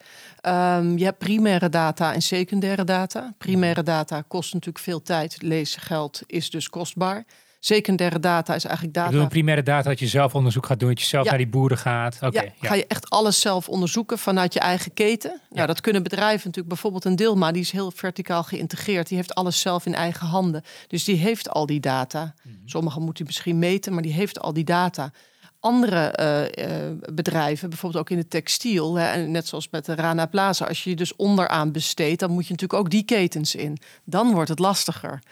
Um, 0.46 0.98
je 0.98 1.04
hebt 1.04 1.18
primaire 1.18 1.68
data 1.68 2.14
en 2.14 2.22
secundaire 2.22 2.85
data. 2.85 3.35
Primaire 3.38 3.83
data 3.83 4.22
kost 4.28 4.52
natuurlijk 4.52 4.85
veel 4.85 5.02
tijd. 5.02 5.42
Leesgeld 5.42 6.22
is 6.26 6.50
dus 6.50 6.68
kostbaar. 6.68 7.24
Secundaire 7.61 8.18
data 8.18 8.55
is 8.55 8.64
eigenlijk 8.64 8.94
data. 8.94 9.11
Bedoel, 9.11 9.29
primaire 9.29 9.62
data 9.62 9.88
dat 9.88 9.99
je 9.99 10.07
zelf 10.07 10.35
onderzoek 10.35 10.66
gaat 10.66 10.81
doen, 10.81 10.88
dat 10.88 11.01
je 11.01 11.07
zelf 11.07 11.29
naar 11.29 11.37
die 11.37 11.49
boeren 11.49 11.79
gaat. 11.79 12.18
Oké. 12.23 12.40
ja, 12.40 12.68
ga 12.68 12.75
je 12.75 12.87
echt 12.87 13.11
alles 13.11 13.40
zelf 13.40 13.68
onderzoeken 13.68 14.18
vanuit 14.18 14.53
je 14.53 14.61
eigen 14.61 14.92
keten. 14.92 15.40
Ja. 15.51 15.66
dat 15.66 15.81
kunnen 15.81 16.03
bedrijven 16.03 16.37
natuurlijk. 16.37 16.68
Bijvoorbeeld 16.68 17.05
een 17.05 17.16
Dilma, 17.16 17.53
die 17.53 17.62
is 17.62 17.71
heel 17.71 17.90
verticaal 17.90 18.42
geïntegreerd. 18.42 19.09
Die 19.09 19.16
heeft 19.16 19.35
alles 19.35 19.61
zelf 19.61 19.87
in 19.87 19.94
eigen 19.94 20.27
handen. 20.27 20.62
Dus 20.87 21.05
die 21.05 21.16
heeft 21.16 21.51
al 21.51 21.66
die 21.66 21.81
data. 21.81 22.35
Mm 22.42 22.57
Sommigen 22.64 23.03
moeten 23.03 23.25
misschien 23.27 23.59
meten, 23.59 23.92
maar 23.92 24.03
die 24.03 24.12
heeft 24.12 24.40
al 24.40 24.53
die 24.53 24.64
data 24.64 25.12
andere 25.61 26.18
uh, 26.21 26.66
uh, 26.68 26.92
bedrijven, 27.12 27.68
bijvoorbeeld 27.68 28.03
ook 28.03 28.11
in 28.11 28.18
het 28.18 28.31
textiel, 28.31 28.94
hè, 28.94 29.07
en 29.07 29.31
net 29.31 29.47
zoals 29.47 29.68
met 29.71 29.85
de 29.85 29.94
Rana 29.94 30.27
Plaza, 30.27 30.64
als 30.64 30.85
je 30.85 30.90
je 30.90 30.97
dus 30.97 31.16
onderaan 31.16 31.73
besteedt, 31.73 32.21
dan 32.21 32.31
moet 32.31 32.47
je 32.47 32.53
natuurlijk 32.53 32.81
ook 32.81 32.90
die 32.90 33.05
ketens 33.05 33.55
in. 33.55 33.79
Dan 34.05 34.33
wordt 34.33 34.49
het 34.49 34.59
lastiger. 34.59 35.23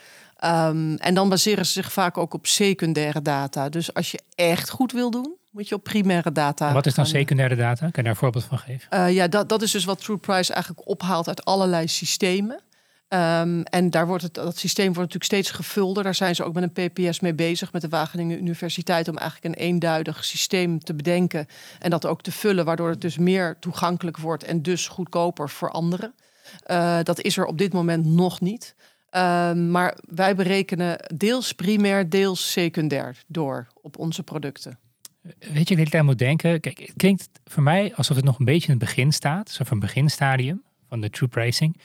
Um, 0.45 0.95
en 0.97 1.15
dan 1.15 1.29
baseren 1.29 1.67
ze 1.67 1.73
zich 1.73 1.93
vaak 1.93 2.19
ook 2.19 2.35
op 2.35 2.47
secundaire 2.47 3.23
data. 3.23 3.69
Dus 3.69 3.95
als 3.95 4.11
je 4.11 4.21
echt 4.35 4.71
goed 4.71 4.93
wil 4.93 5.11
doen, 5.11 5.37
moet 5.51 5.69
je 5.69 5.75
op 5.75 5.83
primaire 5.83 6.33
data. 6.33 6.73
wat 6.73 6.87
is 6.87 6.95
dan 6.95 7.07
secundaire 7.07 7.57
data? 7.57 7.81
Kan 7.81 7.91
je 7.95 8.03
daar 8.03 8.11
een 8.11 8.17
voorbeeld 8.17 8.45
van 8.45 8.59
geven? 8.59 8.89
Uh, 8.95 9.15
ja, 9.15 9.29
dat, 9.29 9.49
dat 9.49 9.63
is 9.63 9.71
dus 9.71 9.85
wat 9.85 10.01
True 10.01 10.17
Price 10.17 10.53
eigenlijk 10.53 10.89
ophaalt 10.89 11.29
uit 11.29 11.45
allerlei 11.45 11.89
systemen. 11.89 12.61
Um, 13.09 13.63
en 13.63 13.91
daar 13.91 14.07
wordt 14.07 14.23
het, 14.23 14.35
dat 14.35 14.59
systeem 14.59 14.87
wordt 14.95 15.13
natuurlijk 15.13 15.25
steeds 15.25 15.51
gevulder. 15.51 16.03
Daar 16.03 16.15
zijn 16.15 16.35
ze 16.35 16.45
ook 16.45 16.55
met 16.55 16.63
een 16.63 16.91
PPS 16.91 17.21
mee 17.21 17.35
bezig, 17.35 17.73
met 17.73 17.83
de 17.83 17.89
Wageningen 17.89 18.39
Universiteit, 18.39 19.09
om 19.09 19.17
eigenlijk 19.17 19.55
een 19.55 19.65
eenduidig 19.65 20.25
systeem 20.25 20.79
te 20.79 20.95
bedenken 20.95 21.47
en 21.79 21.91
dat 21.91 22.07
ook 22.07 22.23
te 22.23 22.33
vullen, 22.33 22.65
waardoor 22.65 22.91
het 22.91 23.01
dus 23.01 23.19
meer 23.19 23.57
toegankelijk 23.61 24.17
wordt 24.17 24.45
en 24.45 24.63
dus 24.63 24.89
goedkoper 24.89 25.51
voor 25.51 25.71
anderen. 25.71 26.15
Uh, 26.71 26.99
dat 27.03 27.21
is 27.21 27.37
er 27.37 27.45
op 27.45 27.59
dit 27.59 27.73
moment 27.73 28.05
nog 28.05 28.41
niet. 28.41 28.75
Ehm, 29.11 29.71
maar 29.71 29.99
wij 30.09 30.35
berekenen 30.35 30.99
deels 31.15 31.53
primair, 31.53 32.09
deels 32.09 32.53
secundair 32.53 33.17
door 33.27 33.67
op 33.83 33.99
onze 33.99 34.23
producten. 34.23 34.79
Weet 35.53 35.69
je, 35.69 35.77
ik 35.77 35.95
aan 35.95 36.05
moet 36.05 36.19
denken. 36.19 36.61
Kijk, 36.61 36.79
het 36.79 36.93
klinkt 36.97 37.29
voor 37.45 37.63
mij 37.63 37.95
alsof 37.95 38.17
het 38.17 38.25
nog 38.25 38.39
een 38.39 38.45
beetje 38.45 38.73
in 38.73 38.79
het 38.79 38.85
begin 38.85 39.13
staat. 39.13 39.51
Zo 39.51 39.63
een 39.71 39.79
beginstadium 39.79 40.63
van 40.89 41.01
de 41.01 41.11
true 41.11 41.29
pricing. 41.29 41.77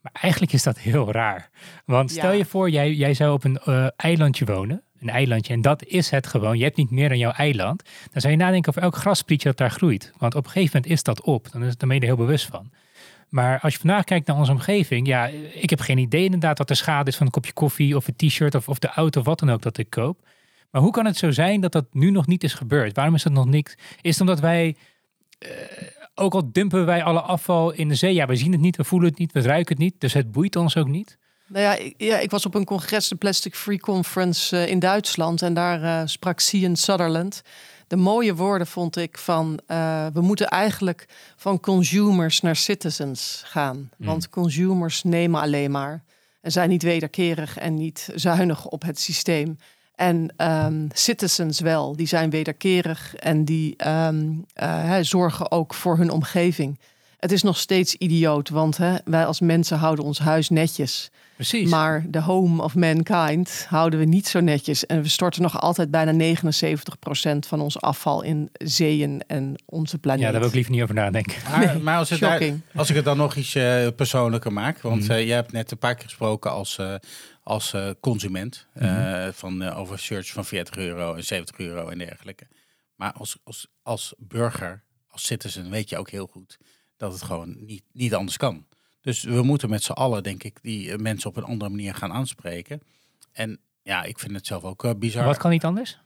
Maar 0.00 0.12
eigenlijk 0.12 0.52
is 0.52 0.62
dat 0.62 0.78
heel 0.78 1.12
raar. 1.12 1.50
Want 1.84 2.10
stel 2.10 2.32
je 2.32 2.44
voor, 2.44 2.70
jij, 2.70 2.92
jij 2.92 3.14
zou 3.14 3.32
op 3.32 3.44
een 3.44 3.60
uh, 3.66 3.86
eilandje 3.96 4.44
wonen. 4.44 4.82
Een 5.00 5.08
eilandje. 5.08 5.52
En 5.52 5.60
dat 5.60 5.84
is 5.84 6.10
het 6.10 6.26
gewoon. 6.26 6.58
Je 6.58 6.64
hebt 6.64 6.76
niet 6.76 6.90
meer 6.90 7.08
dan 7.08 7.18
jouw 7.18 7.32
eiland. 7.32 7.82
Dan 8.12 8.20
zou 8.20 8.32
je 8.32 8.38
nadenken 8.38 8.68
over 8.68 8.82
elk 8.82 8.96
grasprietje 8.96 9.48
dat 9.48 9.56
daar 9.56 9.70
groeit. 9.70 10.12
Want 10.18 10.34
op 10.34 10.44
een 10.44 10.50
gegeven 10.50 10.76
moment 10.76 10.92
is 10.92 11.02
dat 11.02 11.22
op. 11.22 11.52
Dan, 11.52 11.64
is, 11.64 11.74
je 11.78 11.86
er 11.86 12.02
heel 12.02 12.16
bewust 12.16 12.46
van. 12.46 12.70
Maar 13.28 13.60
als 13.60 13.72
je 13.72 13.78
vandaag 13.78 14.04
kijkt 14.04 14.26
naar 14.26 14.36
onze 14.36 14.52
omgeving, 14.52 15.06
ja, 15.06 15.26
ik 15.52 15.70
heb 15.70 15.80
geen 15.80 15.98
idee 15.98 16.24
inderdaad 16.24 16.58
wat 16.58 16.68
de 16.68 16.74
schade 16.74 17.10
is 17.10 17.16
van 17.16 17.26
een 17.26 17.32
kopje 17.32 17.52
koffie 17.52 17.96
of 17.96 18.08
een 18.08 18.16
t-shirt 18.16 18.54
of, 18.54 18.68
of 18.68 18.78
de 18.78 18.88
auto 18.88 19.20
of 19.20 19.26
wat 19.26 19.38
dan 19.38 19.50
ook 19.50 19.62
dat 19.62 19.78
ik 19.78 19.90
koop. 19.90 20.28
Maar 20.70 20.82
hoe 20.82 20.90
kan 20.90 21.06
het 21.06 21.16
zo 21.16 21.30
zijn 21.30 21.60
dat 21.60 21.72
dat 21.72 21.86
nu 21.90 22.10
nog 22.10 22.26
niet 22.26 22.44
is 22.44 22.54
gebeurd? 22.54 22.96
Waarom 22.96 23.14
is 23.14 23.22
dat 23.22 23.32
nog 23.32 23.46
niks? 23.46 23.74
Is 24.00 24.10
het 24.10 24.20
omdat 24.20 24.40
wij, 24.40 24.76
uh, 25.38 25.50
ook 26.14 26.34
al 26.34 26.52
dumpen 26.52 26.86
wij 26.86 27.02
alle 27.02 27.20
afval 27.20 27.70
in 27.70 27.88
de 27.88 27.94
zee, 27.94 28.14
ja, 28.14 28.26
we 28.26 28.36
zien 28.36 28.52
het 28.52 28.60
niet, 28.60 28.76
we 28.76 28.84
voelen 28.84 29.08
het 29.08 29.18
niet, 29.18 29.32
we 29.32 29.40
ruiken 29.40 29.74
het 29.74 29.84
niet, 29.84 29.94
dus 29.98 30.12
het 30.12 30.32
boeit 30.32 30.56
ons 30.56 30.76
ook 30.76 30.88
niet? 30.88 31.18
Nou 31.46 31.64
ja, 31.64 31.76
ik, 31.76 31.94
ja, 31.96 32.18
ik 32.18 32.30
was 32.30 32.46
op 32.46 32.54
een 32.54 32.64
congres, 32.64 33.08
de 33.08 33.16
Plastic 33.16 33.54
Free 33.54 33.80
Conference 33.80 34.56
uh, 34.56 34.66
in 34.66 34.78
Duitsland 34.78 35.42
en 35.42 35.54
daar 35.54 35.82
uh, 35.82 36.02
sprak 36.04 36.40
Cian 36.40 36.76
Sutherland 36.76 37.42
de 37.90 37.96
mooie 37.96 38.34
woorden 38.34 38.66
vond 38.66 38.96
ik 38.96 39.18
van 39.18 39.60
uh, 39.68 40.06
we 40.12 40.20
moeten 40.20 40.48
eigenlijk 40.48 41.06
van 41.36 41.60
consumers 41.60 42.40
naar 42.40 42.56
citizens 42.56 43.42
gaan. 43.46 43.76
Mm. 43.76 44.06
Want 44.06 44.28
consumers 44.28 45.02
nemen 45.02 45.40
alleen 45.40 45.70
maar 45.70 46.04
en 46.40 46.52
zijn 46.52 46.68
niet 46.68 46.82
wederkerig 46.82 47.58
en 47.58 47.74
niet 47.74 48.08
zuinig 48.14 48.66
op 48.66 48.82
het 48.82 49.00
systeem. 49.00 49.58
En 50.00 50.32
um, 50.36 50.88
citizens 50.92 51.60
wel, 51.60 51.96
die 51.96 52.06
zijn 52.06 52.30
wederkerig 52.30 53.14
en 53.14 53.44
die 53.44 53.88
um, 53.88 54.44
uh, 54.62 54.96
zorgen 55.00 55.50
ook 55.50 55.74
voor 55.74 55.96
hun 55.96 56.10
omgeving. 56.10 56.78
Het 57.18 57.32
is 57.32 57.42
nog 57.42 57.58
steeds 57.58 57.94
idioot, 57.94 58.48
want 58.48 58.76
hè, 58.76 58.94
wij 59.04 59.26
als 59.26 59.40
mensen 59.40 59.78
houden 59.78 60.04
ons 60.04 60.18
huis 60.18 60.48
netjes. 60.48 61.10
Precies. 61.34 61.70
Maar 61.70 62.04
de 62.08 62.20
home 62.20 62.62
of 62.62 62.74
mankind 62.74 63.66
houden 63.68 63.98
we 63.98 64.04
niet 64.04 64.28
zo 64.28 64.40
netjes. 64.40 64.86
En 64.86 65.02
we 65.02 65.08
storten 65.08 65.42
nog 65.42 65.60
altijd 65.60 65.90
bijna 65.90 66.34
79% 66.36 67.38
van 67.38 67.60
ons 67.60 67.80
afval 67.80 68.22
in 68.22 68.48
zeeën 68.52 69.22
en 69.26 69.54
onze 69.64 69.98
planeet. 69.98 70.22
Ja, 70.22 70.30
daar 70.30 70.40
wil 70.40 70.48
ik 70.48 70.54
liever 70.54 70.72
niet 70.72 70.82
over 70.82 70.94
nadenken. 70.94 71.36
Maar, 71.50 71.80
maar 71.80 71.98
als, 71.98 72.10
het 72.10 72.52
als 72.74 72.90
ik 72.90 72.96
het 72.96 73.04
dan 73.04 73.16
nog 73.16 73.36
iets 73.36 73.54
uh, 73.54 73.86
persoonlijker 73.96 74.52
maak. 74.52 74.80
Want 74.80 75.08
mm. 75.08 75.10
uh, 75.10 75.26
je 75.26 75.32
hebt 75.32 75.52
net 75.52 75.70
een 75.70 75.78
paar 75.78 75.94
keer 75.94 76.04
gesproken 76.04 76.50
als, 76.50 76.78
uh, 76.80 76.94
als 77.42 77.74
consument. 78.00 78.66
Mm. 78.74 79.32
van, 79.32 79.62
over 79.62 79.98
search 79.98 80.28
van 80.28 80.44
40 80.44 80.76
euro 80.76 81.14
en 81.14 81.24
70 81.24 81.58
euro 81.58 81.88
en 81.88 81.98
dergelijke. 81.98 82.46
Maar 82.94 83.12
als, 83.12 83.38
als, 83.44 83.66
als 83.82 84.14
burger, 84.18 84.84
als 85.08 85.26
citizen 85.26 85.70
weet 85.70 85.88
je 85.88 85.98
ook 85.98 86.10
heel 86.10 86.26
goed 86.26 86.58
dat 86.96 87.12
het 87.12 87.22
gewoon 87.22 87.56
niet, 87.64 87.84
niet 87.92 88.14
anders 88.14 88.36
kan. 88.36 88.66
Dus 89.00 89.22
we 89.22 89.42
moeten 89.42 89.70
met 89.70 89.82
z'n 89.82 89.92
allen, 89.92 90.22
denk 90.22 90.42
ik, 90.42 90.58
die 90.62 90.98
mensen 90.98 91.30
op 91.30 91.36
een 91.36 91.44
andere 91.44 91.70
manier 91.70 91.94
gaan 91.94 92.12
aanspreken. 92.12 92.80
En 93.32 93.60
ja, 93.82 94.02
ik 94.02 94.18
vind 94.18 94.32
het 94.32 94.46
zelf 94.46 94.62
ook 94.64 94.84
uh, 94.84 94.90
bizar. 94.96 95.24
Wat 95.24 95.36
kan 95.36 95.50
niet 95.50 95.64
anders? 95.64 95.98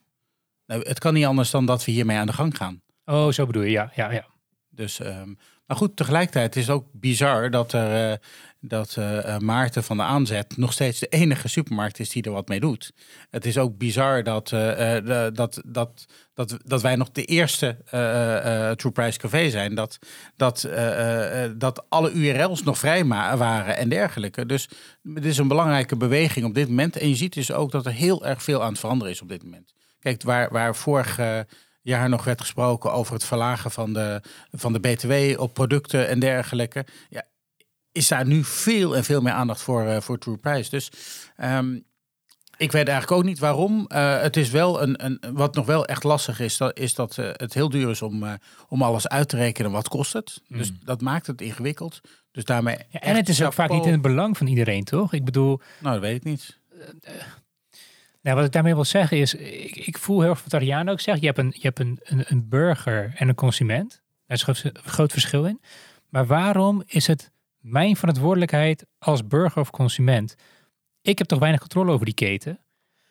Nou, 0.67 0.89
het 0.89 0.99
kan 0.99 1.15
niet 1.15 1.25
anders 1.25 1.51
dan 1.51 1.67
dat 1.67 1.85
we 1.85 1.93
hiermee 1.93 2.17
aan 2.17 2.27
de 2.27 2.33
gang 2.33 2.57
gaan. 2.57 2.83
Oh, 3.05 3.31
zo 3.31 3.47
bedoel 3.47 3.63
je, 3.63 3.71
ja. 3.71 3.93
ja, 3.95 4.13
ja. 4.13 4.27
Dus, 4.69 4.99
um, 4.99 5.39
maar 5.67 5.77
goed, 5.77 5.97
tegelijkertijd 5.97 6.57
is 6.57 6.67
het 6.67 6.77
ook 6.77 6.87
bizar 6.93 7.51
dat 7.51 7.73
er 7.73 8.11
uh, 8.11 8.17
dat 8.69 8.97
uh, 8.99 9.39
Maarten 9.39 9.85
van 9.85 9.97
de 9.97 10.03
Aanzet 10.03 10.57
nog 10.57 10.73
steeds 10.73 11.01
de 11.01 11.07
enige 11.07 11.49
supermarkt 11.49 11.99
is 11.99 12.09
die 12.09 12.23
er 12.23 12.31
wat 12.31 12.49
mee 12.49 12.61
doet. 12.61 12.93
Het 13.31 13.47
is 13.47 13.59
ook 13.59 13.79
bizar 13.79 14.23
dat, 14.23 14.51
uh, 14.51 14.97
dat, 15.33 15.63
dat, 15.67 16.07
dat, 16.35 16.57
dat 16.65 16.83
wij 16.83 16.97
nog 16.97 17.11
de 17.11 17.25
eerste 17.25 17.77
True 18.77 18.93
Price 18.93 19.19
Café 19.19 19.51
zijn. 19.51 19.75
Dat, 19.75 19.99
dat, 20.37 20.69
dat 21.57 21.85
alle 21.89 22.13
URL's 22.13 22.63
nog 22.63 22.79
vrij 22.79 23.05
waren 23.05 23.77
en 23.77 23.89
dergelijke. 23.89 24.47
Dus 24.47 24.69
het 25.15 25.25
is 25.25 25.39
een 25.39 25.49
belangrijke 25.49 25.97
beweging 25.97 26.47
op 26.47 26.55
dit 26.55 26.69
moment. 26.69 26.97
En 26.97 27.09
je 27.09 27.17
ziet 27.17 27.35
dus 27.35 27.53
ook 27.53 27.71
dat 27.71 27.87
er 27.87 27.93
heel 27.93 28.27
erg 28.27 28.43
veel 28.43 28.63
aan 28.63 28.71
het 28.71 28.81
veranderen 28.81 29.13
is 29.13 29.23
op 29.23 29.29
dit 29.29 29.43
moment. 29.43 29.73
Kijk, 29.99 30.23
waar, 30.23 30.53
waar 30.53 30.77
vorig 30.77 31.19
jaar 31.85 32.09
nog 32.09 32.25
werd 32.25 32.41
gesproken 32.41 32.93
over 32.93 33.15
het 33.15 33.25
verlagen 33.25 33.71
van 33.71 33.93
de, 33.93 34.23
van 34.51 34.73
de 34.73 34.81
BTW 34.81 35.41
op 35.41 35.55
producten 35.55 36.09
en 36.09 36.19
dergelijke. 36.19 36.87
Ja, 37.09 37.25
is 37.95 38.09
daar 38.09 38.27
nu 38.27 38.45
veel 38.45 38.97
en 38.97 39.05
veel 39.05 39.21
meer 39.21 39.33
aandacht 39.33 39.61
voor, 39.61 39.87
uh, 39.87 40.01
voor 40.01 40.19
True 40.19 40.37
Price. 40.37 40.71
Dus 40.71 40.91
um, 41.43 41.85
Ik 42.57 42.73
weet 42.73 42.89
eigenlijk 42.89 43.19
ook 43.21 43.25
niet 43.25 43.39
waarom. 43.39 43.89
Uh, 43.89 44.21
het 44.21 44.37
is 44.37 44.51
wel 44.51 44.83
een, 44.83 45.05
een, 45.05 45.21
wat 45.33 45.55
nog 45.55 45.67
wel 45.67 45.87
echt 45.87 46.05
lastig 46.05 46.41
is, 46.41 46.57
dat, 46.57 46.79
is 46.79 46.95
dat 46.95 47.17
uh, 47.17 47.31
het 47.33 47.55
heel 47.55 47.69
duur 47.69 47.91
is 47.91 48.03
om, 48.03 48.23
uh, 48.23 48.33
om 48.69 48.83
alles 48.83 49.09
uit 49.09 49.29
te 49.29 49.37
rekenen. 49.37 49.71
Wat 49.71 49.89
kost 49.89 50.13
het? 50.13 50.43
Mm. 50.49 50.59
Dus 50.59 50.73
dat 50.85 51.01
maakt 51.01 51.27
het 51.27 51.41
ingewikkeld. 51.41 52.01
Dus 52.33 52.45
daarmee. 52.45 52.77
Ja, 52.89 53.01
en 53.01 53.17
het 53.17 53.29
is 53.29 53.43
ook 53.43 53.53
vaak 53.53 53.71
niet 53.71 53.87
in 53.87 53.93
het 53.93 54.03
belang 54.03 54.37
van 54.37 54.47
iedereen, 54.47 54.85
toch? 54.85 55.13
Ik 55.13 55.25
bedoel. 55.25 55.61
Nou, 55.79 55.95
dat 55.95 56.03
weet 56.03 56.17
ik 56.17 56.25
niet. 56.25 56.59
Nou, 58.21 58.37
wat 58.37 58.45
ik 58.45 58.53
daarmee 58.53 58.75
wil 58.75 58.85
zeggen 58.85 59.19
is, 59.19 59.35
ik, 59.35 59.77
ik 59.77 59.99
voel 59.99 60.21
heel 60.21 60.31
erg 60.31 60.43
wat 60.43 60.55
Ariane 60.55 60.91
ook 60.91 61.01
zegt. 61.01 61.21
Je 61.21 61.27
hebt, 61.27 61.39
een, 61.39 61.53
je 61.55 61.63
hebt 61.63 61.79
een, 61.79 61.99
een, 62.03 62.25
een 62.29 62.49
burger 62.49 63.13
en 63.17 63.29
een 63.29 63.35
consument. 63.35 64.03
Daar 64.27 64.37
is 64.37 64.63
een 64.65 64.75
groot 64.85 65.13
verschil 65.13 65.45
in. 65.45 65.61
Maar 66.09 66.27
waarom 66.27 66.83
is 66.87 67.07
het 67.07 67.31
mijn 67.65 67.97
verantwoordelijkheid 67.97 68.87
als 68.99 69.27
burger 69.27 69.61
of 69.61 69.71
consument? 69.71 70.35
Ik 71.03 71.19
heb 71.19 71.27
toch 71.27 71.39
weinig 71.39 71.61
controle 71.61 71.93
over 71.93 72.05
die 72.05 72.15
keten. 72.15 72.59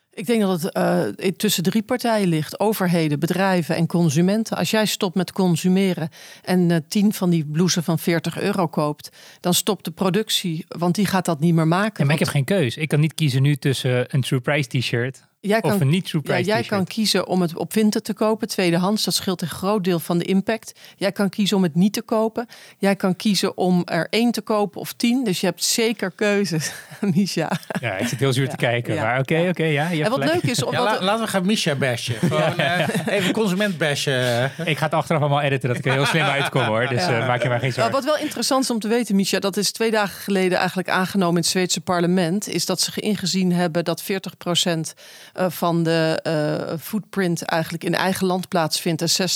Ik 0.10 0.26
denk 0.26 0.42
dat 0.42 0.62
het 0.62 0.78
uh, 0.78 1.32
tussen 1.32 1.64
drie 1.64 1.84
partijen 1.84 2.28
ligt: 2.28 2.60
overheden, 2.60 3.20
bedrijven 3.20 3.76
en 3.76 3.88
consumenten. 3.88 4.58
Als 4.58 4.72
jij 4.72 4.86
stopt 4.86 5.16
met 5.16 5.32
consumeren 5.32 6.10
en 6.42 6.70
uh, 6.70 6.78
tien 6.88 7.14
van 7.14 7.30
die 7.30 7.46
blouses 7.46 7.84
van 7.84 8.00
40 8.00 8.42
euro 8.42 8.68
koopt, 8.68 9.10
dan 9.40 9.54
stopt 9.54 9.86
de 9.86 9.92
productie, 9.92 10.66
want 10.68 10.96
die 10.96 11.06
gaat 11.06 11.26
dat 11.26 11.40
niet 11.40 11.54
meer 11.54 11.68
maken. 11.68 11.94
Ja, 11.94 12.06
maar 12.06 12.08
want... 12.08 12.20
ik 12.20 12.26
heb 12.26 12.36
geen 12.36 12.58
keus. 12.58 12.78
Ik 12.78 12.88
kan 12.88 13.00
niet 13.00 13.14
kiezen 13.14 13.42
nu 13.42 13.56
tussen 13.56 14.16
een 14.16 14.22
True 14.22 14.40
Price 14.40 14.68
t-shirt 14.70 15.32
Jij 15.46 15.62
of 15.62 15.70
kan, 15.72 15.82
een 15.82 15.88
niet 15.88 16.10
ja, 16.10 16.20
jij 16.40 16.42
t-shirt. 16.42 16.68
kan 16.68 16.86
kiezen 16.86 17.28
om 17.28 17.42
het 17.42 17.56
op 17.58 17.74
winter 17.74 18.02
te 18.02 18.14
kopen, 18.14 18.48
tweedehands. 18.48 19.04
Dat 19.04 19.14
scheelt 19.14 19.42
een 19.42 19.48
groot 19.48 19.84
deel 19.84 20.00
van 20.00 20.18
de 20.18 20.24
impact. 20.26 20.72
Jij 20.98 21.12
kan 21.12 21.30
kiezen 21.30 21.58
om 21.58 21.64
het 21.64 21.76
niet 21.76 21.94
te 21.94 22.02
kopen. 22.02 22.48
Jij 22.78 22.96
kan 22.96 23.16
kiezen 23.16 23.58
om 23.58 23.82
er 23.86 24.08
één 24.10 24.32
te 24.32 24.42
kopen 24.42 24.82
of 24.82 24.94
tien. 24.94 25.24
Dus 25.24 25.40
je 25.40 25.46
hebt 25.46 25.64
zeker 25.64 26.12
keuzes, 26.12 26.72
Misha. 27.16 27.52
Ja, 27.82 27.94
ik 27.98 28.08
zit 28.08 28.20
heel 28.20 28.34
zuur 28.34 28.50
te 28.50 28.56
kijken. 28.56 28.94
ja, 28.94 29.04
Maar 29.04 29.20
oké, 29.20 29.46
oké, 29.50 29.64
ja. 29.64 29.70
je 29.70 29.80
hebt 29.80 30.04
En 30.06 30.10
wat 30.10 30.20
gelijk. 30.22 30.34
leuk 30.44 30.52
is, 30.52 30.58
Ja, 30.58 30.66
omdat, 30.66 30.84
la- 30.84 31.04
laten 31.04 31.24
we 31.26 31.30
gaan 31.30 31.46
Misha 31.46 31.76
bashen. 31.76 32.16
Gewoon 32.16 32.58
eh, 32.58 32.88
even 33.08 33.34
consument 33.34 33.78
bashen. 33.78 34.52
Ik 34.66 34.78
ga 34.78 34.86
het 34.86 34.94
achteraf 34.94 35.22
allemaal 35.22 35.42
editen 35.42 35.70
dat 35.70 35.78
ik 35.78 35.86
er 35.86 35.92
heel 35.92 36.06
slim 36.06 36.22
uitkom 36.24 36.62
hoor. 36.64 36.88
Dus 36.88 37.06
Ja. 37.06 37.20
eh, 37.20 37.28
maak 37.28 37.44
je 37.44 37.50
maar 37.50 37.60
geen 37.60 37.74
zorgen. 37.74 37.92
wat 37.94 38.04
wel 38.04 38.18
interessant 38.18 38.64
is 38.64 38.70
om 38.70 38.80
te 38.80 38.88
weten, 38.88 39.16
Misha, 39.16 39.40
dat 39.40 39.58
is 39.58 39.72
twee 39.72 39.92
dagen 39.92 40.22
geleden 40.22 40.58
eigenlijk 40.58 40.90
aangenomen 40.90 41.36
in 41.36 41.42
het 41.42 41.50
Zweedse 41.52 41.82
parlement, 41.82 42.48
is 42.48 42.66
dat 42.66 42.82
ze 42.82 43.02
ingezien 43.02 43.52
hebben 43.54 43.84
dat 43.84 44.02
40% 44.04 44.94
eh, 45.34 45.50
van 45.50 45.84
de 45.84 46.20
eh, 46.24 46.78
footprint 46.80 47.42
eigenlijk 47.42 47.84
in 47.84 47.96
eigen 47.96 48.26
land 48.28 48.48
plaatsvindt 48.48 49.02
en 49.02 49.30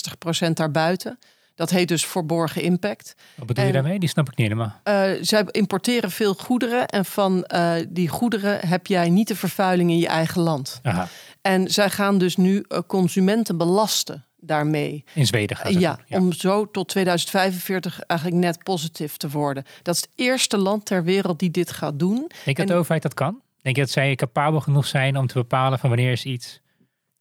60% 0.49 0.53
daarbuiten. 0.53 1.19
Dat 1.55 1.69
heet 1.69 1.87
dus 1.87 2.05
verborgen 2.05 2.61
impact. 2.61 3.15
Wat 3.35 3.47
bedoel 3.47 3.65
je 3.65 3.71
daarmee? 3.71 3.99
Die 3.99 4.09
snap 4.09 4.27
ik 4.29 4.35
niet 4.37 4.47
helemaal. 4.47 4.79
Eh, 4.83 5.11
zij 5.21 5.45
importeren 5.51 6.11
veel 6.11 6.33
goederen 6.33 6.87
en 6.87 7.05
van 7.05 7.45
die 7.89 8.07
goederen 8.07 8.67
heb 8.67 8.87
jij 8.87 9.09
niet 9.09 9.27
de 9.27 9.35
vervuiling 9.35 9.89
in 9.89 9.97
je 9.97 10.07
eigen 10.07 10.41
land. 10.41 10.79
Aha, 10.83 11.07
En 11.41 11.69
zij 11.71 11.89
gaan 11.89 12.17
dus 12.17 12.35
nu 12.37 12.65
consumenten 12.87 13.57
belasten 13.57 14.25
daarmee. 14.39 15.03
in 15.13 15.25
Zweden 15.25 15.57
gaat 15.57 15.67
het. 15.71 15.79
Ja, 15.79 15.99
om 16.09 16.33
zo 16.33 16.71
tot 16.71 16.87
2045 16.89 17.99
eigenlijk 18.01 18.39
net 18.41 18.63
positief 18.63 19.17
te 19.17 19.29
worden. 19.29 19.63
Dat 19.81 19.95
is 19.95 20.01
het 20.01 20.09
eerste 20.15 20.57
land 20.57 20.85
ter 20.85 21.03
wereld 21.03 21.39
die 21.39 21.51
dit 21.51 21.71
gaat 21.71 21.99
doen. 21.99 22.15
Denk 22.17 22.57
dat 22.57 22.57
en- 22.57 22.65
de 22.65 22.73
overheid 22.73 23.01
dat 23.01 23.13
kan? 23.13 23.41
Denk 23.61 23.75
je 23.75 23.81
dat 23.81 23.91
zij 23.91 24.15
capabel 24.15 24.59
genoeg 24.59 24.87
zijn 24.87 25.17
om 25.17 25.27
te 25.27 25.33
bepalen 25.33 25.79
van 25.79 25.89
wanneer 25.89 26.11
is 26.11 26.23
iets 26.25 26.61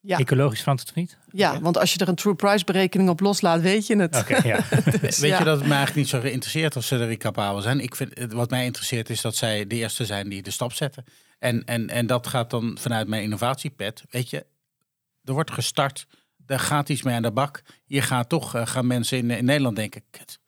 Ja. 0.00 0.18
ecologisch 0.18 0.60
verantwoord 0.60 0.90
of 0.90 0.96
niet? 0.96 1.18
Ja, 1.32 1.60
want 1.60 1.78
als 1.78 1.92
je 1.92 1.98
er 1.98 2.08
een 2.08 2.14
true 2.14 2.34
price 2.34 2.64
berekening 2.64 3.08
op 3.08 3.20
loslaat, 3.20 3.60
weet 3.60 3.86
je 3.86 3.96
het. 3.96 4.16
Oké, 4.16 4.36
ja. 4.48 4.60
Dus 5.00 5.18
Weet 5.18 5.30
ja. 5.30 5.38
je 5.38 5.44
dat 5.44 5.58
het 5.58 5.66
me 5.66 5.74
eigenlijk 5.74 5.94
niet 5.94 6.08
zo 6.08 6.20
geïnteresseerd 6.20 6.76
of 6.76 6.84
ze 6.84 6.96
erin 6.98 7.18
capabel 7.18 7.60
zijn? 7.60 7.80
Ik 7.80 7.94
vind, 7.96 8.32
wat 8.32 8.50
mij 8.50 8.64
interesseert 8.64 9.10
is 9.10 9.20
dat 9.20 9.36
zij 9.36 9.66
de 9.66 9.74
eerste 9.74 10.04
zijn 10.04 10.28
die 10.28 10.42
de 10.42 10.50
stap 10.50 10.72
zetten. 10.72 11.04
En, 11.38 11.64
en, 11.64 11.88
en 11.88 12.06
dat 12.06 12.26
gaat 12.26 12.50
dan 12.50 12.78
vanuit 12.80 13.08
mijn 13.08 13.22
innovatiepad. 13.22 14.02
Weet 14.10 14.30
je, 14.30 14.46
er 15.24 15.32
wordt 15.32 15.50
gestart. 15.50 16.06
Er 16.46 16.58
gaat 16.60 16.88
iets 16.88 17.02
mee 17.02 17.14
aan 17.14 17.22
de 17.22 17.32
bak. 17.32 17.62
Hier 17.86 18.02
gaat 18.02 18.28
toch, 18.28 18.54
eh, 18.54 18.66
gaan 18.66 18.86
mensen 18.86 19.18
in, 19.18 19.30
in 19.30 19.44
Nederland 19.44 19.76
denken... 19.76 20.02
Kut, 20.10 20.38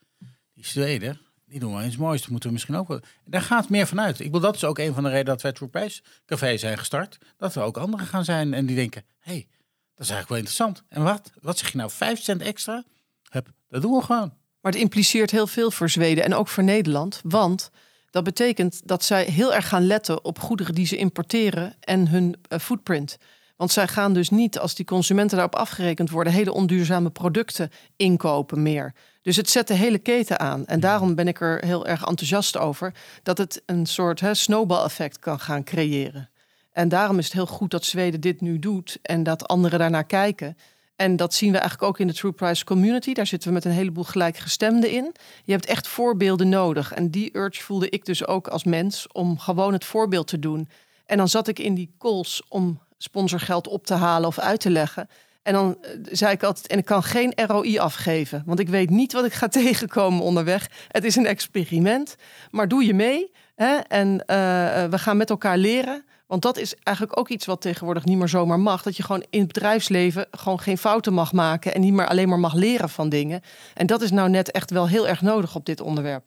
die 0.55 0.67
Zweden, 0.67 1.21
die 1.49 1.61
doen 1.61 1.75
wel 1.75 1.85
iets 1.85 1.97
moois. 1.97 2.21
Dat 2.21 2.31
moeten 2.31 2.49
we 2.49 2.55
misschien 2.55 2.77
ook 2.77 2.89
wel... 2.89 3.01
Daar 3.25 3.43
gaat 3.43 3.69
meer 3.69 3.87
vanuit. 3.87 4.21
Ik 4.21 4.27
bedoel, 4.27 4.41
dat 4.41 4.55
is 4.55 4.65
ook 4.65 4.79
een 4.79 4.95
van 4.95 5.03
de 5.03 5.09
redenen 5.09 5.33
dat 5.33 5.43
wij 5.43 5.53
True 5.53 5.69
Price 5.69 6.03
Café 6.27 6.57
zijn 6.57 6.79
gestart. 6.79 7.19
Dat 7.37 7.55
er 7.55 7.63
ook 7.63 7.77
anderen 7.77 8.07
gaan 8.07 8.25
zijn 8.25 8.55
en 8.55 8.67
die 8.67 8.77
denken... 8.77 9.05
Hé, 9.19 9.33
hey, 9.33 9.47
dat 9.95 10.07
is 10.07 10.13
eigenlijk 10.13 10.29
wel 10.29 10.39
interessant. 10.39 10.83
En 10.89 11.03
wat? 11.03 11.33
Wat 11.41 11.59
zeg 11.59 11.73
je 11.73 11.77
nou? 11.77 11.91
Vijf 11.91 12.23
cent 12.23 12.43
extra? 12.43 12.85
Hup, 13.29 13.49
dat 13.69 13.83
doen 13.83 13.97
we 13.97 14.03
gewoon. 14.03 14.33
Maar 14.61 14.73
het 14.73 14.81
impliceert 14.81 15.31
heel 15.31 15.47
veel 15.47 15.71
voor 15.71 15.91
Zweden 15.91 16.25
en 16.25 16.35
ook 16.35 16.49
voor 16.49 16.65
Nederland. 16.65 17.21
Want 17.25 17.71
dat 18.11 18.25
betekent 18.25 18.81
dat 18.85 19.05
zij 19.05 19.25
heel 19.25 19.55
erg 19.55 19.69
gaan 19.69 19.87
letten 19.87 20.25
op 20.25 20.39
goederen 20.39 20.75
die 20.75 20.87
ze 20.87 20.97
importeren 20.97 21.77
en 21.81 22.09
hun 22.09 22.37
eh, 22.49 22.59
footprint. 22.59 23.17
Want 23.57 23.73
zij 23.73 23.89
gaan 23.89 24.13
dus 24.13 24.31
niet, 24.31 24.59
als 24.59 24.75
die 24.75 24.85
consumenten 24.85 25.37
daarop 25.37 25.55
afgerekend 25.55 26.11
worden, 26.11 26.33
hele 26.33 26.53
onduurzame 26.53 27.11
producten 27.11 27.71
inkopen 27.97 28.63
meer. 28.63 28.95
Dus 29.29 29.37
het 29.37 29.51
zet 29.51 29.69
de 29.69 29.75
hele 29.75 29.99
keten 29.99 30.41
aan. 30.41 30.67
En 30.67 30.81
daarom 30.81 31.15
ben 31.15 31.29
ik 31.29 31.41
er 31.41 31.65
heel 31.65 31.87
erg 31.87 32.07
enthousiast 32.07 32.57
over 32.57 32.95
dat 33.23 33.39
het 33.39 33.63
een 33.67 33.87
soort 33.87 34.21
hè, 34.21 34.35
snowball-effect 34.35 35.19
kan 35.19 35.41
gaan 35.41 35.65
creëren. 35.65 36.31
En 36.73 36.89
daarom 36.89 37.19
is 37.19 37.25
het 37.25 37.33
heel 37.33 37.47
goed 37.47 37.71
dat 37.71 37.85
Zweden 37.85 38.21
dit 38.21 38.41
nu 38.41 38.59
doet 38.59 38.99
en 39.03 39.23
dat 39.23 39.49
anderen 39.49 39.79
daarnaar 39.79 40.05
kijken. 40.05 40.57
En 40.97 41.17
dat 41.17 41.35
zien 41.35 41.53
we 41.53 41.59
eigenlijk 41.59 41.89
ook 41.89 41.99
in 41.99 42.07
de 42.07 42.15
True 42.15 42.33
Price 42.33 42.65
community. 42.65 43.13
Daar 43.13 43.27
zitten 43.27 43.49
we 43.49 43.55
met 43.55 43.65
een 43.65 43.71
heleboel 43.71 44.05
gelijkgestemden 44.05 44.91
in. 44.91 45.15
Je 45.45 45.53
hebt 45.53 45.67
echt 45.67 45.89
voorbeelden 45.89 46.49
nodig. 46.49 46.93
En 46.93 47.11
die 47.11 47.37
urge 47.37 47.63
voelde 47.63 47.89
ik 47.89 48.05
dus 48.05 48.27
ook 48.27 48.49
als 48.49 48.65
mens 48.65 49.07
om 49.13 49.39
gewoon 49.39 49.73
het 49.73 49.85
voorbeeld 49.85 50.27
te 50.27 50.39
doen. 50.39 50.69
En 51.07 51.17
dan 51.17 51.29
zat 51.29 51.49
ik 51.49 51.59
in 51.59 51.75
die 51.75 51.95
calls 51.99 52.43
om 52.49 52.81
sponsorgeld 52.99 53.69
op 53.69 53.87
te 53.87 53.95
halen 53.95 54.29
of 54.29 54.39
uit 54.39 54.61
te 54.61 54.71
leggen. 54.71 55.09
En 55.49 55.55
dan 55.55 55.77
eh, 55.81 55.91
zei 56.11 56.33
ik 56.33 56.43
altijd, 56.43 56.67
en 56.67 56.79
ik 56.79 56.85
kan 56.85 57.03
geen 57.03 57.33
ROI 57.47 57.79
afgeven. 57.79 58.43
Want 58.47 58.59
ik 58.59 58.69
weet 58.69 58.91
niet 58.91 59.13
wat 59.13 59.25
ik 59.25 59.33
ga 59.33 59.49
tegenkomen 59.63 60.23
onderweg. 60.23 60.71
Het 60.89 61.05
is 61.05 61.17
een 61.17 61.27
experiment. 61.27 62.17
Maar 62.51 62.69
doe 62.69 62.85
je 62.85 62.95
mee. 62.95 63.33
Hè? 63.55 63.77
En 63.77 64.25
eh, 64.27 64.37
we 64.85 64.99
gaan 64.99 65.17
met 65.17 65.31
elkaar 65.31 65.59
leren. 65.59 66.05
Want 66.27 66.43
dat 66.43 66.57
is 66.59 66.75
eigenlijk 66.83 67.19
ook 67.19 67.29
iets 67.29 67.47
wat 67.47 67.61
tegenwoordig 67.61 68.05
niet 68.05 68.19
meer 68.19 68.29
zomaar 68.29 68.61
mag. 68.61 68.83
Dat 68.83 68.97
je 68.97 69.03
gewoon 69.03 69.25
in 69.31 69.41
het 69.41 69.53
bedrijfsleven 69.53 70.27
gewoon 70.31 70.61
geen 70.61 70.79
fouten 70.79 71.13
mag 71.13 71.33
maken. 71.33 71.75
En 71.75 71.81
niet 71.81 71.93
meer 71.93 72.09
alleen 72.09 72.29
maar 72.29 72.39
mag 72.39 72.55
leren 72.55 72.89
van 72.89 73.09
dingen. 73.09 73.41
En 73.75 73.87
dat 73.87 74.03
is 74.03 74.11
nou 74.11 74.29
net 74.29 74.51
echt 74.51 74.71
wel 74.71 74.89
heel 74.89 75.09
erg 75.09 75.23
nodig 75.23 75.55
op 75.55 75.67
dit 75.67 75.81
onderwerp. 75.81 76.27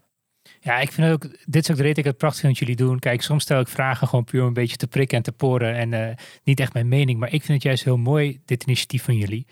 Ja, 0.60 0.80
ik 0.80 0.92
vind 0.92 1.12
ook, 1.12 1.22
dit 1.46 1.64
is 1.64 1.72
ook 1.72 1.76
de 1.78 1.82
reden 1.82 1.88
dat 1.96 1.98
ik 1.98 2.06
het 2.06 2.18
prachtig 2.18 2.42
vind 2.42 2.60
wat 2.60 2.68
jullie 2.68 2.86
doen. 2.86 3.00
Kijk, 3.00 3.22
soms 3.22 3.44
stel 3.44 3.60
ik 3.60 3.68
vragen 3.68 4.08
gewoon 4.08 4.24
puur 4.26 4.42
om 4.42 4.48
een 4.48 4.54
beetje 4.54 4.76
te 4.78 4.88
prikken 4.88 5.18
en 5.18 5.24
te 5.24 5.32
poren 5.32 5.76
en 5.76 5.94
eh, 5.94 6.16
niet 6.44 6.60
echt 6.60 6.74
mijn 6.74 6.88
mening. 6.88 7.20
Maar 7.20 7.34
ik 7.34 7.42
vind 7.44 7.54
het 7.54 7.64
juist 7.64 7.84
heel 7.84 7.98
mooi, 7.98 8.42
dit 8.46 8.64
initiatief 8.64 9.04
van 9.04 9.16
jullie. 9.16 9.46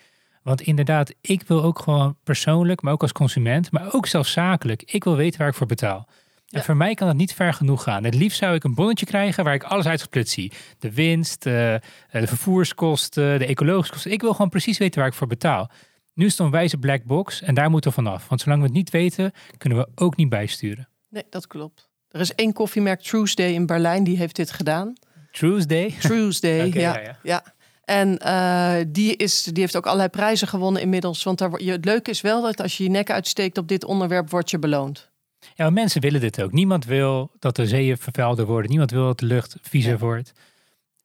Want 0.44 0.62
inderdaad, 0.62 1.14
ik 1.22 1.42
wil 1.48 1.64
ook 1.64 1.80
gewoon 1.80 2.18
persoonlijk, 2.24 2.82
maar 2.82 2.94
ook 2.94 3.02
als 3.02 3.12
consument, 3.12 3.72
maar 3.72 3.94
ook 3.94 4.06
zelfs 4.08 4.32
zakelijk, 4.32 4.84
ik 4.86 5.04
wil 5.04 5.16
weten 5.16 5.40
waar 5.40 5.48
ik 5.48 5.54
voor 5.56 5.68
betaal. 5.68 6.08
En 6.50 6.60
Ja. 6.60 6.64
voor 6.64 6.78
mij 6.78 6.94
kan 6.94 7.08
dat 7.08 7.16
niet 7.16 7.34
ver 7.34 7.54
genoeg 7.54 7.84
gaan. 7.84 8.04
Het 8.04 8.14
liefst 8.16 8.38
zou 8.38 8.56
ik 8.56 8.64
een 8.64 8.74
bonnetje 8.74 9.06
krijgen 9.06 9.44
waar 9.44 9.54
ik 9.54 9.64
alles 9.64 9.86
uitgesplitst 9.86 10.34
zie. 10.34 10.52
De 10.80 10.94
winst, 10.94 11.46
eh, 11.46 11.74
eh, 11.76 11.82
de 12.10 12.28
vervoerskosten, 12.28 13.40
de 13.40 13.46
ecologische 13.46 13.94
kosten. 13.94 14.12
Ik 14.12 14.22
wil 14.22 14.32
gewoon 14.32 14.50
precies 14.50 14.78
weten 14.78 15.00
waar 15.00 15.10
ik 15.10 15.16
voor 15.16 15.28
betaal. 15.28 15.72
Nu 16.20 16.26
is 16.26 16.32
het 16.32 16.40
een 16.40 16.52
wijze 16.52 16.78
black 16.78 17.04
box 17.04 17.42
en 17.42 17.54
daar 17.54 17.70
moeten 17.70 17.90
we 17.90 17.96
vanaf. 17.96 18.28
Want 18.28 18.42
zolang 18.42 18.62
we 18.62 18.68
het 18.68 18.76
niet 18.76 18.90
weten, 18.90 19.32
kunnen 19.58 19.78
we 19.78 19.88
ook 19.96 20.16
niet 20.16 20.30
bijsturen. 20.30 20.88
Nee, 21.10 21.24
dat 21.30 21.48
klopt. 21.48 21.90
Er 22.10 22.20
is 22.20 22.36
één 22.36 22.54
koffiemerk, 22.54 23.02
Tuesday 23.02 23.52
in 23.52 23.66
Berlijn, 23.66 24.04
die 24.04 24.18
heeft 24.18 24.36
dit 24.36 24.52
gedaan. 24.52 24.94
Tuesday. 25.32 25.96
Tuesday, 26.02 26.68
Oké, 26.68 26.80
ja, 26.80 26.96
ja, 26.96 27.02
ja. 27.02 27.18
ja. 27.24 27.44
En 27.84 28.18
eh, 28.18 28.86
die, 28.88 29.16
is, 29.16 29.44
die 29.44 29.62
heeft 29.62 29.78
ook 29.78 29.86
allerlei 29.86 30.10
prijzen 30.10 30.48
gewonnen 30.48 30.82
inmiddels. 30.82 31.24
Want 31.24 31.38
daar, 31.38 31.62
je, 31.62 31.72
het 31.72 31.86
leuke 31.86 32.10
is 32.10 32.22
wel 32.22 32.42
dat 32.42 32.62
als 32.62 32.78
je 32.78 32.84
je 32.84 32.90
nek 32.90 33.12
uitsteekt 33.12 33.58
op 33.58 33.68
dit 33.68 33.84
onderwerp, 33.86 34.30
word 34.30 34.50
je 34.50 34.60
beloond. 34.60 35.10
Ja, 35.56 35.70
mensen 35.70 36.02
willen 36.02 36.22
dit 36.22 36.42
ook. 36.42 36.52
Niemand 36.52 36.86
wil 36.86 37.32
dat 37.40 37.56
de 37.56 37.68
zeeën 37.68 37.98
vervuilder 37.98 38.46
worden. 38.46 38.70
Niemand 38.70 38.92
wil 38.92 39.06
dat 39.06 39.20
de 39.20 39.26
lucht 39.26 39.56
viezer 39.62 39.92
Ja. 39.92 39.98
wordt. 39.98 40.32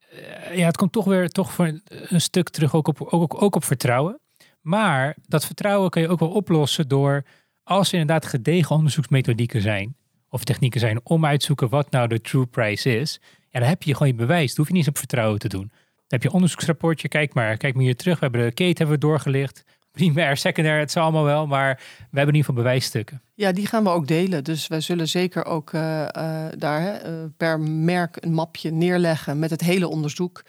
Eh, 0.09 0.57
ja, 0.57 0.65
het 0.65 0.77
komt 0.77 0.91
toch 0.91 1.05
weer 1.05 1.29
toch 1.29 1.51
voor 1.51 1.79
een 1.87 2.21
stuk 2.21 2.49
terug 2.49 2.75
ook 2.75 2.87
op, 2.87 3.01
ook, 3.01 3.41
ook 3.41 3.55
op 3.55 3.63
vertrouwen. 3.63 4.19
Maar 4.65 5.15
dat 5.27 5.45
vertrouwen 5.45 5.89
kun 5.89 6.01
je 6.01 6.07
ook 6.07 6.19
wel 6.19 6.29
oplossen 6.29 6.87
door, 6.87 7.23
als 7.63 7.87
er 7.87 7.99
inderdaad 7.99 8.25
gedegen 8.25 8.75
onderzoeksmethodieken 8.75 9.61
zijn, 9.61 9.95
of 10.29 10.43
technieken 10.43 10.79
zijn 10.79 10.99
om 11.03 11.25
uit 11.25 11.39
te 11.39 11.45
zoeken 11.45 11.69
wat 11.69 11.91
nou 11.91 12.07
de 12.07 12.21
true 12.21 12.45
price 12.45 12.97
is, 12.97 13.19
ja, 13.49 13.59
dan 13.59 13.69
heb 13.69 13.83
je 13.83 13.93
gewoon 13.93 14.07
je 14.07 14.13
bewijs. 14.13 14.47
Dan 14.47 14.57
hoef 14.57 14.67
je 14.67 14.73
niet 14.73 14.81
eens 14.81 14.91
op 14.91 14.97
vertrouwen 14.97 15.39
te 15.39 15.47
doen. 15.47 15.67
Dan 15.95 16.03
heb 16.07 16.23
je 16.23 16.31
onderzoeksrapportje, 16.31 17.07
kijk 17.07 17.33
maar, 17.33 17.57
kijk 17.57 17.73
maar 17.75 17.83
hier 17.83 17.95
terug. 17.95 18.19
We 18.19 18.25
hebben 18.25 18.45
de 18.45 18.51
keten 18.51 18.77
hebben 18.77 18.95
we 18.95 19.07
doorgelicht. 19.07 19.63
Primair, 19.91 20.37
secundair, 20.37 20.79
het 20.79 20.91
zal 20.91 21.03
allemaal 21.03 21.23
wel, 21.23 21.47
maar 21.47 21.75
we 21.75 22.17
hebben 22.17 22.33
in 22.33 22.39
ieder 22.39 22.39
geval 22.39 22.63
bewijsstukken. 22.63 23.21
Ja, 23.33 23.51
die 23.51 23.67
gaan 23.67 23.83
we 23.83 23.89
ook 23.89 24.07
delen. 24.07 24.43
Dus 24.43 24.67
wij 24.67 24.81
zullen 24.81 25.07
zeker 25.07 25.45
ook 25.45 25.73
eh, 25.73 26.03
eh, 26.03 26.53
daar 26.57 27.01
eh, 27.01 27.13
per 27.37 27.59
merk 27.59 28.17
een 28.19 28.33
mapje 28.33 28.71
neerleggen 28.71 29.39
met 29.39 29.49
het 29.49 29.61
hele 29.61 29.87
onderzoek. 29.87 30.43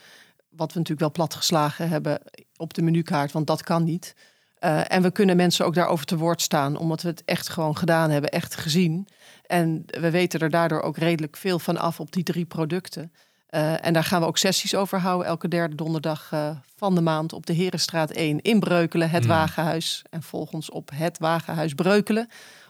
Wat 0.48 0.72
we 0.72 0.78
natuurlijk 0.78 1.00
wel 1.00 1.26
platgeslagen 1.26 1.88
hebben 1.88 2.20
op 2.56 2.74
de 2.74 2.82
menukaart, 2.82 3.32
want 3.32 3.46
dat 3.46 3.62
kan 3.62 3.84
niet. 3.84 4.14
Eh, 4.58 4.92
en 4.92 5.02
we 5.02 5.10
kunnen 5.10 5.36
mensen 5.36 5.66
ook 5.66 5.74
daarover 5.74 6.06
te 6.06 6.16
woord 6.16 6.42
staan, 6.42 6.76
omdat 6.76 7.02
we 7.02 7.08
het 7.08 7.24
echt 7.24 7.48
gewoon 7.48 7.76
gedaan 7.76 8.10
hebben, 8.10 8.30
echt 8.30 8.56
gezien. 8.56 9.08
En 9.46 9.84
we 9.86 10.10
weten 10.10 10.40
er 10.40 10.50
daardoor 10.50 10.80
ook 10.80 10.96
redelijk 10.96 11.36
veel 11.36 11.58
van 11.58 11.76
af 11.76 12.00
op 12.00 12.12
die 12.12 12.22
drie 12.22 12.44
producten. 12.44 13.12
Eh, 13.46 13.86
en 13.86 13.92
daar 13.92 14.04
gaan 14.04 14.20
we 14.20 14.26
ook 14.26 14.38
sessies 14.38 14.74
over 14.74 14.98
houden. 14.98 15.26
Elke 15.26 15.48
derde 15.48 15.74
donderdag 15.74 16.30
uh, 16.34 16.50
van 16.76 16.94
de 16.94 17.00
maand 17.00 17.32
op 17.32 17.46
de 17.46 17.52
Herenstraat 17.52 18.10
1 18.10 18.40
in 18.40 18.60
Breukelen, 18.60 19.10
het 19.10 19.22
Mm. 19.22 19.28
Wagenhuis. 19.28 20.02
En 20.10 20.22
volgens 20.22 20.70
op 20.70 20.90
het 20.94 21.18
Wagenhuis 21.18 21.74
Breukelen. 21.74 22.28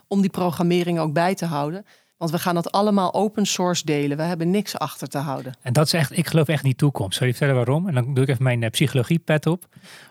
Om 0.09 0.21
die 0.21 0.31
programmering 0.31 0.99
ook 0.99 1.13
bij 1.13 1.35
te 1.35 1.45
houden. 1.45 1.87
Want 2.17 2.31
we 2.31 2.39
gaan 2.39 2.55
dat 2.55 2.73
allemaal 2.73 3.15
open 3.15 3.47
source 3.47 3.85
delen. 3.85 4.17
We 4.17 4.23
hebben 4.23 4.51
niks 4.51 4.79
achter 4.79 5.09
te 5.09 5.19
houden. 5.19 5.55
En 5.63 5.73
dat 5.73 5.87
is 5.87 5.93
echt, 5.93 6.19
ik 6.19 6.27
geloof 6.27 6.49
echt 6.49 6.63
in 6.63 6.69
die 6.69 6.79
toekomst. 6.79 7.17
Zal 7.19 7.27
je 7.27 7.33
vertellen 7.35 7.65
waarom? 7.65 7.89
En 7.89 7.95
dan 7.95 8.15
doe 8.15 8.25
ik 8.25 8.31
even 8.31 8.43
mijn 8.43 8.63
eh, 8.63 8.71
psychologie 8.71 9.19
pet 9.19 9.47
op. 9.47 9.67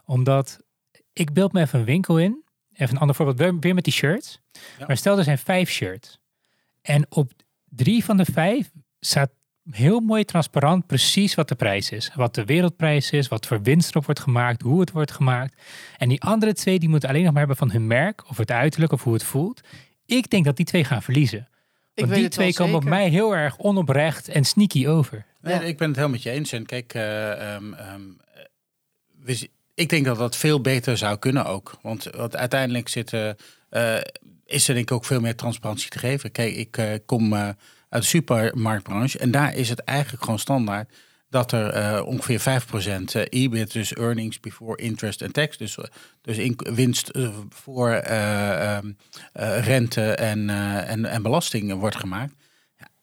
Omdat 0.06 0.60
ik 1.14 1.34
beeld 1.34 1.53
me 1.53 1.62
even 1.62 1.80
een 1.80 1.86
winkel 1.86 2.20
in. 2.20 2.43
Even 2.74 2.95
een 2.95 3.01
ander 3.01 3.16
voorbeeld, 3.16 3.38
weer- 3.38 3.60
weer 3.60 3.74
met 3.74 3.84
die 3.84 3.93
shirts. 3.93 4.39
Ja. 4.80 4.86
Maar 4.88 4.97
stel 4.97 5.18
er 5.18 5.24
zijn 5.24 5.38
vijf 5.38 5.70
shirts. 5.70 6.20
En 6.82 7.06
op 7.10 7.32
drie 7.70 8.06
van 8.06 8.18
de 8.18 8.26
vijf 8.26 8.72
staat 8.99 9.30
heel 9.72 9.99
mooi 9.99 10.26
transparant 10.26 10.86
precies 10.88 11.36
wat 11.36 11.47
de 11.47 11.56
prijs 11.56 11.91
is. 11.91 12.12
Wat 12.16 12.36
de 12.36 12.45
wereldprijs 12.45 13.12
is, 13.12 13.28
wat 13.28 13.45
voor 13.45 13.62
winst 13.62 13.89
erop 13.89 14.06
wordt 14.06 14.20
gemaakt, 14.20 14.62
hoe 14.62 14.80
het 14.80 14.91
wordt 14.91 15.12
gemaakt. 15.12 15.62
En 15.97 16.10
die 16.10 16.22
andere 16.22 16.53
twee 16.53 16.80
die 16.80 16.89
moeten 16.89 17.10
alleen 17.10 17.24
nog 17.24 17.32
maar 17.32 17.39
hebben 17.47 17.58
van 17.58 17.72
hun 17.72 17.88
merk, 17.88 18.30
of 18.30 18.38
het 18.38 18.51
uiterlijk, 18.51 18.91
of 18.91 19.03
hoe 19.03 19.14
het 19.14 19.24
voelt. 19.24 19.62
Ik 20.06 20.30
denk 20.30 20.45
dat 20.45 20.56
die 20.58 20.66
twee 20.66 20.84
gaan 20.84 21.01
verliezen. 21.01 21.47
Ik 21.95 22.05
Want 22.05 22.15
die 22.15 22.29
twee 22.29 22.53
komen 22.53 22.75
op 22.75 22.83
mij 22.83 23.09
heel 23.09 23.35
erg 23.35 23.57
onoprecht 23.57 24.27
en 24.27 24.43
sneaky 24.43 24.87
over. 24.87 25.25
Nee, 25.41 25.53
Ja. 25.53 25.61
Ik 25.61 25.77
ben 25.77 25.87
het 25.87 25.95
helemaal 25.95 26.15
met 26.15 26.23
je 26.23 26.31
eens. 26.31 26.51
En 26.51 26.65
kijk, 26.65 26.93
eh, 26.93 27.31
ehm, 27.31 27.73
ehm, 27.73 28.01
eh, 28.33 28.43
we 29.23 29.49
ik 29.75 29.89
denk 29.89 30.05
dat 30.05 30.17
dat 30.17 30.35
veel 30.35 30.61
beter 30.61 30.97
zou 30.97 31.17
kunnen 31.17 31.45
ook. 31.45 31.77
Want, 31.81 32.03
want 32.15 32.35
uiteindelijk 32.35 32.89
zit, 32.89 33.13
eh, 33.13 33.29
eh, 33.69 34.01
is 34.45 34.67
er 34.67 34.73
denk 34.73 34.89
ik 34.89 34.95
ook 34.95 35.05
veel 35.05 35.19
meer 35.19 35.35
transparantie 35.35 35.89
te 35.89 35.99
geven. 35.99 36.31
Kijk, 36.31 36.55
ik 36.55 36.77
eh, 36.77 36.87
kom 37.05 37.33
eh, 37.33 37.49
uit 37.89 38.01
de 38.01 38.07
supermarktbranche 38.07 39.19
en 39.19 39.31
daar 39.31 39.55
is 39.55 39.69
het 39.69 39.79
eigenlijk 39.79 40.23
gewoon 40.23 40.39
standaard 40.39 40.93
dat 41.36 41.51
er 41.51 41.69
eh, 41.69 42.05
ongeveer 42.05 42.39
5% 42.39 42.43
eh, 43.11 43.21
EBIT, 43.29 43.71
dus 43.71 43.93
earnings 43.93 44.39
before 44.39 44.81
interest 44.81 45.21
en 45.21 45.31
tax, 45.31 45.57
dus, 45.57 45.77
eh, 45.77 45.86
dus 46.21 46.38
in, 46.38 46.55
winst 46.57 47.11
voor 47.49 47.89
eh, 47.89 48.75
ehm, 48.75 48.91
eh, 49.33 49.65
rente 49.65 50.11
en, 50.11 50.49
en, 50.86 51.05
en 51.05 51.21
belasting 51.21 51.73
wordt 51.73 51.95
gemaakt. 51.95 52.33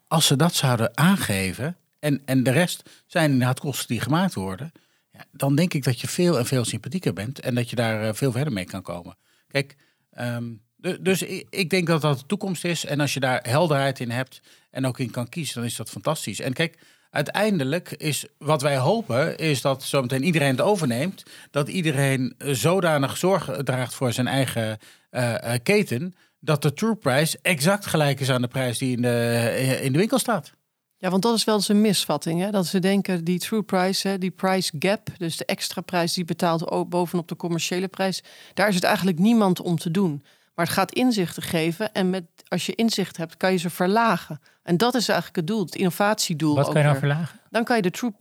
Als 0.08 0.26
ze 0.26 0.36
dat 0.36 0.54
zouden 0.54 0.96
aangeven 0.96 1.76
en, 1.98 2.22
en 2.24 2.42
de 2.42 2.50
rest 2.50 2.90
zijn 3.06 3.30
inderdaad 3.30 3.60
kosten 3.60 3.88
die 3.88 4.00
gemaakt 4.00 4.34
worden, 4.34 4.72
ja, 5.12 5.24
dan 5.32 5.54
denk 5.54 5.74
ik 5.74 5.84
dat 5.84 6.00
je 6.00 6.08
veel 6.08 6.38
en 6.38 6.46
veel 6.46 6.64
sympathieker 6.64 7.12
bent 7.12 7.40
en 7.40 7.54
dat 7.54 7.70
je 7.70 7.76
daar 7.76 8.14
veel 8.14 8.32
verder 8.32 8.52
mee 8.52 8.64
kan 8.64 8.82
komen. 8.82 9.16
Kijk, 9.48 9.76
ehm, 10.10 10.44
du- 10.76 11.02
dus 11.02 11.22
ik 11.50 11.70
denk 11.70 11.86
dat 11.86 12.00
dat 12.00 12.18
de 12.18 12.26
toekomst 12.26 12.64
is. 12.64 12.84
En 12.84 13.00
als 13.00 13.14
je 13.14 13.20
daar 13.20 13.40
helderheid 13.48 14.00
in 14.00 14.10
hebt 14.10 14.40
en 14.70 14.86
ook 14.86 14.98
in 14.98 15.10
kan 15.10 15.28
kiezen, 15.28 15.54
dan 15.54 15.64
is 15.64 15.76
dat 15.76 15.90
fantastisch. 15.90 16.40
En 16.40 16.52
kijk, 16.52 16.78
uiteindelijk 17.12 17.90
is 17.90 18.26
wat 18.38 18.62
wij 18.62 18.76
hopen, 18.76 19.38
is 19.38 19.60
dat 19.60 19.82
zometeen 19.82 20.24
iedereen 20.24 20.50
het 20.50 20.60
overneemt. 20.60 21.22
Dat 21.50 21.68
iedereen 21.68 22.34
zodanig 22.38 23.16
zorg 23.16 23.62
draagt 23.62 23.94
voor 23.94 24.12
zijn 24.12 24.26
eigen 24.26 24.78
eh, 25.10 25.54
eh, 25.54 25.60
keten. 25.62 26.14
Dat 26.40 26.62
de 26.62 26.72
true 26.72 26.94
price 26.94 27.38
exact 27.42 27.86
gelijk 27.86 28.20
is 28.20 28.30
aan 28.30 28.42
de 28.42 28.48
prijs 28.48 28.78
die 28.78 28.96
in 28.96 29.02
de, 29.02 29.08
eh, 29.08 29.84
in 29.84 29.92
de 29.92 29.98
winkel 29.98 30.18
staat. 30.18 30.52
Ja, 30.96 31.10
want 31.10 31.22
dat 31.22 31.36
is 31.36 31.44
wel 31.44 31.54
eens 31.54 31.68
een 31.68 31.80
misvatting. 31.80 32.40
Hè? 32.40 32.50
Dat 32.50 32.66
ze 32.66 32.78
denken, 32.78 33.24
die 33.24 33.38
true 33.38 33.62
price, 33.62 34.08
hè, 34.08 34.18
die 34.18 34.30
price 34.30 34.72
gap, 34.78 35.08
dus 35.18 35.36
de 35.36 35.44
extra 35.44 35.80
prijs 35.80 36.12
die 36.12 36.24
betaalt 36.24 36.88
bovenop 36.88 37.28
de 37.28 37.36
commerciële 37.36 37.88
prijs, 37.88 38.22
daar 38.54 38.68
is 38.68 38.74
het 38.74 38.84
eigenlijk 38.84 39.18
niemand 39.18 39.60
om 39.60 39.78
te 39.78 39.90
doen. 39.90 40.22
Maar 40.54 40.64
het 40.64 40.74
gaat 40.74 40.92
inzichten 40.92 41.42
geven 41.42 41.92
en 41.92 42.10
met, 42.10 42.24
als 42.48 42.66
je 42.66 42.74
inzicht 42.74 43.16
hebt, 43.16 43.36
kan 43.36 43.52
je 43.52 43.58
ze 43.58 43.70
verlagen. 43.70 44.40
En 44.62 44.76
dat 44.76 44.94
is 44.94 45.08
eigenlijk 45.08 45.36
het 45.36 45.46
doel, 45.46 45.64
het 45.64 45.74
innovatiedoel. 45.74 46.54
Wat 46.54 46.64
kan 46.64 46.74
je 46.74 46.88
nou 46.88 46.90
weer. 46.90 47.08
verlagen? 47.08 47.40
Dan 47.50 47.64
kan 47.64 47.76
je 47.76 47.82
de 47.82 47.90
true, 47.90 48.12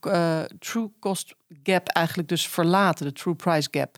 eh, 0.00 0.42
true 0.58 0.90
cost 1.00 1.34
gap 1.62 1.88
eigenlijk 1.88 2.28
dus 2.28 2.48
verlaten, 2.48 3.06
de 3.06 3.12
true 3.12 3.34
price 3.34 3.68
gap. 3.70 3.96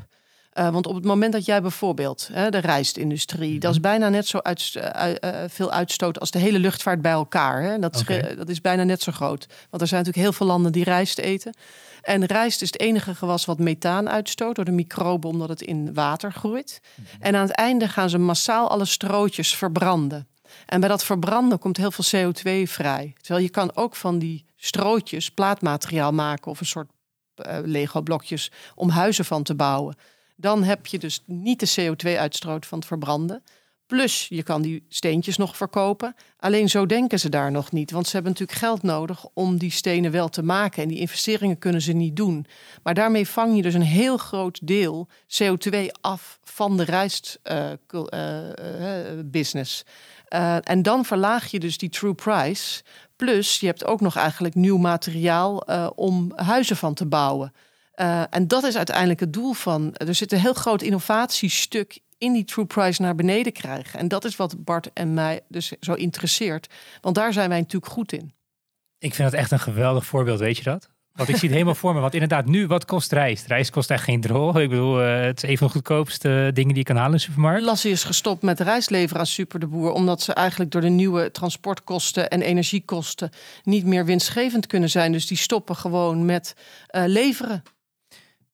Eh, 0.50 0.70
want 0.70 0.86
op 0.86 0.94
het 0.94 1.04
moment 1.04 1.32
dat 1.32 1.44
jij 1.44 1.62
bijvoorbeeld 1.62 2.28
hè, 2.32 2.50
de 2.50 2.58
rijstindustrie, 2.58 3.58
dat 3.58 3.72
is 3.72 3.80
bijna 3.80 4.08
net 4.08 4.26
zo 4.26 4.38
uitst- 4.38 4.76
eh, 4.76 5.14
eh, 5.20 5.50
veel 5.50 5.72
uitstoot 5.72 6.20
als 6.20 6.30
de 6.30 6.38
hele 6.38 6.58
luchtvaart 6.58 7.02
bij 7.02 7.12
elkaar. 7.12 7.62
Hè? 7.62 7.78
Dat, 7.78 7.94
is, 7.94 8.36
dat 8.36 8.48
is 8.48 8.60
bijna 8.60 8.82
net 8.82 9.02
zo 9.02 9.12
groot. 9.12 9.46
Want 9.70 9.82
er 9.82 9.88
zijn 9.88 10.00
natuurlijk 10.04 10.26
heel 10.26 10.32
veel 10.32 10.46
landen 10.46 10.72
die 10.72 10.84
rijst 10.84 11.18
eten. 11.18 11.54
En 12.02 12.24
rijst 12.24 12.62
is 12.62 12.72
het 12.72 12.80
enige 12.80 13.14
gewas 13.14 13.44
wat 13.44 13.58
methaan 13.58 14.08
uitstoot 14.08 14.56
door 14.56 14.64
de 14.64 14.70
microben, 14.70 15.30
omdat 15.30 15.48
het 15.48 15.62
in 15.62 15.94
water 15.94 16.32
groeit. 16.32 16.80
En 17.20 17.34
aan 17.34 17.46
het 17.46 17.56
einde 17.56 17.88
gaan 17.88 18.10
ze 18.10 18.18
massaal 18.18 18.70
alle 18.70 18.84
strootjes 18.84 19.56
verbranden. 19.56 20.28
En 20.66 20.80
bij 20.80 20.88
dat 20.88 21.04
verbranden 21.04 21.58
komt 21.58 21.76
heel 21.76 21.90
veel 21.90 22.32
CO2 22.32 22.68
vrij. 22.70 23.12
Terwijl 23.20 23.44
je 23.44 23.50
kan 23.50 23.76
ook 23.76 23.96
van 23.96 24.18
die 24.18 24.44
strootjes 24.56 25.30
plaatmateriaal 25.30 26.12
maken 26.12 26.50
of 26.50 26.60
een 26.60 26.66
soort 26.66 26.90
eh, 27.34 27.58
Lego-blokjes 27.64 28.50
om 28.74 28.88
huizen 28.88 29.24
van 29.24 29.42
te 29.42 29.54
bouwen. 29.54 29.96
Dan 30.40 30.62
heb 30.62 30.86
je 30.86 30.98
dus 30.98 31.22
niet 31.26 31.60
de 31.60 31.94
CO2-uitstoot 31.94 32.66
van 32.66 32.78
het 32.78 32.86
verbranden. 32.86 33.42
Plus 33.86 34.26
je 34.28 34.42
kan 34.42 34.62
die 34.62 34.84
steentjes 34.88 35.36
nog 35.36 35.56
verkopen. 35.56 36.14
Alleen 36.38 36.68
zo 36.68 36.86
denken 36.86 37.18
ze 37.18 37.28
daar 37.28 37.50
nog 37.50 37.72
niet. 37.72 37.90
Want 37.90 38.06
ze 38.06 38.12
hebben 38.12 38.32
natuurlijk 38.32 38.58
geld 38.58 38.82
nodig 38.82 39.26
om 39.34 39.58
die 39.58 39.70
stenen 39.70 40.10
wel 40.10 40.28
te 40.28 40.42
maken. 40.42 40.82
En 40.82 40.88
die 40.88 40.98
investeringen 40.98 41.58
kunnen 41.58 41.82
ze 41.82 41.92
niet 41.92 42.16
doen. 42.16 42.46
Maar 42.82 42.94
daarmee 42.94 43.28
vang 43.28 43.56
je 43.56 43.62
dus 43.62 43.74
een 43.74 43.82
heel 43.82 44.16
groot 44.16 44.60
deel 44.62 45.08
CO2 45.26 45.86
af 46.00 46.38
van 46.44 46.76
de 46.76 46.84
rijstbusiness. 46.84 49.84
en 50.62 50.82
dan 50.82 51.04
verlaag 51.04 51.50
je 51.50 51.60
dus 51.60 51.78
die 51.78 51.88
true 51.88 52.14
price. 52.14 52.82
Plus 53.16 53.60
je 53.60 53.66
hebt 53.66 53.84
ook 53.84 54.00
nog 54.00 54.16
eigenlijk 54.16 54.54
nieuw 54.54 54.78
materiaal 54.78 55.66
eh, 55.66 55.90
om 55.94 56.32
huizen 56.34 56.76
van 56.76 56.94
te 56.94 57.06
bouwen. 57.06 57.52
Uh, 58.00 58.22
en 58.30 58.48
dat 58.48 58.64
is 58.64 58.76
uiteindelijk 58.76 59.20
het 59.20 59.32
doel 59.32 59.52
van. 59.52 59.94
Er 59.94 60.14
zit 60.14 60.32
een 60.32 60.38
heel 60.38 60.54
groot 60.54 60.82
innovatiestuk 60.82 61.98
in 62.18 62.32
die 62.32 62.44
true 62.44 62.64
price 62.64 63.02
naar 63.02 63.14
beneden 63.14 63.52
krijgen. 63.52 63.98
En 63.98 64.08
dat 64.08 64.24
is 64.24 64.36
wat 64.36 64.64
Bart 64.64 64.90
en 64.92 65.14
mij 65.14 65.40
dus 65.48 65.72
zo 65.80 65.92
interesseert. 65.92 66.66
Want 67.00 67.14
daar 67.14 67.32
zijn 67.32 67.48
wij 67.48 67.58
natuurlijk 67.58 67.92
goed 67.92 68.12
in. 68.12 68.32
Ik 68.98 69.14
vind 69.14 69.30
dat 69.30 69.40
echt 69.40 69.50
een 69.50 69.60
geweldig 69.60 70.06
voorbeeld, 70.06 70.38
weet 70.38 70.56
je 70.56 70.62
dat? 70.62 70.88
Want 71.12 71.28
ik 71.28 71.34
zie 71.34 71.44
het 71.44 71.52
helemaal 71.52 71.74
voor 71.74 71.94
me. 71.94 72.00
Want 72.00 72.12
inderdaad, 72.12 72.46
nu, 72.46 72.66
wat 72.66 72.84
kost 72.84 73.12
rijst? 73.12 73.46
Rijst 73.46 73.70
kost 73.70 73.90
echt 73.90 74.04
geen 74.04 74.20
drol. 74.20 74.60
Ik 74.60 74.68
bedoel, 74.68 75.02
uh, 75.02 75.20
het 75.20 75.42
is 75.42 75.48
een 75.48 75.58
van 75.58 75.66
de 75.66 75.72
goedkoopste 75.72 76.50
dingen 76.54 76.68
die 76.68 76.78
je 76.78 76.82
kan 76.82 76.96
halen 76.96 77.10
in 77.10 77.16
de 77.16 77.22
supermarkt. 77.22 77.64
Lassie 77.64 77.90
is 77.90 78.04
gestopt 78.04 78.42
met 78.42 78.60
rijst 78.60 78.90
leveren 78.90 79.20
aan 79.20 79.26
Super 79.26 79.60
de 79.60 79.66
Boer. 79.66 79.92
Omdat 79.92 80.22
ze 80.22 80.32
eigenlijk 80.34 80.70
door 80.70 80.80
de 80.80 80.88
nieuwe 80.88 81.30
transportkosten 81.30 82.30
en 82.30 82.42
energiekosten 82.42 83.30
niet 83.64 83.84
meer 83.84 84.04
winstgevend 84.04 84.66
kunnen 84.66 84.90
zijn. 84.90 85.12
Dus 85.12 85.26
die 85.26 85.36
stoppen 85.36 85.76
gewoon 85.76 86.24
met 86.24 86.54
uh, 86.90 87.02
leveren. 87.06 87.62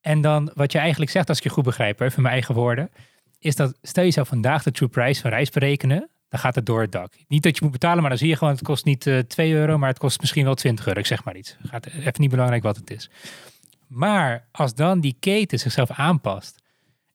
En 0.07 0.21
dan 0.21 0.51
wat 0.55 0.73
je 0.73 0.79
eigenlijk 0.79 1.11
zegt, 1.11 1.29
als 1.29 1.39
ik 1.39 1.45
je 1.45 1.51
goed 1.51 1.65
begrijp, 1.65 2.01
even 2.01 2.23
mijn 2.23 2.35
eigen 2.35 2.55
woorden, 2.55 2.91
is 3.39 3.57
dat 3.57 3.79
stel 3.83 4.05
je 4.05 4.25
vandaag 4.25 4.63
de 4.63 4.71
true 4.71 4.89
price 4.89 5.21
van 5.21 5.31
rijst 5.31 5.53
berekenen, 5.53 6.09
dan 6.29 6.41
gaat 6.41 6.55
het 6.55 6.67
door 6.67 6.81
het 6.81 6.93
dak. 6.93 7.13
Niet 7.29 7.43
dat 7.43 7.57
je 7.57 7.63
moet 7.63 7.73
betalen, 7.73 8.01
maar 8.01 8.09
dan 8.09 8.19
zie 8.19 8.29
je 8.29 8.37
gewoon, 8.37 8.53
het 8.53 8.63
kost 8.63 8.85
niet 8.85 9.07
uh, 9.07 9.19
2 9.19 9.53
euro, 9.53 9.79
maar 9.79 9.89
het 9.89 9.99
kost 9.99 10.21
misschien 10.21 10.45
wel 10.45 10.55
20 10.55 10.87
euro. 10.87 10.99
Ik 10.99 11.07
zeg 11.07 11.25
maar 11.25 11.37
iets. 11.37 11.57
Gaat 11.63 11.87
even 11.87 12.13
niet 12.17 12.31
belangrijk 12.31 12.63
wat 12.63 12.77
het 12.77 12.91
is. 12.91 13.11
Maar 13.87 14.49
als 14.53 14.75
dan 14.75 15.01
die 15.01 15.17
keten 15.21 15.59
zichzelf 15.59 15.91
aanpast 15.91 16.63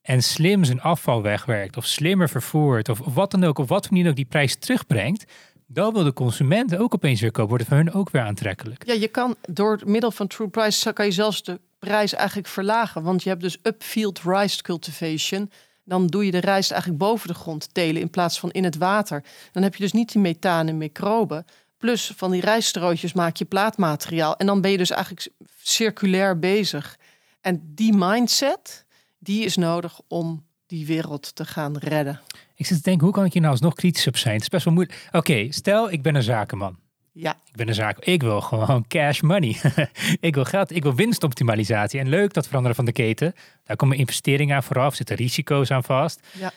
en 0.01 0.23
slim 0.23 0.63
zijn 0.63 0.81
afval 0.81 1.21
wegwerkt, 1.21 1.77
of 1.77 1.85
slimmer 1.85 2.29
vervoert, 2.29 2.89
of 2.89 2.99
wat 2.99 3.31
dan 3.31 3.43
ook, 3.43 3.57
of 3.57 3.67
wat 3.67 3.89
manier 3.89 4.09
ook 4.09 4.15
die 4.15 4.25
prijs 4.25 4.55
terugbrengt, 4.55 5.25
dan 5.67 5.93
wil 5.93 6.03
de 6.03 6.13
consument 6.13 6.77
ook 6.77 6.93
opeens 6.93 7.21
weer 7.21 7.31
kopen, 7.31 7.49
worden 7.49 7.67
voor 7.67 7.77
hun 7.77 7.93
ook 7.93 8.09
weer 8.09 8.21
aantrekkelijk. 8.21 8.85
Ja, 8.85 8.93
je 8.93 9.07
kan 9.07 9.35
door 9.49 9.71
het 9.71 9.85
middel 9.85 10.11
van 10.11 10.27
True 10.27 10.47
Price 10.47 10.93
kan 10.93 11.05
je 11.05 11.11
zelfs 11.11 11.43
de 11.43 11.59
prijs 11.87 12.13
eigenlijk 12.13 12.47
verlagen. 12.47 13.03
Want 13.03 13.23
je 13.23 13.29
hebt 13.29 13.41
dus 13.41 13.57
upfield 13.63 14.19
rice 14.23 14.61
cultivation. 14.61 15.51
Dan 15.83 16.07
doe 16.07 16.25
je 16.25 16.31
de 16.31 16.39
rijst 16.39 16.71
eigenlijk 16.71 17.01
boven 17.01 17.27
de 17.27 17.33
grond 17.33 17.73
telen 17.73 18.01
in 18.01 18.09
plaats 18.09 18.39
van 18.39 18.51
in 18.51 18.63
het 18.63 18.77
water. 18.77 19.23
Dan 19.51 19.63
heb 19.63 19.75
je 19.75 19.83
dus 19.83 19.91
niet 19.91 20.11
die 20.11 20.21
methaan 20.21 20.67
en 20.67 20.77
microben. 20.77 21.45
Plus 21.77 22.13
van 22.15 22.31
die 22.31 22.41
rijststrootjes 22.41 23.13
maak 23.13 23.35
je 23.35 23.45
plaatmateriaal. 23.45 24.37
En 24.37 24.45
dan 24.45 24.61
ben 24.61 24.71
je 24.71 24.77
dus 24.77 24.89
eigenlijk 24.89 25.29
circulair 25.61 26.39
bezig. 26.39 26.97
En 27.41 27.61
die 27.75 27.93
mindset, 27.95 28.85
die 29.19 29.45
is 29.45 29.55
nodig 29.55 29.99
om 30.07 30.45
die 30.65 30.85
wereld 30.85 31.35
te 31.35 31.45
gaan 31.45 31.77
redden. 31.77 32.21
Ik 32.55 32.65
zit 32.65 32.77
te 32.77 32.83
denken, 32.83 33.03
hoe 33.03 33.13
kan 33.13 33.25
ik 33.25 33.33
hier 33.33 33.41
nou 33.41 33.53
alsnog 33.53 33.73
kritisch 33.73 34.07
op 34.07 34.17
zijn? 34.17 34.33
Het 34.33 34.43
is 34.43 34.49
best 34.49 34.65
wel 34.65 34.73
moeilijk. 34.73 35.09
Oké, 35.11 35.51
stel 35.51 35.91
ik 35.91 36.01
ben 36.01 36.15
een 36.15 36.23
zakenman. 36.23 36.77
Ja. 37.13 37.31
Ik 37.31 37.55
ben 37.55 37.67
een 37.67 37.73
zaak. 37.73 37.99
Ik 37.99 38.21
wil 38.21 38.41
gewoon 38.41 38.85
cash 38.87 39.21
money. 39.21 39.57
ik 40.19 40.35
wil 40.35 40.45
geld. 40.45 40.75
Ik 40.75 40.83
wil 40.83 40.95
winstoptimalisatie. 40.95 41.99
En 41.99 42.09
leuk 42.09 42.33
dat 42.33 42.45
veranderen 42.45 42.75
van 42.75 42.85
de 42.85 42.91
keten. 42.91 43.33
Daar 43.63 43.75
komen 43.75 43.97
investeringen 43.97 44.55
aan 44.55 44.63
vooraf. 44.63 44.95
Zitten 44.95 45.15
risico's 45.15 45.71
aan 45.71 45.83
vast. 45.83 46.27
Ja. 46.31 46.51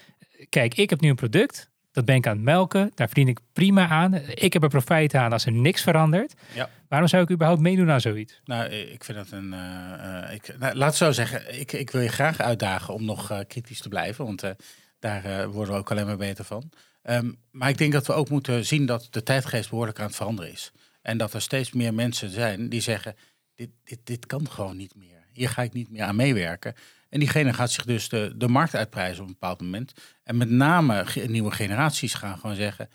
Kijk, 0.48 0.74
ik 0.74 0.90
heb 0.90 1.00
nu 1.00 1.08
een 1.08 1.14
product. 1.14 1.70
Dat 1.92 2.04
ben 2.04 2.16
ik 2.16 2.26
aan 2.26 2.36
het 2.36 2.44
melken. 2.44 2.92
Daar 2.94 3.06
verdien 3.06 3.28
ik 3.28 3.38
prima 3.52 3.88
aan. 3.88 4.14
Ik 4.14 4.52
heb 4.52 4.62
er 4.62 4.68
profijt 4.68 5.14
aan 5.14 5.32
als 5.32 5.46
er 5.46 5.52
niks 5.52 5.82
verandert. 5.82 6.34
Ja. 6.54 6.70
Waarom 6.88 7.08
zou 7.08 7.22
ik 7.22 7.30
überhaupt 7.30 7.62
meedoen 7.62 7.90
aan 7.90 8.00
zoiets? 8.00 8.40
Nou, 8.44 8.70
ik 8.70 9.04
vind 9.04 9.18
dat 9.18 9.30
een. 9.30 9.52
Uh, 9.52 10.34
ik, 10.34 10.58
nou, 10.58 10.74
laat 10.74 10.88
het 10.88 10.96
zo 10.96 11.12
zeggen. 11.12 11.60
Ik, 11.60 11.72
ik 11.72 11.90
wil 11.90 12.00
je 12.00 12.08
graag 12.08 12.40
uitdagen 12.40 12.94
om 12.94 13.04
nog 13.04 13.30
uh, 13.30 13.38
kritisch 13.48 13.80
te 13.80 13.88
blijven. 13.88 14.24
Want 14.24 14.44
uh, 14.44 14.50
daar 14.98 15.50
worden 15.50 15.74
we 15.74 15.80
ook 15.80 15.90
alleen 15.90 16.06
maar 16.06 16.16
beter 16.16 16.44
van. 16.44 16.70
Um, 17.10 17.36
maar 17.50 17.68
ik 17.68 17.78
denk 17.78 17.92
dat 17.92 18.06
we 18.06 18.12
ook 18.12 18.30
moeten 18.30 18.66
zien 18.66 18.86
dat 18.86 19.06
de 19.10 19.22
tijdgeest 19.22 19.70
behoorlijk 19.70 19.98
aan 19.98 20.06
het 20.06 20.16
veranderen 20.16 20.52
is. 20.52 20.72
En 21.02 21.18
dat 21.18 21.34
er 21.34 21.42
steeds 21.42 21.72
meer 21.72 21.94
mensen 21.94 22.30
zijn 22.30 22.68
die 22.68 22.80
zeggen, 22.80 23.16
dit, 23.54 23.70
dit, 23.84 23.98
dit 24.04 24.26
kan 24.26 24.50
gewoon 24.50 24.76
niet 24.76 24.94
meer. 24.94 25.26
Hier 25.32 25.48
ga 25.48 25.62
ik 25.62 25.72
niet 25.72 25.90
meer 25.90 26.02
aan 26.02 26.16
meewerken. 26.16 26.74
En 27.08 27.18
diegene 27.18 27.52
gaat 27.52 27.70
zich 27.70 27.84
dus 27.84 28.08
de, 28.08 28.32
de 28.36 28.48
markt 28.48 28.74
uitprijzen 28.74 29.22
op 29.22 29.26
een 29.28 29.32
bepaald 29.32 29.60
moment. 29.60 29.92
En 30.22 30.36
met 30.36 30.50
name 30.50 31.06
nieuwe 31.26 31.50
generaties 31.50 32.14
gaan 32.14 32.38
gewoon 32.38 32.56
zeggen, 32.56 32.88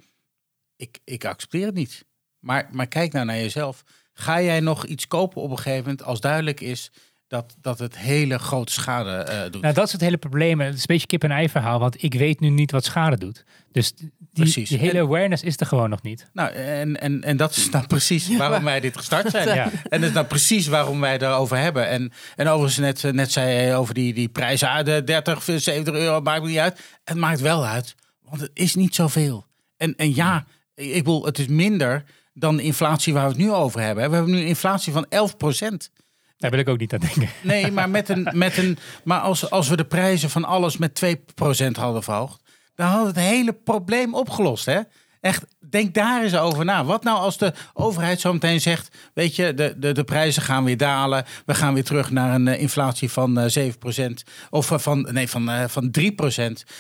ik, 0.75 0.99
ik 1.03 1.25
accepteer 1.25 1.65
het 1.65 1.75
niet. 1.75 2.05
Maar, 2.39 2.69
maar 2.71 2.87
kijk 2.87 3.11
nou 3.11 3.25
naar 3.25 3.35
jezelf. 3.35 3.83
Ga 4.13 4.41
jij 4.41 4.59
nog 4.59 4.85
iets 4.85 5.07
kopen 5.07 5.41
op 5.41 5.51
een 5.51 5.57
gegeven 5.57 5.83
moment 5.83 6.03
als 6.03 6.19
duidelijk 6.19 6.61
is 6.61 6.91
dat, 7.29 7.55
dat 7.61 7.79
het 7.79 7.97
hele 7.97 8.39
grote 8.39 8.71
schade 8.71 9.11
eh, 9.11 9.51
doet? 9.51 9.61
Nou, 9.61 9.73
dat 9.73 9.85
is 9.85 9.91
het 9.91 10.01
hele 10.01 10.17
probleem. 10.17 10.59
Het 10.59 10.73
is 10.73 10.79
een 10.79 10.85
beetje 10.87 11.07
kip-en-ei 11.07 11.49
verhaal, 11.49 11.79
want 11.79 12.03
ik 12.03 12.13
weet 12.13 12.39
nu 12.39 12.49
niet 12.49 12.71
wat 12.71 12.85
schade 12.85 13.17
doet. 13.17 13.43
Dus 13.71 13.93
die, 13.95 14.11
Precies. 14.33 14.69
die 14.69 14.77
hele 14.77 14.99
En- 14.99 15.05
awareness 15.05 15.43
is 15.43 15.57
er 15.59 15.65
gewoon 15.65 15.89
nog 15.89 16.01
niet. 16.01 16.29
Nou, 16.33 16.51
en, 16.51 17.01
en, 17.01 17.23
en 17.23 17.37
dat 17.37 17.55
is 17.55 17.69
nou 17.69 17.87
precies 17.87 18.37
waarom 18.37 18.63
wij 18.63 18.79
dit 18.79 18.97
gestart 18.97 19.29
zijn. 19.31 19.47
Ja. 19.55 19.71
En 19.89 19.99
dat 19.99 20.09
is 20.09 20.15
nou 20.15 20.25
precies 20.25 20.67
waarom 20.67 20.99
wij 20.99 21.17
daarover 21.17 21.57
hebben. 21.57 21.87
En, 21.87 22.11
en 22.35 22.47
overigens, 22.47 23.01
net, 23.01 23.13
net 23.13 23.31
zei 23.31 23.65
je 23.67 23.73
over 23.73 23.93
die, 23.93 24.13
die 24.13 24.29
prijzen, 24.29 24.69
ah, 24.69 24.85
de 24.85 25.03
30, 25.03 25.43
70 25.43 25.93
euro, 25.93 26.21
maakt 26.21 26.41
me 26.41 26.47
niet 26.47 26.57
uit. 26.57 26.79
Het 27.03 27.17
maakt 27.17 27.39
wel 27.39 27.65
uit, 27.65 27.95
want 28.21 28.41
het 28.41 28.51
is 28.53 28.75
niet 28.75 28.95
zoveel. 28.95 29.45
En, 29.77 29.95
en 29.95 30.15
ja, 30.15 30.45
ik 30.75 31.03
bedoel, 31.03 31.25
het 31.25 31.39
is 31.39 31.47
minder 31.47 32.03
dan 32.33 32.55
de 32.55 32.63
inflatie 32.63 33.13
waar 33.13 33.23
we 33.23 33.29
het 33.29 33.37
nu 33.41 33.51
over 33.51 33.81
hebben. 33.81 34.09
We 34.09 34.15
hebben 34.15 34.33
nu 34.33 34.39
een 34.39 34.47
inflatie 34.47 34.93
van 34.93 35.05
11 35.09 35.37
procent. 35.37 35.91
Daar 36.39 36.51
wil 36.51 36.59
ik 36.59 36.69
ook 36.69 36.79
niet 36.79 36.93
aan 36.93 36.99
denken. 36.99 37.29
Nee, 37.41 37.71
maar, 37.71 37.89
met 37.89 38.09
een, 38.09 38.27
met 38.33 38.57
een, 38.57 38.77
maar 39.03 39.19
als, 39.19 39.49
als 39.49 39.69
we 39.69 39.75
de 39.75 39.85
prijzen 39.85 40.29
van 40.29 40.45
alles 40.45 40.77
met 40.77 41.01
2% 41.05 41.71
hadden 41.71 42.03
verhoogd, 42.03 42.41
dan 42.75 42.87
had 42.87 43.05
het 43.05 43.15
hele 43.15 43.53
probleem 43.53 44.13
opgelost. 44.13 44.65
Hè? 44.65 44.79
Echt, 45.21 45.45
denk 45.69 45.93
daar 45.93 46.23
eens 46.23 46.37
over 46.37 46.65
na. 46.65 46.85
Wat 46.85 47.03
nou 47.03 47.17
als 47.17 47.37
de 47.37 47.53
overheid 47.73 48.19
zo 48.19 48.33
meteen 48.33 48.61
zegt: 48.61 48.95
Weet 49.13 49.35
je, 49.35 49.53
de, 49.53 49.75
de, 49.77 49.91
de 49.91 50.03
prijzen 50.03 50.41
gaan 50.41 50.63
weer 50.63 50.77
dalen. 50.77 51.25
We 51.45 51.55
gaan 51.55 51.73
weer 51.73 51.83
terug 51.83 52.11
naar 52.11 52.35
een 52.35 52.47
eh, 52.47 52.61
inflatie 52.61 53.11
van 53.11 53.39
eh 53.39 53.71
7%. 53.99 54.11
Of 54.49 54.71
eh, 54.71 54.79
van, 54.79 55.07
nee, 55.11 55.29
van, 55.29 55.49
eh, 55.49 55.67
van 55.67 55.91
3%. 55.99 56.03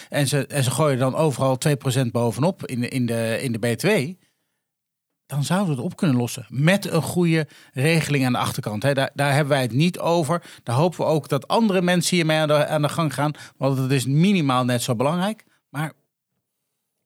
En 0.09 0.27
ze, 0.27 0.47
en 0.47 0.63
ze 0.63 0.71
gooien 0.71 0.97
dan 0.97 1.15
overal 1.15 1.57
2% 1.67 2.05
bovenop 2.11 2.65
in 2.65 2.89
in, 2.89 3.05
de, 3.05 3.37
in 3.41 3.51
de 3.51 3.59
BTW 3.59 3.87
dan 5.29 5.43
zouden 5.43 5.69
we 5.69 5.75
het 5.75 5.91
op 5.91 5.95
kunnen 5.95 6.15
lossen. 6.15 6.45
Met 6.49 6.91
een 6.91 7.01
goede 7.01 7.47
regeling 7.73 8.25
aan 8.25 8.31
de 8.31 8.37
achterkant. 8.37 8.81
Daar, 8.81 9.09
daar 9.13 9.33
hebben 9.33 9.53
wij 9.53 9.61
het 9.61 9.71
niet 9.71 9.99
over. 9.99 10.43
Daar 10.63 10.75
hopen 10.75 10.99
we 10.99 11.05
ook 11.05 11.29
dat 11.29 11.47
andere 11.47 11.81
mensen 11.81 12.15
hiermee 12.15 12.37
aan 12.37 12.47
de, 12.47 12.67
aan 12.67 12.81
de 12.81 12.89
gang 12.89 13.13
gaan. 13.13 13.31
Want 13.57 13.77
het 13.77 13.91
is 13.91 14.05
minimaal 14.05 14.65
net 14.65 14.81
zo 14.81 14.95
belangrijk. 14.95 15.43
Maar 15.69 15.93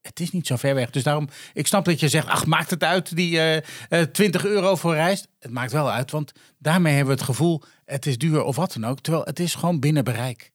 het 0.01 0.19
is 0.19 0.31
niet 0.31 0.47
zo 0.47 0.55
ver 0.55 0.75
weg. 0.75 0.89
Dus 0.89 1.03
daarom, 1.03 1.29
ik 1.53 1.67
snap 1.67 1.85
dat 1.85 1.99
je 1.99 2.07
zegt, 2.07 2.27
ach, 2.27 2.45
maakt 2.45 2.69
het 2.69 2.83
uit 2.83 3.15
die 3.15 3.39
eh, 3.39 3.57
eh, 3.89 4.07
20 4.07 4.45
euro 4.45 4.75
voor 4.75 4.93
reis? 4.93 5.25
Het 5.39 5.51
maakt 5.51 5.71
wel 5.71 5.91
uit, 5.91 6.11
want 6.11 6.31
daarmee 6.57 6.93
hebben 6.93 7.13
we 7.13 7.19
het 7.19 7.29
gevoel, 7.29 7.61
het 7.85 8.05
is 8.05 8.17
duur 8.17 8.43
of 8.43 8.55
wat 8.55 8.73
dan 8.73 8.85
ook. 8.85 8.99
Terwijl 8.99 9.25
het 9.25 9.39
is 9.39 9.55
gewoon 9.55 9.79
binnen 9.79 10.03
bereik. 10.03 10.51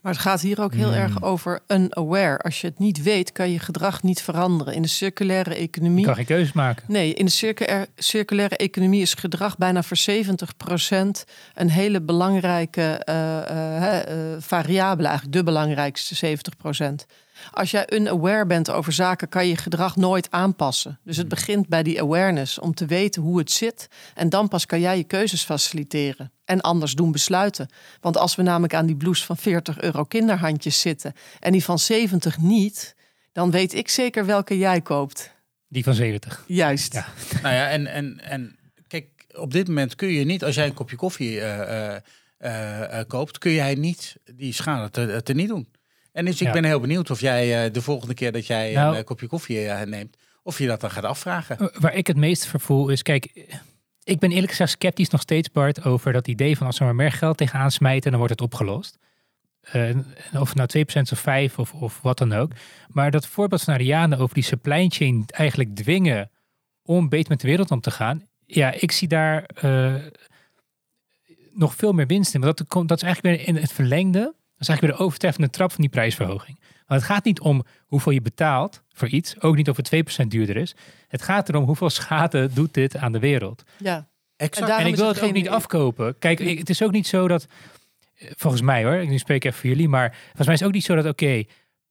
Maar 0.00 0.12
het 0.12 0.20
gaat 0.20 0.40
hier 0.40 0.60
ook 0.60 0.74
heel 0.74 0.92
Hmm. 0.92 1.00
erg 1.02 1.22
over 1.22 1.60
unaware. 1.68 2.38
Als 2.38 2.60
je 2.60 2.66
het 2.66 2.78
niet 2.78 3.02
weet, 3.02 3.32
kan 3.32 3.50
je 3.50 3.58
gedrag 3.58 4.02
niet 4.02 4.22
veranderen. 4.22 4.74
In 4.74 4.82
de 4.82 4.88
circulaire 4.88 5.50
Je 5.50 5.56
economie. 5.56 6.04
kan 6.04 6.14
geen 6.14 6.24
keuzes 6.24 6.52
maken. 6.52 6.84
Nee, 6.88 7.14
in 7.14 7.24
de 7.24 7.30
circulaire, 7.30 7.88
circulaire 7.96 8.56
economie 8.56 9.00
is 9.00 9.14
gedrag 9.14 9.56
bijna 9.58 9.82
voor 9.82 9.96
70% 9.96 11.24
een 11.54 11.70
hele 11.70 12.00
belangrijke 12.02 12.82
eh, 12.82 13.38
eh, 13.50 14.32
eh, 14.32 14.36
variabele, 14.42 15.08
eigenlijk 15.08 15.36
de 15.36 15.44
belangrijkste 15.44 16.14
70%. 16.14 17.06
Als 17.50 17.70
jij 17.70 17.92
unaware 17.92 18.46
bent 18.46 18.70
over 18.70 18.92
zaken, 18.92 19.28
kan 19.28 19.44
je 19.44 19.50
je 19.50 19.56
gedrag 19.56 19.96
nooit 19.96 20.30
aanpassen. 20.30 20.98
Dus 21.04 21.16
het 21.16 21.28
begint 21.28 21.68
bij 21.68 21.82
die 21.82 22.00
awareness 22.00 22.58
om 22.58 22.74
te 22.74 22.86
weten 22.86 23.22
hoe 23.22 23.38
het 23.38 23.50
zit. 23.50 23.88
En 24.14 24.28
dan 24.28 24.48
pas 24.48 24.66
kan 24.66 24.80
jij 24.80 24.96
je 24.96 25.04
keuzes 25.04 25.42
faciliteren. 25.42 26.32
En 26.44 26.60
anders 26.60 26.94
doen 26.94 27.12
besluiten. 27.12 27.68
Want 28.00 28.16
als 28.16 28.34
we 28.34 28.42
namelijk 28.42 28.74
aan 28.74 28.86
die 28.86 28.96
blouse 28.96 29.24
van 29.24 29.36
40 29.36 29.80
euro 29.80 30.04
kinderhandjes 30.04 30.80
zitten 30.80 31.12
en 31.40 31.52
die 31.52 31.64
van 31.64 31.78
70 31.78 32.38
niet, 32.38 32.94
dan 33.32 33.50
weet 33.50 33.74
ik 33.74 33.88
zeker 33.88 34.26
welke 34.26 34.58
jij 34.58 34.80
koopt. 34.80 35.30
Die 35.68 35.84
van 35.84 35.94
70. 35.94 36.44
Juist. 36.46 36.92
Ja. 36.92 37.06
Nou 37.42 37.54
ja, 37.54 37.68
en, 37.68 37.86
en, 37.86 38.20
en 38.20 38.58
kijk, 38.88 39.06
op 39.32 39.52
dit 39.52 39.68
moment 39.68 39.94
kun 39.94 40.08
je 40.08 40.24
niet, 40.24 40.44
als 40.44 40.54
jij 40.54 40.66
een 40.66 40.74
kopje 40.74 40.96
koffie 40.96 41.40
eh, 41.40 41.94
eh, 41.94 42.00
eh, 42.40 42.98
eh, 42.98 43.06
koopt, 43.06 43.38
kun 43.38 43.52
jij 43.52 43.74
niet 43.74 44.16
die 44.34 44.52
schade 44.52 44.90
te, 44.90 45.20
te 45.22 45.32
niet 45.32 45.48
doen. 45.48 45.68
En 46.12 46.24
dus 46.24 46.40
ik 46.40 46.46
Ja. 46.46 46.52
ben 46.52 46.64
heel 46.64 46.80
benieuwd 46.80 47.10
of 47.10 47.20
jij 47.20 47.64
eh, 47.64 47.72
de 47.72 47.82
volgende 47.82 48.14
keer 48.14 48.32
dat 48.32 48.46
jij 48.46 48.72
Nou- 48.72 48.92
een 48.92 48.98
eh, 48.98 49.04
kopje 49.04 49.26
koffie 49.26 49.66
eh, 49.66 49.86
neemt, 49.86 50.16
of 50.42 50.58
je 50.58 50.66
dat 50.66 50.80
dan 50.80 50.90
gaat 50.90 51.04
afvragen. 51.04 51.70
Waar 51.78 51.94
ik 51.94 52.06
het 52.06 52.16
meest 52.16 52.46
vervoel 52.46 52.88
is, 52.88 53.02
kijk, 53.02 53.48
ik 54.04 54.18
ben 54.18 54.30
eerlijk 54.30 54.50
gezegd 54.50 54.70
sceptisch 54.70 55.08
nog 55.10 55.20
steeds, 55.20 55.50
Bart, 55.50 55.84
over 55.84 56.12
dat 56.12 56.28
idee 56.28 56.56
van 56.56 56.66
als 56.66 56.78
we 56.78 56.84
maar 56.84 56.94
meer 56.94 57.12
geld 57.12 57.36
tegenaan 57.36 57.70
smijten, 57.70 58.10
dan 58.10 58.18
wordt 58.20 58.34
het 58.40 58.42
opgelost. 58.52 58.98
Of 60.32 60.48
het 60.54 60.54
nou 60.54 60.68
2% 60.68 61.12
of 61.12 61.18
5 61.18 61.58
of, 61.58 61.72
of 61.72 62.00
wat 62.02 62.18
dan 62.18 62.32
ook. 62.32 62.52
Maar 62.88 63.10
dat 63.10 63.26
voorbeeld 63.26 63.62
van 63.62 63.74
Ariane 63.74 64.18
over 64.18 64.34
die 64.34 64.44
supply 64.44 64.88
chain 64.88 65.24
eigenlijk 65.26 65.74
dwingen 65.76 66.30
om 66.82 67.08
beter 67.08 67.30
met 67.30 67.40
de 67.40 67.46
wereld 67.48 67.70
om 67.70 67.80
te 67.80 67.90
gaan. 67.90 68.28
Ja, 68.46 68.72
ik 68.72 68.92
zie 68.92 69.08
daar 69.08 69.46
nog 71.52 71.74
veel 71.74 71.92
meer 71.92 72.06
winst 72.06 72.34
in. 72.34 72.40
Maar 72.40 72.54
dat, 72.54 72.88
dat 72.88 72.96
is 72.96 73.02
eigenlijk 73.04 73.36
weer 73.36 73.48
in 73.48 73.56
het 73.56 73.72
verlengde. 73.72 74.34
Dat 74.60 74.68
is 74.68 74.68
eigenlijk 74.68 74.80
weer 74.80 74.96
de 74.96 75.04
overtreffende 75.04 75.50
trap 75.50 75.70
van 75.72 75.80
die 75.80 75.90
prijsverhoging. 75.90 76.58
Want 76.86 77.00
het 77.00 77.10
gaat 77.10 77.24
niet 77.24 77.40
om 77.40 77.64
hoeveel 77.86 78.12
je 78.12 78.20
betaalt 78.22 78.82
voor 78.92 79.08
iets. 79.08 79.40
Ook 79.40 79.56
niet 79.56 79.68
of 79.68 79.76
het 79.76 79.90
2% 80.24 80.26
duurder 80.26 80.56
is. 80.56 80.74
Het 81.08 81.22
gaat 81.22 81.48
erom 81.48 81.64
hoeveel 81.64 81.90
schade 81.90 82.48
doet 82.52 82.74
dit 82.74 82.96
aan 82.96 83.12
de 83.12 83.18
wereld. 83.18 83.62
Ja. 83.78 84.08
Exact. 84.36 84.66
Daarom 84.66 84.86
en 84.86 84.92
ik 84.92 84.98
wil 84.98 85.06
het 85.08 85.16
het 85.20 85.24
ook 85.24 85.32
niet 85.34 85.48
afkopen. 85.48 86.18
Kijk, 86.18 86.40
ik- 86.40 86.58
het 86.58 86.70
is 86.70 86.82
ook 86.82 86.92
niet 86.92 87.06
zo 87.06 87.28
dat... 87.28 87.46
Volgens 88.36 88.62
mij 88.62 88.84
hoor, 88.84 89.06
nu 89.06 89.18
spreek 89.18 89.36
ik 89.36 89.44
even 89.44 89.58
voor 89.60 89.68
jullie. 89.68 89.88
Maar 89.88 90.10
volgens 90.22 90.44
mij 90.46 90.54
is 90.54 90.60
het 90.60 90.68
ook 90.68 90.74
niet 90.74 90.84
zo 90.84 90.94
dat, 90.94 91.06
oké, 91.06 91.44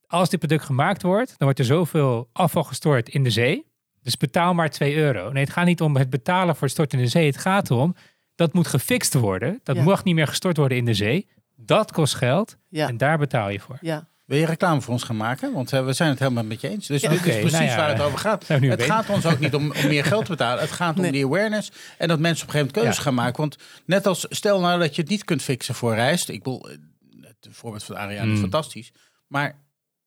als 0.07 0.29
dit 0.29 0.39
product 0.39 0.63
gemaakt 0.63 1.01
wordt, 1.01 1.27
dan 1.27 1.37
wordt 1.39 1.59
er 1.59 1.65
zoveel 1.65 2.29
afval 2.33 2.63
gestort 2.63 3.09
in 3.09 3.23
de 3.23 3.29
zee. 3.29 3.65
Dus 4.01 4.17
betaal 4.17 4.53
maar 4.53 4.69
2 4.69 4.95
euro. 4.95 5.31
Nee, 5.31 5.43
het 5.43 5.53
gaat 5.53 5.65
niet 5.65 5.81
om 5.81 5.95
het 5.97 6.09
betalen 6.09 6.53
voor 6.55 6.63
het 6.63 6.71
storten 6.71 6.97
in 6.97 7.03
de 7.03 7.09
zee. 7.09 7.25
Het 7.25 7.37
gaat 7.37 7.69
erom, 7.69 7.95
dat 8.35 8.53
moet 8.53 8.67
gefixt 8.67 9.13
worden. 9.13 9.59
Dat 9.63 9.75
Ja. 9.75 9.83
mag 9.83 10.03
niet 10.03 10.15
meer 10.15 10.27
gestort 10.27 10.57
worden 10.57 10.77
in 10.77 10.85
de 10.85 10.93
zee. 10.93 11.27
Dat 11.61 11.91
kost 11.91 12.15
geld 12.15 12.57
Ja. 12.69 12.87
en 12.87 12.97
daar 12.97 13.17
betaal 13.17 13.49
je 13.49 13.59
voor. 13.59 13.77
Ja. 13.81 14.07
Wil 14.25 14.37
je 14.37 14.45
reclame 14.45 14.81
voor 14.81 14.93
ons 14.93 15.03
gaan 15.03 15.17
maken? 15.17 15.53
Want 15.53 15.73
eh, 15.73 15.85
we 15.85 15.93
zijn 15.93 16.09
het 16.09 16.19
helemaal 16.19 16.43
met 16.43 16.61
je 16.61 16.69
eens. 16.69 16.87
Dus 16.87 17.01
Ja, 17.01 17.09
dit 17.09 17.25
is 17.25 17.35
precies 17.35 17.51
nou 17.51 17.63
ja, 17.63 17.75
waar 17.75 17.89
het 17.89 18.01
over 18.01 18.17
gaat. 18.19 18.47
nu 18.47 18.53
Het 18.53 18.61
weten. 18.79 18.85
gaat 18.93 19.09
ons 19.09 19.25
ook 19.25 19.39
niet 19.39 19.53
om, 19.55 19.71
om 19.71 19.87
meer 19.87 20.05
geld 20.05 20.25
te 20.25 20.31
betalen. 20.31 20.61
Het 20.61 20.71
gaat 20.71 20.95
om 20.95 21.01
Nee. 21.01 21.11
die 21.11 21.25
awareness. 21.25 21.71
En 21.97 22.07
dat 22.07 22.19
mensen 22.19 22.47
op 22.47 22.53
een 22.53 22.59
gegeven 22.59 22.59
moment 22.59 22.71
keuzes 22.73 22.95
Ja. 22.95 23.01
gaan 23.03 23.13
maken. 23.13 23.39
Want 23.39 23.57
net 23.85 24.07
als, 24.07 24.25
stel 24.29 24.59
nou 24.59 24.79
dat 24.79 24.95
je 24.95 25.01
het 25.01 25.09
niet 25.11 25.23
kunt 25.23 25.41
fixen 25.41 25.75
voor 25.75 25.93
rijst. 25.93 26.29
Ik 26.29 26.43
bedoel, 26.43 26.69
eh, 26.69 26.77
het 27.21 27.47
voorbeeld 27.49 27.83
van 27.83 27.97
Ariane 27.97 28.27
is 28.31 28.35
Mm. 28.35 28.41
fantastisch. 28.41 28.91
Maar 29.27 29.55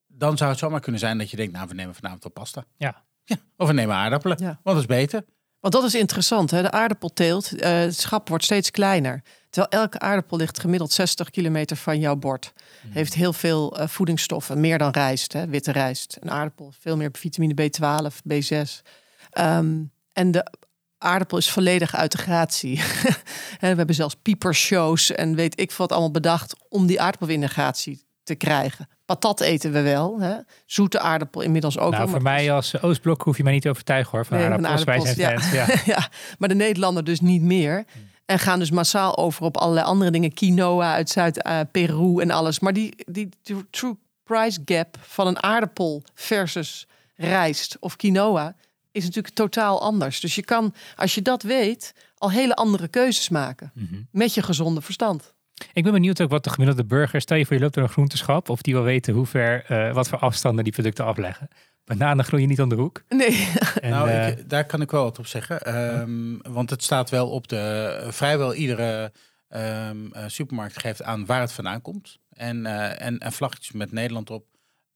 dan 0.06 0.36
zou 0.36 0.50
het 0.50 0.58
zomaar 0.58 0.80
kunnen 0.80 1.00
zijn 1.00 1.18
dat 1.18 1.30
je 1.30 1.36
denkt, 1.36 1.52
nou 1.52 1.68
we 1.68 1.74
nemen 1.74 1.94
vanavond 1.94 2.24
al 2.24 2.30
pasta. 2.30 2.64
Ja. 2.76 3.02
Ja, 3.24 3.36
of 3.56 3.66
we 3.66 3.72
nemen 3.74 3.94
aardappelen. 3.96 4.36
Ja. 4.40 4.46
Want 4.46 4.60
dat 4.62 4.76
is 4.76 4.86
beter. 4.86 5.24
Want 5.62 5.74
dat 5.74 5.84
is 5.84 5.94
interessant. 5.94 6.50
Hè? 6.50 6.62
De 6.62 6.70
aardappelteelt, 6.70 7.52
eh, 7.52 7.70
het 7.72 7.98
schap 7.98 8.28
wordt 8.28 8.44
steeds 8.44 8.70
kleiner. 8.70 9.22
Terwijl 9.50 9.82
elke 9.82 9.98
aardappel 9.98 10.36
ligt 10.36 10.60
gemiddeld 10.60 10.92
60 10.92 11.30
kilometer 11.30 11.76
van 11.76 11.98
jouw 11.98 12.16
bord. 12.16 12.52
Heeft 12.88 13.14
heel 13.14 13.32
veel 13.32 13.78
eh, 13.78 13.88
voedingsstoffen, 13.88 14.60
meer 14.60 14.78
dan 14.78 14.90
rijst, 14.90 15.32
hè? 15.32 15.46
witte 15.46 15.72
rijst. 15.72 16.16
Een 16.20 16.30
aardappel, 16.30 16.72
veel 16.80 16.96
meer 16.96 17.08
vitamine 17.12 17.54
B12, 17.54 18.14
B6. 18.32 18.82
Ehm, 19.30 19.82
en 20.12 20.30
de 20.30 20.52
aardappel 20.98 21.38
is 21.38 21.50
volledig 21.50 21.96
uit 21.96 22.12
de 22.12 22.18
gratie. 22.18 22.76
We 23.60 23.66
hebben 23.66 23.94
zelfs 23.94 24.16
piepershows 24.22 25.10
en 25.10 25.34
weet 25.34 25.60
ik 25.60 25.72
wat 25.72 25.92
allemaal 25.92 26.10
bedacht 26.10 26.54
om 26.68 26.86
die 26.86 27.00
aardappel 27.00 27.28
in 27.28 27.40
de 27.40 27.48
gratie 27.48 28.04
te 28.22 28.34
krijgen. 28.34 28.88
Patat 29.04 29.40
eten 29.40 29.72
we 29.72 29.80
wel. 29.80 30.20
Hè? 30.20 30.34
Zoete 30.66 31.00
aardappel 31.00 31.40
inmiddels 31.40 31.78
ook. 31.78 31.90
nou, 31.90 32.02
wel, 32.02 32.12
voor 32.12 32.22
mij 32.22 32.52
als 32.52 32.74
eh, 32.74 32.84
Oostblok 32.84 33.22
hoef 33.22 33.36
je 33.36 33.42
mij 33.42 33.52
niet 33.52 33.62
te 33.62 33.68
overtuigen 33.68 34.10
hoor. 34.12 34.26
Van 34.26 34.38
Nee, 34.38 34.48
van 34.48 34.66
aardappels, 34.66 34.84
wij 34.84 35.14
zijn 35.14 35.26
aardappels, 35.28 35.52
ja. 35.52 35.64
fans. 35.66 35.84
Ja. 35.84 35.92
ja, 35.94 36.08
maar 36.38 36.48
de 36.48 36.54
Nederlander 36.54 37.04
dus 37.04 37.20
niet 37.20 37.42
meer. 37.42 37.84
En 38.26 38.38
gaan 38.38 38.58
dus 38.58 38.70
massaal 38.70 39.16
over 39.16 39.44
op 39.44 39.56
allerlei 39.56 39.86
andere 39.86 40.10
dingen. 40.10 40.32
Quinoa 40.34 40.94
uit 40.94 41.10
Zuid-Peru 41.10 42.20
en 42.20 42.30
alles. 42.30 42.60
Maar 42.60 42.72
die, 42.72 42.94
die 43.06 43.28
true- 43.42 43.66
true 43.70 43.96
price 44.24 44.60
gap 44.64 44.96
van 45.00 45.26
een 45.26 45.42
aardappel 45.42 46.02
versus 46.14 46.86
rijst 47.14 47.76
of 47.80 47.96
quinoa 47.96 48.54
is 48.92 49.04
natuurlijk 49.04 49.34
totaal 49.34 49.80
anders. 49.80 50.20
Dus 50.20 50.34
je 50.34 50.42
kan, 50.44 50.74
als 50.96 51.14
je 51.14 51.22
dat 51.22 51.42
weet, 51.42 51.94
al 52.16 52.30
hele 52.30 52.54
andere 52.54 52.88
keuzes 52.88 53.28
maken. 53.28 53.70
Mhm. 53.74 53.94
Met 54.10 54.34
je 54.34 54.42
gezonde 54.42 54.80
verstand. 54.80 55.34
Ik 55.72 55.82
ben 55.82 55.92
benieuwd 55.92 56.20
ook 56.20 56.30
wat 56.30 56.44
de 56.44 56.50
gemiddelde 56.50 56.84
burger, 56.84 57.20
stel 57.20 57.36
je 57.36 57.46
voor 57.46 57.56
je 57.56 57.62
loopt 57.62 57.74
door 57.74 57.82
een 57.82 57.88
groenteschap, 57.88 58.48
of 58.48 58.62
die 58.62 58.74
wil 58.74 58.82
weten 58.82 59.14
hoe 59.14 59.26
ver, 59.26 59.64
eh, 59.64 59.94
wat 59.94 60.08
voor 60.08 60.18
afstanden 60.18 60.64
die 60.64 60.72
producten 60.72 61.04
afleggen. 61.04 61.48
Bananen 61.84 62.24
groeien 62.24 62.48
niet 62.48 62.60
om 62.60 62.68
de 62.68 62.74
hoek. 62.74 63.02
Nee, 63.08 63.48
En, 63.80 63.90
nou, 63.90 64.08
eh, 64.08 64.28
ik, 64.28 64.48
daar 64.48 64.66
kan 64.66 64.80
ik 64.80 64.90
wel 64.90 65.02
wat 65.02 65.18
op 65.18 65.26
zeggen. 65.26 65.60
Ehm, 65.60 66.52
want 66.52 66.70
het 66.70 66.82
staat 66.82 67.10
wel 67.10 67.30
op 67.30 67.48
de. 67.48 68.06
Vrijwel 68.08 68.54
iedere 68.54 69.12
ehm, 69.48 70.12
eh, 70.12 70.24
supermarkt 70.26 70.78
geeft 70.78 71.02
aan 71.02 71.26
waar 71.26 71.40
het 71.40 71.52
vandaan 71.52 71.80
komt. 71.80 72.18
En, 72.30 72.66
eh, 72.66 73.06
en, 73.06 73.18
en 73.18 73.32
vlaggetjes 73.32 73.72
met 73.72 73.92
Nederland 73.92 74.30
op, 74.30 74.44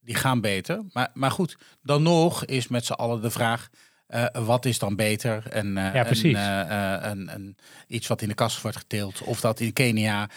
die 0.01 0.15
gaan 0.15 0.41
beter. 0.41 0.83
Maar, 0.93 1.11
maar 1.15 1.31
goed, 1.31 1.57
dan 1.83 2.03
nog 2.03 2.45
is 2.45 2.69
met 2.69 2.85
z'n 2.85 2.93
allen 2.93 3.23
de 3.23 3.31
vraag. 3.31 3.69
Eh, 4.07 4.25
wat 4.33 4.65
is 4.65 4.79
dan 4.79 4.97
beter? 4.97 5.43
En, 5.51 5.79
eh, 5.79 5.95
Ja, 5.95 6.05
precies. 6.05 6.37
Een, 6.37 6.69
eh, 6.69 7.11
een, 7.11 7.35
een, 7.35 7.57
iets 7.87 8.07
wat 8.07 8.23
in 8.23 8.29
de 8.29 8.35
kast 8.35 8.63
wordt 8.63 8.77
geteeld. 8.77 9.23
Of 9.23 9.41
dat 9.41 9.61
in 9.61 9.73
Kenia... 9.73 10.29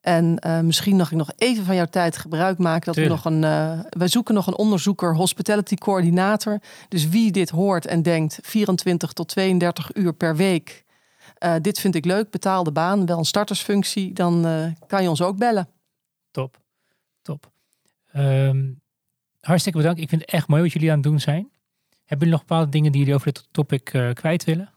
En 0.00 0.38
eh, 0.38 0.60
misschien 0.60 0.96
nog 0.96 1.10
ik 1.10 1.16
nog 1.16 1.30
even 1.36 1.64
van 1.64 1.74
jouw 1.74 1.86
tijd 1.86 2.16
gebruik 2.16 2.58
maken. 2.58 2.86
Dat 2.92 2.96
we 2.96 3.06
nog 3.08 3.24
een. 3.24 3.44
eh 3.44 3.78
wij 3.88 4.08
zoeken 4.08 4.34
nog 4.34 4.46
een 4.46 4.56
onderzoeker, 4.56 5.16
hospitality 5.16 5.74
coördinator. 5.74 6.58
Dus 6.88 7.08
wie 7.08 7.30
dit 7.32 7.50
hoort 7.50 7.86
en 7.86 8.02
denkt 8.02 8.38
24 8.42 9.12
tot 9.12 9.28
32 9.28 9.94
uur 9.94 10.12
per 10.14 10.36
week. 10.36 10.84
eh, 11.38 11.54
dit 11.60 11.80
vind 11.80 11.94
ik 11.94 12.04
leuk, 12.04 12.30
betaalde 12.30 12.72
baan, 12.72 13.06
wel 13.06 13.18
een 13.18 13.24
startersfunctie. 13.24 14.12
Dan 14.12 14.42
kan 14.86 15.02
je 15.02 15.08
ons 15.08 15.22
ook 15.22 15.36
bellen. 15.38 15.68
Top. 16.30 16.58
Top. 17.22 17.50
Ehm, 18.12 18.70
hartstikke 19.40 19.78
bedankt. 19.78 20.00
Ik 20.00 20.08
vind 20.08 20.20
het 20.20 20.30
echt 20.30 20.48
mooi 20.48 20.62
wat 20.62 20.72
jullie 20.72 20.88
aan 20.90 20.98
het 20.98 21.06
doen 21.06 21.20
zijn. 21.20 21.50
Hebben 22.04 22.18
jullie 22.26 22.32
nog 22.32 22.40
bepaalde 22.40 22.68
dingen 22.70 22.92
die 22.92 23.00
jullie 23.00 23.14
over 23.16 23.32
dit 23.32 23.48
topic 23.50 23.84
kwijt 24.14 24.44
willen? 24.44 24.72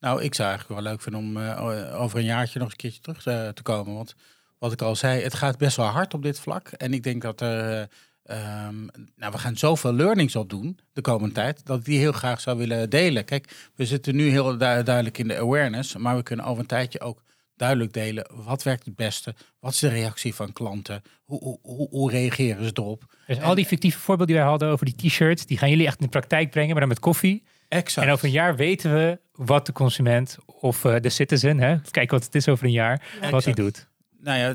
Nou, 0.00 0.22
ik 0.22 0.34
zou 0.34 0.48
eigenlijk 0.48 0.80
wel 0.80 0.90
leuk 0.90 1.02
vinden 1.02 1.20
om 1.20 1.36
eh, 1.36 2.00
over 2.02 2.18
een 2.18 2.24
jaartje 2.24 2.58
nog 2.58 2.68
eens 2.72 2.72
een 2.84 2.90
keertje 2.90 3.00
terug 3.00 3.26
eh, 3.26 3.48
te 3.48 3.62
komen. 3.62 3.94
Want 3.94 4.14
wat 4.58 4.72
ik 4.72 4.82
al 4.82 4.96
zei, 4.96 5.22
het 5.22 5.34
gaat 5.34 5.58
best 5.58 5.76
wel 5.76 5.86
hard 5.86 6.14
op 6.14 6.22
dit 6.22 6.40
vlak. 6.40 6.68
En 6.68 6.92
ik 6.92 7.02
denk 7.02 7.22
dat 7.22 7.40
er... 7.40 7.88
eh, 8.22 8.66
ehm, 8.66 8.86
nou, 9.16 9.32
we 9.32 9.38
gaan 9.38 9.56
zoveel 9.56 9.92
learnings 9.92 10.36
opdoen 10.36 10.78
de 10.92 11.00
komende 11.00 11.34
tijd, 11.34 11.66
dat 11.66 11.78
ik 11.78 11.84
die 11.84 11.98
heel 11.98 12.12
graag 12.12 12.40
zou 12.40 12.58
willen 12.58 12.90
delen. 12.90 13.24
Kijk, 13.24 13.70
we 13.74 13.86
zitten 13.86 14.16
nu 14.16 14.28
heel 14.28 14.50
du- 14.50 14.82
duidelijk 14.82 15.18
in 15.18 15.28
de 15.28 15.36
awareness, 15.38 15.96
maar 15.96 16.16
we 16.16 16.22
kunnen 16.22 16.44
over 16.46 16.60
een 16.60 16.66
tijdje 16.66 17.00
ook 17.00 17.22
duidelijk 17.56 17.92
delen 17.92 18.26
wat 18.32 18.62
werkt 18.62 18.84
het 18.84 18.96
beste, 18.96 19.34
wat 19.60 19.72
is 19.72 19.78
de 19.78 19.88
reactie 19.88 20.34
van 20.34 20.52
klanten, 20.52 21.02
hoe, 21.24 21.40
hoe, 21.42 21.58
hoe, 21.62 21.88
hoe 21.90 22.10
reageren 22.10 22.64
ze 22.64 22.70
erop. 22.74 23.14
Dus 23.26 23.40
al 23.40 23.54
die 23.54 23.66
fictieve 23.66 23.98
voorbeelden 23.98 24.26
die 24.26 24.36
wij 24.36 24.50
hadden 24.52 24.68
over 24.68 24.86
die 24.86 24.94
t-shirts, 25.10 25.46
die 25.46 25.58
gaan 25.58 25.70
jullie 25.70 25.86
echt 25.86 25.98
in 25.98 26.04
de 26.04 26.10
praktijk 26.10 26.50
brengen, 26.50 26.70
maar 26.70 26.80
dan 26.80 26.88
met 26.88 26.98
koffie. 26.98 27.44
Exact. 27.68 28.06
En 28.06 28.12
over 28.12 28.24
een 28.24 28.30
jaar 28.30 28.56
weten 28.56 28.94
we 28.94 29.18
wat 29.32 29.66
de 29.66 29.72
consument 29.72 30.36
of 30.46 30.84
eh, 30.84 31.00
de 31.00 31.08
citizen, 31.08 31.58
hè, 31.58 31.76
kijken 31.90 32.16
wat 32.16 32.24
het 32.24 32.34
is 32.34 32.48
over 32.48 32.64
een 32.64 32.72
jaar, 32.72 33.02
wat 33.30 33.44
hij 33.44 33.54
doet. 33.54 33.88
Nou 34.20 34.38
ja, 34.38 34.54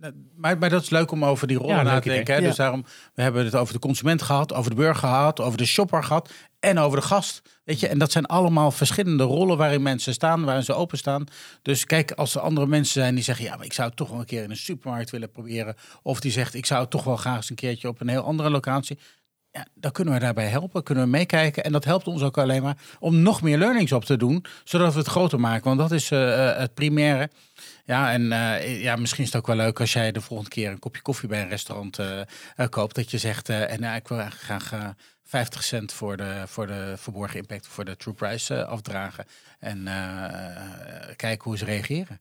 eh, 0.00 0.08
maar, 0.36 0.58
maar 0.58 0.70
dat 0.70 0.82
is 0.82 0.90
leuk 0.90 1.10
om 1.10 1.24
over 1.24 1.46
die 1.46 1.56
rollen 1.56 1.76
Ja, 1.76 1.82
na 1.82 1.98
te 1.98 2.08
denken. 2.08 2.34
Hè? 2.34 2.40
Ja. 2.40 2.46
Dus 2.46 2.56
daarom, 2.56 2.84
we 3.14 3.22
hebben 3.22 3.44
het 3.44 3.54
over 3.54 3.74
de 3.74 3.80
consument 3.80 4.22
gehad, 4.22 4.54
over 4.54 4.70
de 4.70 4.76
burger 4.76 4.96
gehad, 4.96 5.40
over 5.40 5.58
de 5.58 5.64
shopper 5.64 6.04
gehad 6.04 6.32
en 6.60 6.78
over 6.78 7.00
de 7.00 7.06
gast. 7.06 7.42
Weet 7.64 7.80
je, 7.80 7.88
en 7.88 7.98
dat 7.98 8.12
zijn 8.12 8.26
allemaal 8.26 8.70
verschillende 8.70 9.24
rollen 9.24 9.56
waarin 9.56 9.82
mensen 9.82 10.12
staan, 10.12 10.44
waarin 10.44 10.64
ze 10.64 10.74
openstaan. 10.74 11.24
Dus 11.62 11.84
kijk, 11.84 12.10
als 12.12 12.34
er 12.34 12.40
andere 12.40 12.66
mensen 12.66 13.00
zijn 13.00 13.14
die 13.14 13.24
zeggen, 13.24 13.44
ja, 13.44 13.56
maar 13.56 13.64
ik 13.64 13.72
zou 13.72 13.88
het 13.88 13.96
toch 13.96 14.10
wel 14.10 14.18
een 14.18 14.24
keer 14.24 14.42
in 14.42 14.50
een 14.50 14.56
supermarkt 14.56 15.10
willen 15.10 15.30
proberen. 15.30 15.74
Of 16.02 16.20
die 16.20 16.32
zegt, 16.32 16.54
ik 16.54 16.66
zou 16.66 16.80
het 16.80 16.90
toch 16.90 17.04
wel 17.04 17.16
graag 17.16 17.36
eens 17.36 17.50
een 17.50 17.56
keertje 17.56 17.88
op 17.88 18.00
een 18.00 18.08
heel 18.08 18.22
andere 18.22 18.50
locatie. 18.50 18.98
Ja, 19.56 19.66
dan 19.74 19.92
kunnen 19.92 20.14
we 20.14 20.20
daarbij 20.20 20.46
helpen, 20.46 20.82
kunnen 20.82 21.04
we 21.04 21.10
meekijken. 21.10 21.64
En 21.64 21.72
dat 21.72 21.84
helpt 21.84 22.06
ons 22.06 22.22
ook 22.22 22.38
alleen 22.38 22.62
maar 22.62 22.76
om 22.98 23.22
nog 23.22 23.42
meer 23.42 23.58
learnings 23.58 23.92
op 23.92 24.04
te 24.04 24.16
doen, 24.16 24.44
zodat 24.64 24.92
we 24.92 24.98
het 24.98 25.08
groter 25.08 25.40
maken. 25.40 25.64
Want 25.64 25.78
dat 25.78 25.92
is 25.92 26.10
eh, 26.10 26.50
eh, 26.50 26.58
het 26.58 26.74
primaire. 26.74 27.30
Ja, 27.84 28.12
en 28.12 28.32
eh, 28.32 28.82
ja, 28.82 28.96
misschien 28.96 29.22
is 29.24 29.32
het 29.32 29.40
ook 29.40 29.46
wel 29.46 29.56
leuk 29.56 29.80
als 29.80 29.92
jij 29.92 30.12
de 30.12 30.20
volgende 30.20 30.50
keer 30.50 30.70
een 30.70 30.78
kopje 30.78 31.02
koffie 31.02 31.28
bij 31.28 31.42
een 31.42 31.48
restaurant 31.48 32.00
koopt. 32.70 32.94
Dat 32.94 33.10
je 33.10 33.18
zegt, 33.18 33.48
en 33.48 33.80
nou, 33.80 33.96
ik 33.96 34.08
wil 34.08 34.24
graag 34.30 34.72
eh, 34.72 34.88
50 35.22 35.64
cent 35.64 35.92
voor 35.92 36.16
de, 36.16 36.42
voor 36.46 36.66
de 36.66 36.94
verborgen 36.96 37.38
impact, 37.38 37.66
voor 37.66 37.84
de 37.84 37.96
true 37.96 38.14
price 38.14 38.64
afdragen. 38.64 39.24
En 39.58 39.84
kijken 41.16 41.44
hoe 41.44 41.58
ze 41.58 41.64
reageren. 41.64 42.20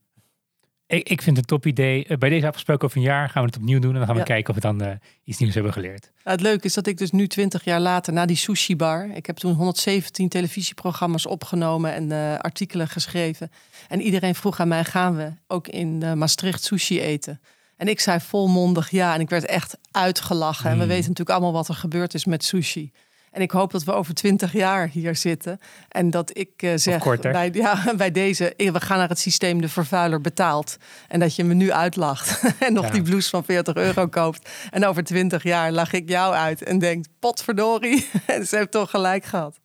Ik, 0.88 1.10
ik 1.10 1.22
vind 1.22 1.38
het 1.38 1.52
een 1.52 1.58
top 1.58 1.66
idee. 1.66 2.06
Eh, 2.06 2.18
bij 2.18 2.30
deze 2.30 2.48
afgesproken 2.48 2.86
over 2.86 2.98
een 2.98 3.04
jaar 3.04 3.30
gaan 3.30 3.42
we 3.44 3.48
het 3.48 3.58
opnieuw 3.58 3.80
doen 3.80 3.92
en 3.92 3.98
dan 3.98 4.06
gaan 4.06 4.14
we 4.16 4.20
Ja. 4.22 4.26
kijken 4.28 4.50
of 4.50 4.56
we 4.56 4.62
dan 4.62 4.82
eh, 4.82 4.92
iets 5.24 5.38
nieuws 5.38 5.54
hebben 5.54 5.74
geleerd. 5.74 6.02
Nou, 6.24 6.38
het 6.38 6.42
leuke 6.42 6.66
is 6.66 6.74
dat 6.74 6.88
ik 6.88 6.98
dus 6.98 7.12
nu 7.12 7.28
20 7.28 7.64
jaar 7.64 7.80
later, 7.80 8.14
na 8.14 8.26
die 8.26 8.36
sushi 8.36 8.76
bar, 8.76 9.10
ik 9.14 9.26
heb 9.26 9.36
toen 9.38 9.54
117 9.54 10.30
televisieprogramma's 10.30 11.28
opgenomen 11.28 11.94
en 11.94 12.12
eh, 12.12 12.40
artikelen 12.40 12.88
geschreven. 12.88 13.52
En 13.88 14.02
iedereen 14.02 14.36
vroeg 14.36 14.60
aan 14.60 14.68
mij: 14.68 14.84
gaan 14.84 15.16
we 15.16 15.32
ook 15.48 15.68
in 15.68 16.18
Maastricht 16.18 16.64
sushi 16.64 17.02
eten? 17.02 17.42
En 17.78 17.88
ik 17.88 18.00
zei 18.00 18.20
volmondig 18.20 18.90
ja. 18.90 19.14
En 19.14 19.20
ik 19.20 19.30
werd 19.30 19.46
echt 19.46 19.78
uitgelachen. 19.92 20.70
En 20.70 20.78
we 20.78 20.84
Mm. 20.84 20.88
weten 20.90 21.10
natuurlijk 21.10 21.30
allemaal 21.30 21.54
wat 21.54 21.68
er 21.68 21.76
gebeurd 21.76 22.14
is 22.14 22.26
met 22.26 22.44
sushi. 22.44 22.92
En 23.36 23.42
ik 23.42 23.52
hoop 23.52 23.72
dat 23.72 23.84
we 23.84 23.92
over 23.92 24.14
20 24.14 24.54
jaar 24.54 24.88
hier 24.88 25.16
zitten. 25.16 25.60
En 25.90 26.10
dat 26.10 26.38
ik 26.38 26.50
eh, 26.58 26.72
zeg 26.76 27.20
bij, 27.22 27.50
ja, 27.54 27.84
bij 27.98 28.12
deze: 28.12 28.56
eh, 28.56 28.72
we 28.72 28.82
gaan 28.82 28.98
naar 28.98 29.10
het 29.10 29.20
systeem 29.20 29.62
de 29.62 29.70
vervuiler 29.70 30.22
betaalt. 30.22 30.78
En 31.08 31.20
dat 31.20 31.36
je 31.36 31.44
me 31.44 31.54
nu 31.54 31.72
uitlacht. 31.72 32.44
en 32.66 32.74
nog 32.74 32.86
Ja. 32.86 32.92
die 32.92 33.02
blouse 33.02 33.30
van 33.30 33.44
40 33.46 33.76
euro 33.76 34.08
koopt. 34.08 34.50
En 34.72 34.86
over 34.86 35.04
20 35.04 35.44
jaar 35.44 35.72
lach 35.72 35.94
ik 35.94 36.10
jou 36.10 36.34
uit 36.34 36.64
en 36.64 36.80
denk: 36.80 37.06
potverdorie. 37.20 38.08
en 38.26 38.46
ze 38.48 38.56
heeft 38.58 38.72
toch 38.72 38.90
gelijk 38.90 39.26
gehad. 39.26 39.60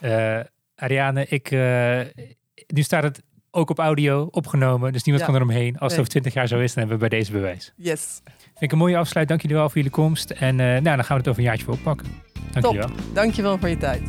Eh, 0.00 0.38
Ariane, 0.76 1.26
ik, 1.26 1.50
nu 2.66 2.82
staat 2.82 3.02
het 3.02 3.22
ook 3.50 3.70
op 3.70 3.78
audio 3.78 4.28
opgenomen, 4.30 4.92
dus 4.92 5.02
niemand 5.02 5.26
Ja. 5.26 5.32
kan 5.32 5.40
eromheen. 5.42 5.72
Als 5.72 5.80
het 5.80 5.90
Nee. 5.90 5.98
over 5.98 6.10
20 6.10 6.34
jaar 6.34 6.46
zo 6.46 6.58
is, 6.58 6.74
dan 6.74 6.78
hebben 6.78 7.00
we 7.02 7.08
bij 7.08 7.18
deze 7.18 7.32
bewijs. 7.32 7.72
Yes. 7.76 8.20
Vind 8.24 8.62
ik 8.62 8.72
een 8.72 8.78
mooie 8.78 8.96
afsluit. 8.96 9.28
Dank 9.28 9.40
jullie 9.42 9.56
wel 9.56 9.66
voor 9.66 9.76
jullie 9.76 9.90
komst. 9.90 10.30
En 10.30 10.56
nou, 10.56 10.82
dan 10.82 11.04
gaan 11.04 11.06
we 11.16 11.22
het 11.22 11.28
over 11.28 11.38
een 11.40 11.46
jaartje 11.46 11.64
voor 11.64 11.74
oppakken. 11.74 12.06
Dankjewel. 12.50 12.86
Top. 12.86 12.96
Dankjewel 13.12 13.58
voor 13.58 13.68
je 13.68 13.76
tijd. 13.76 14.02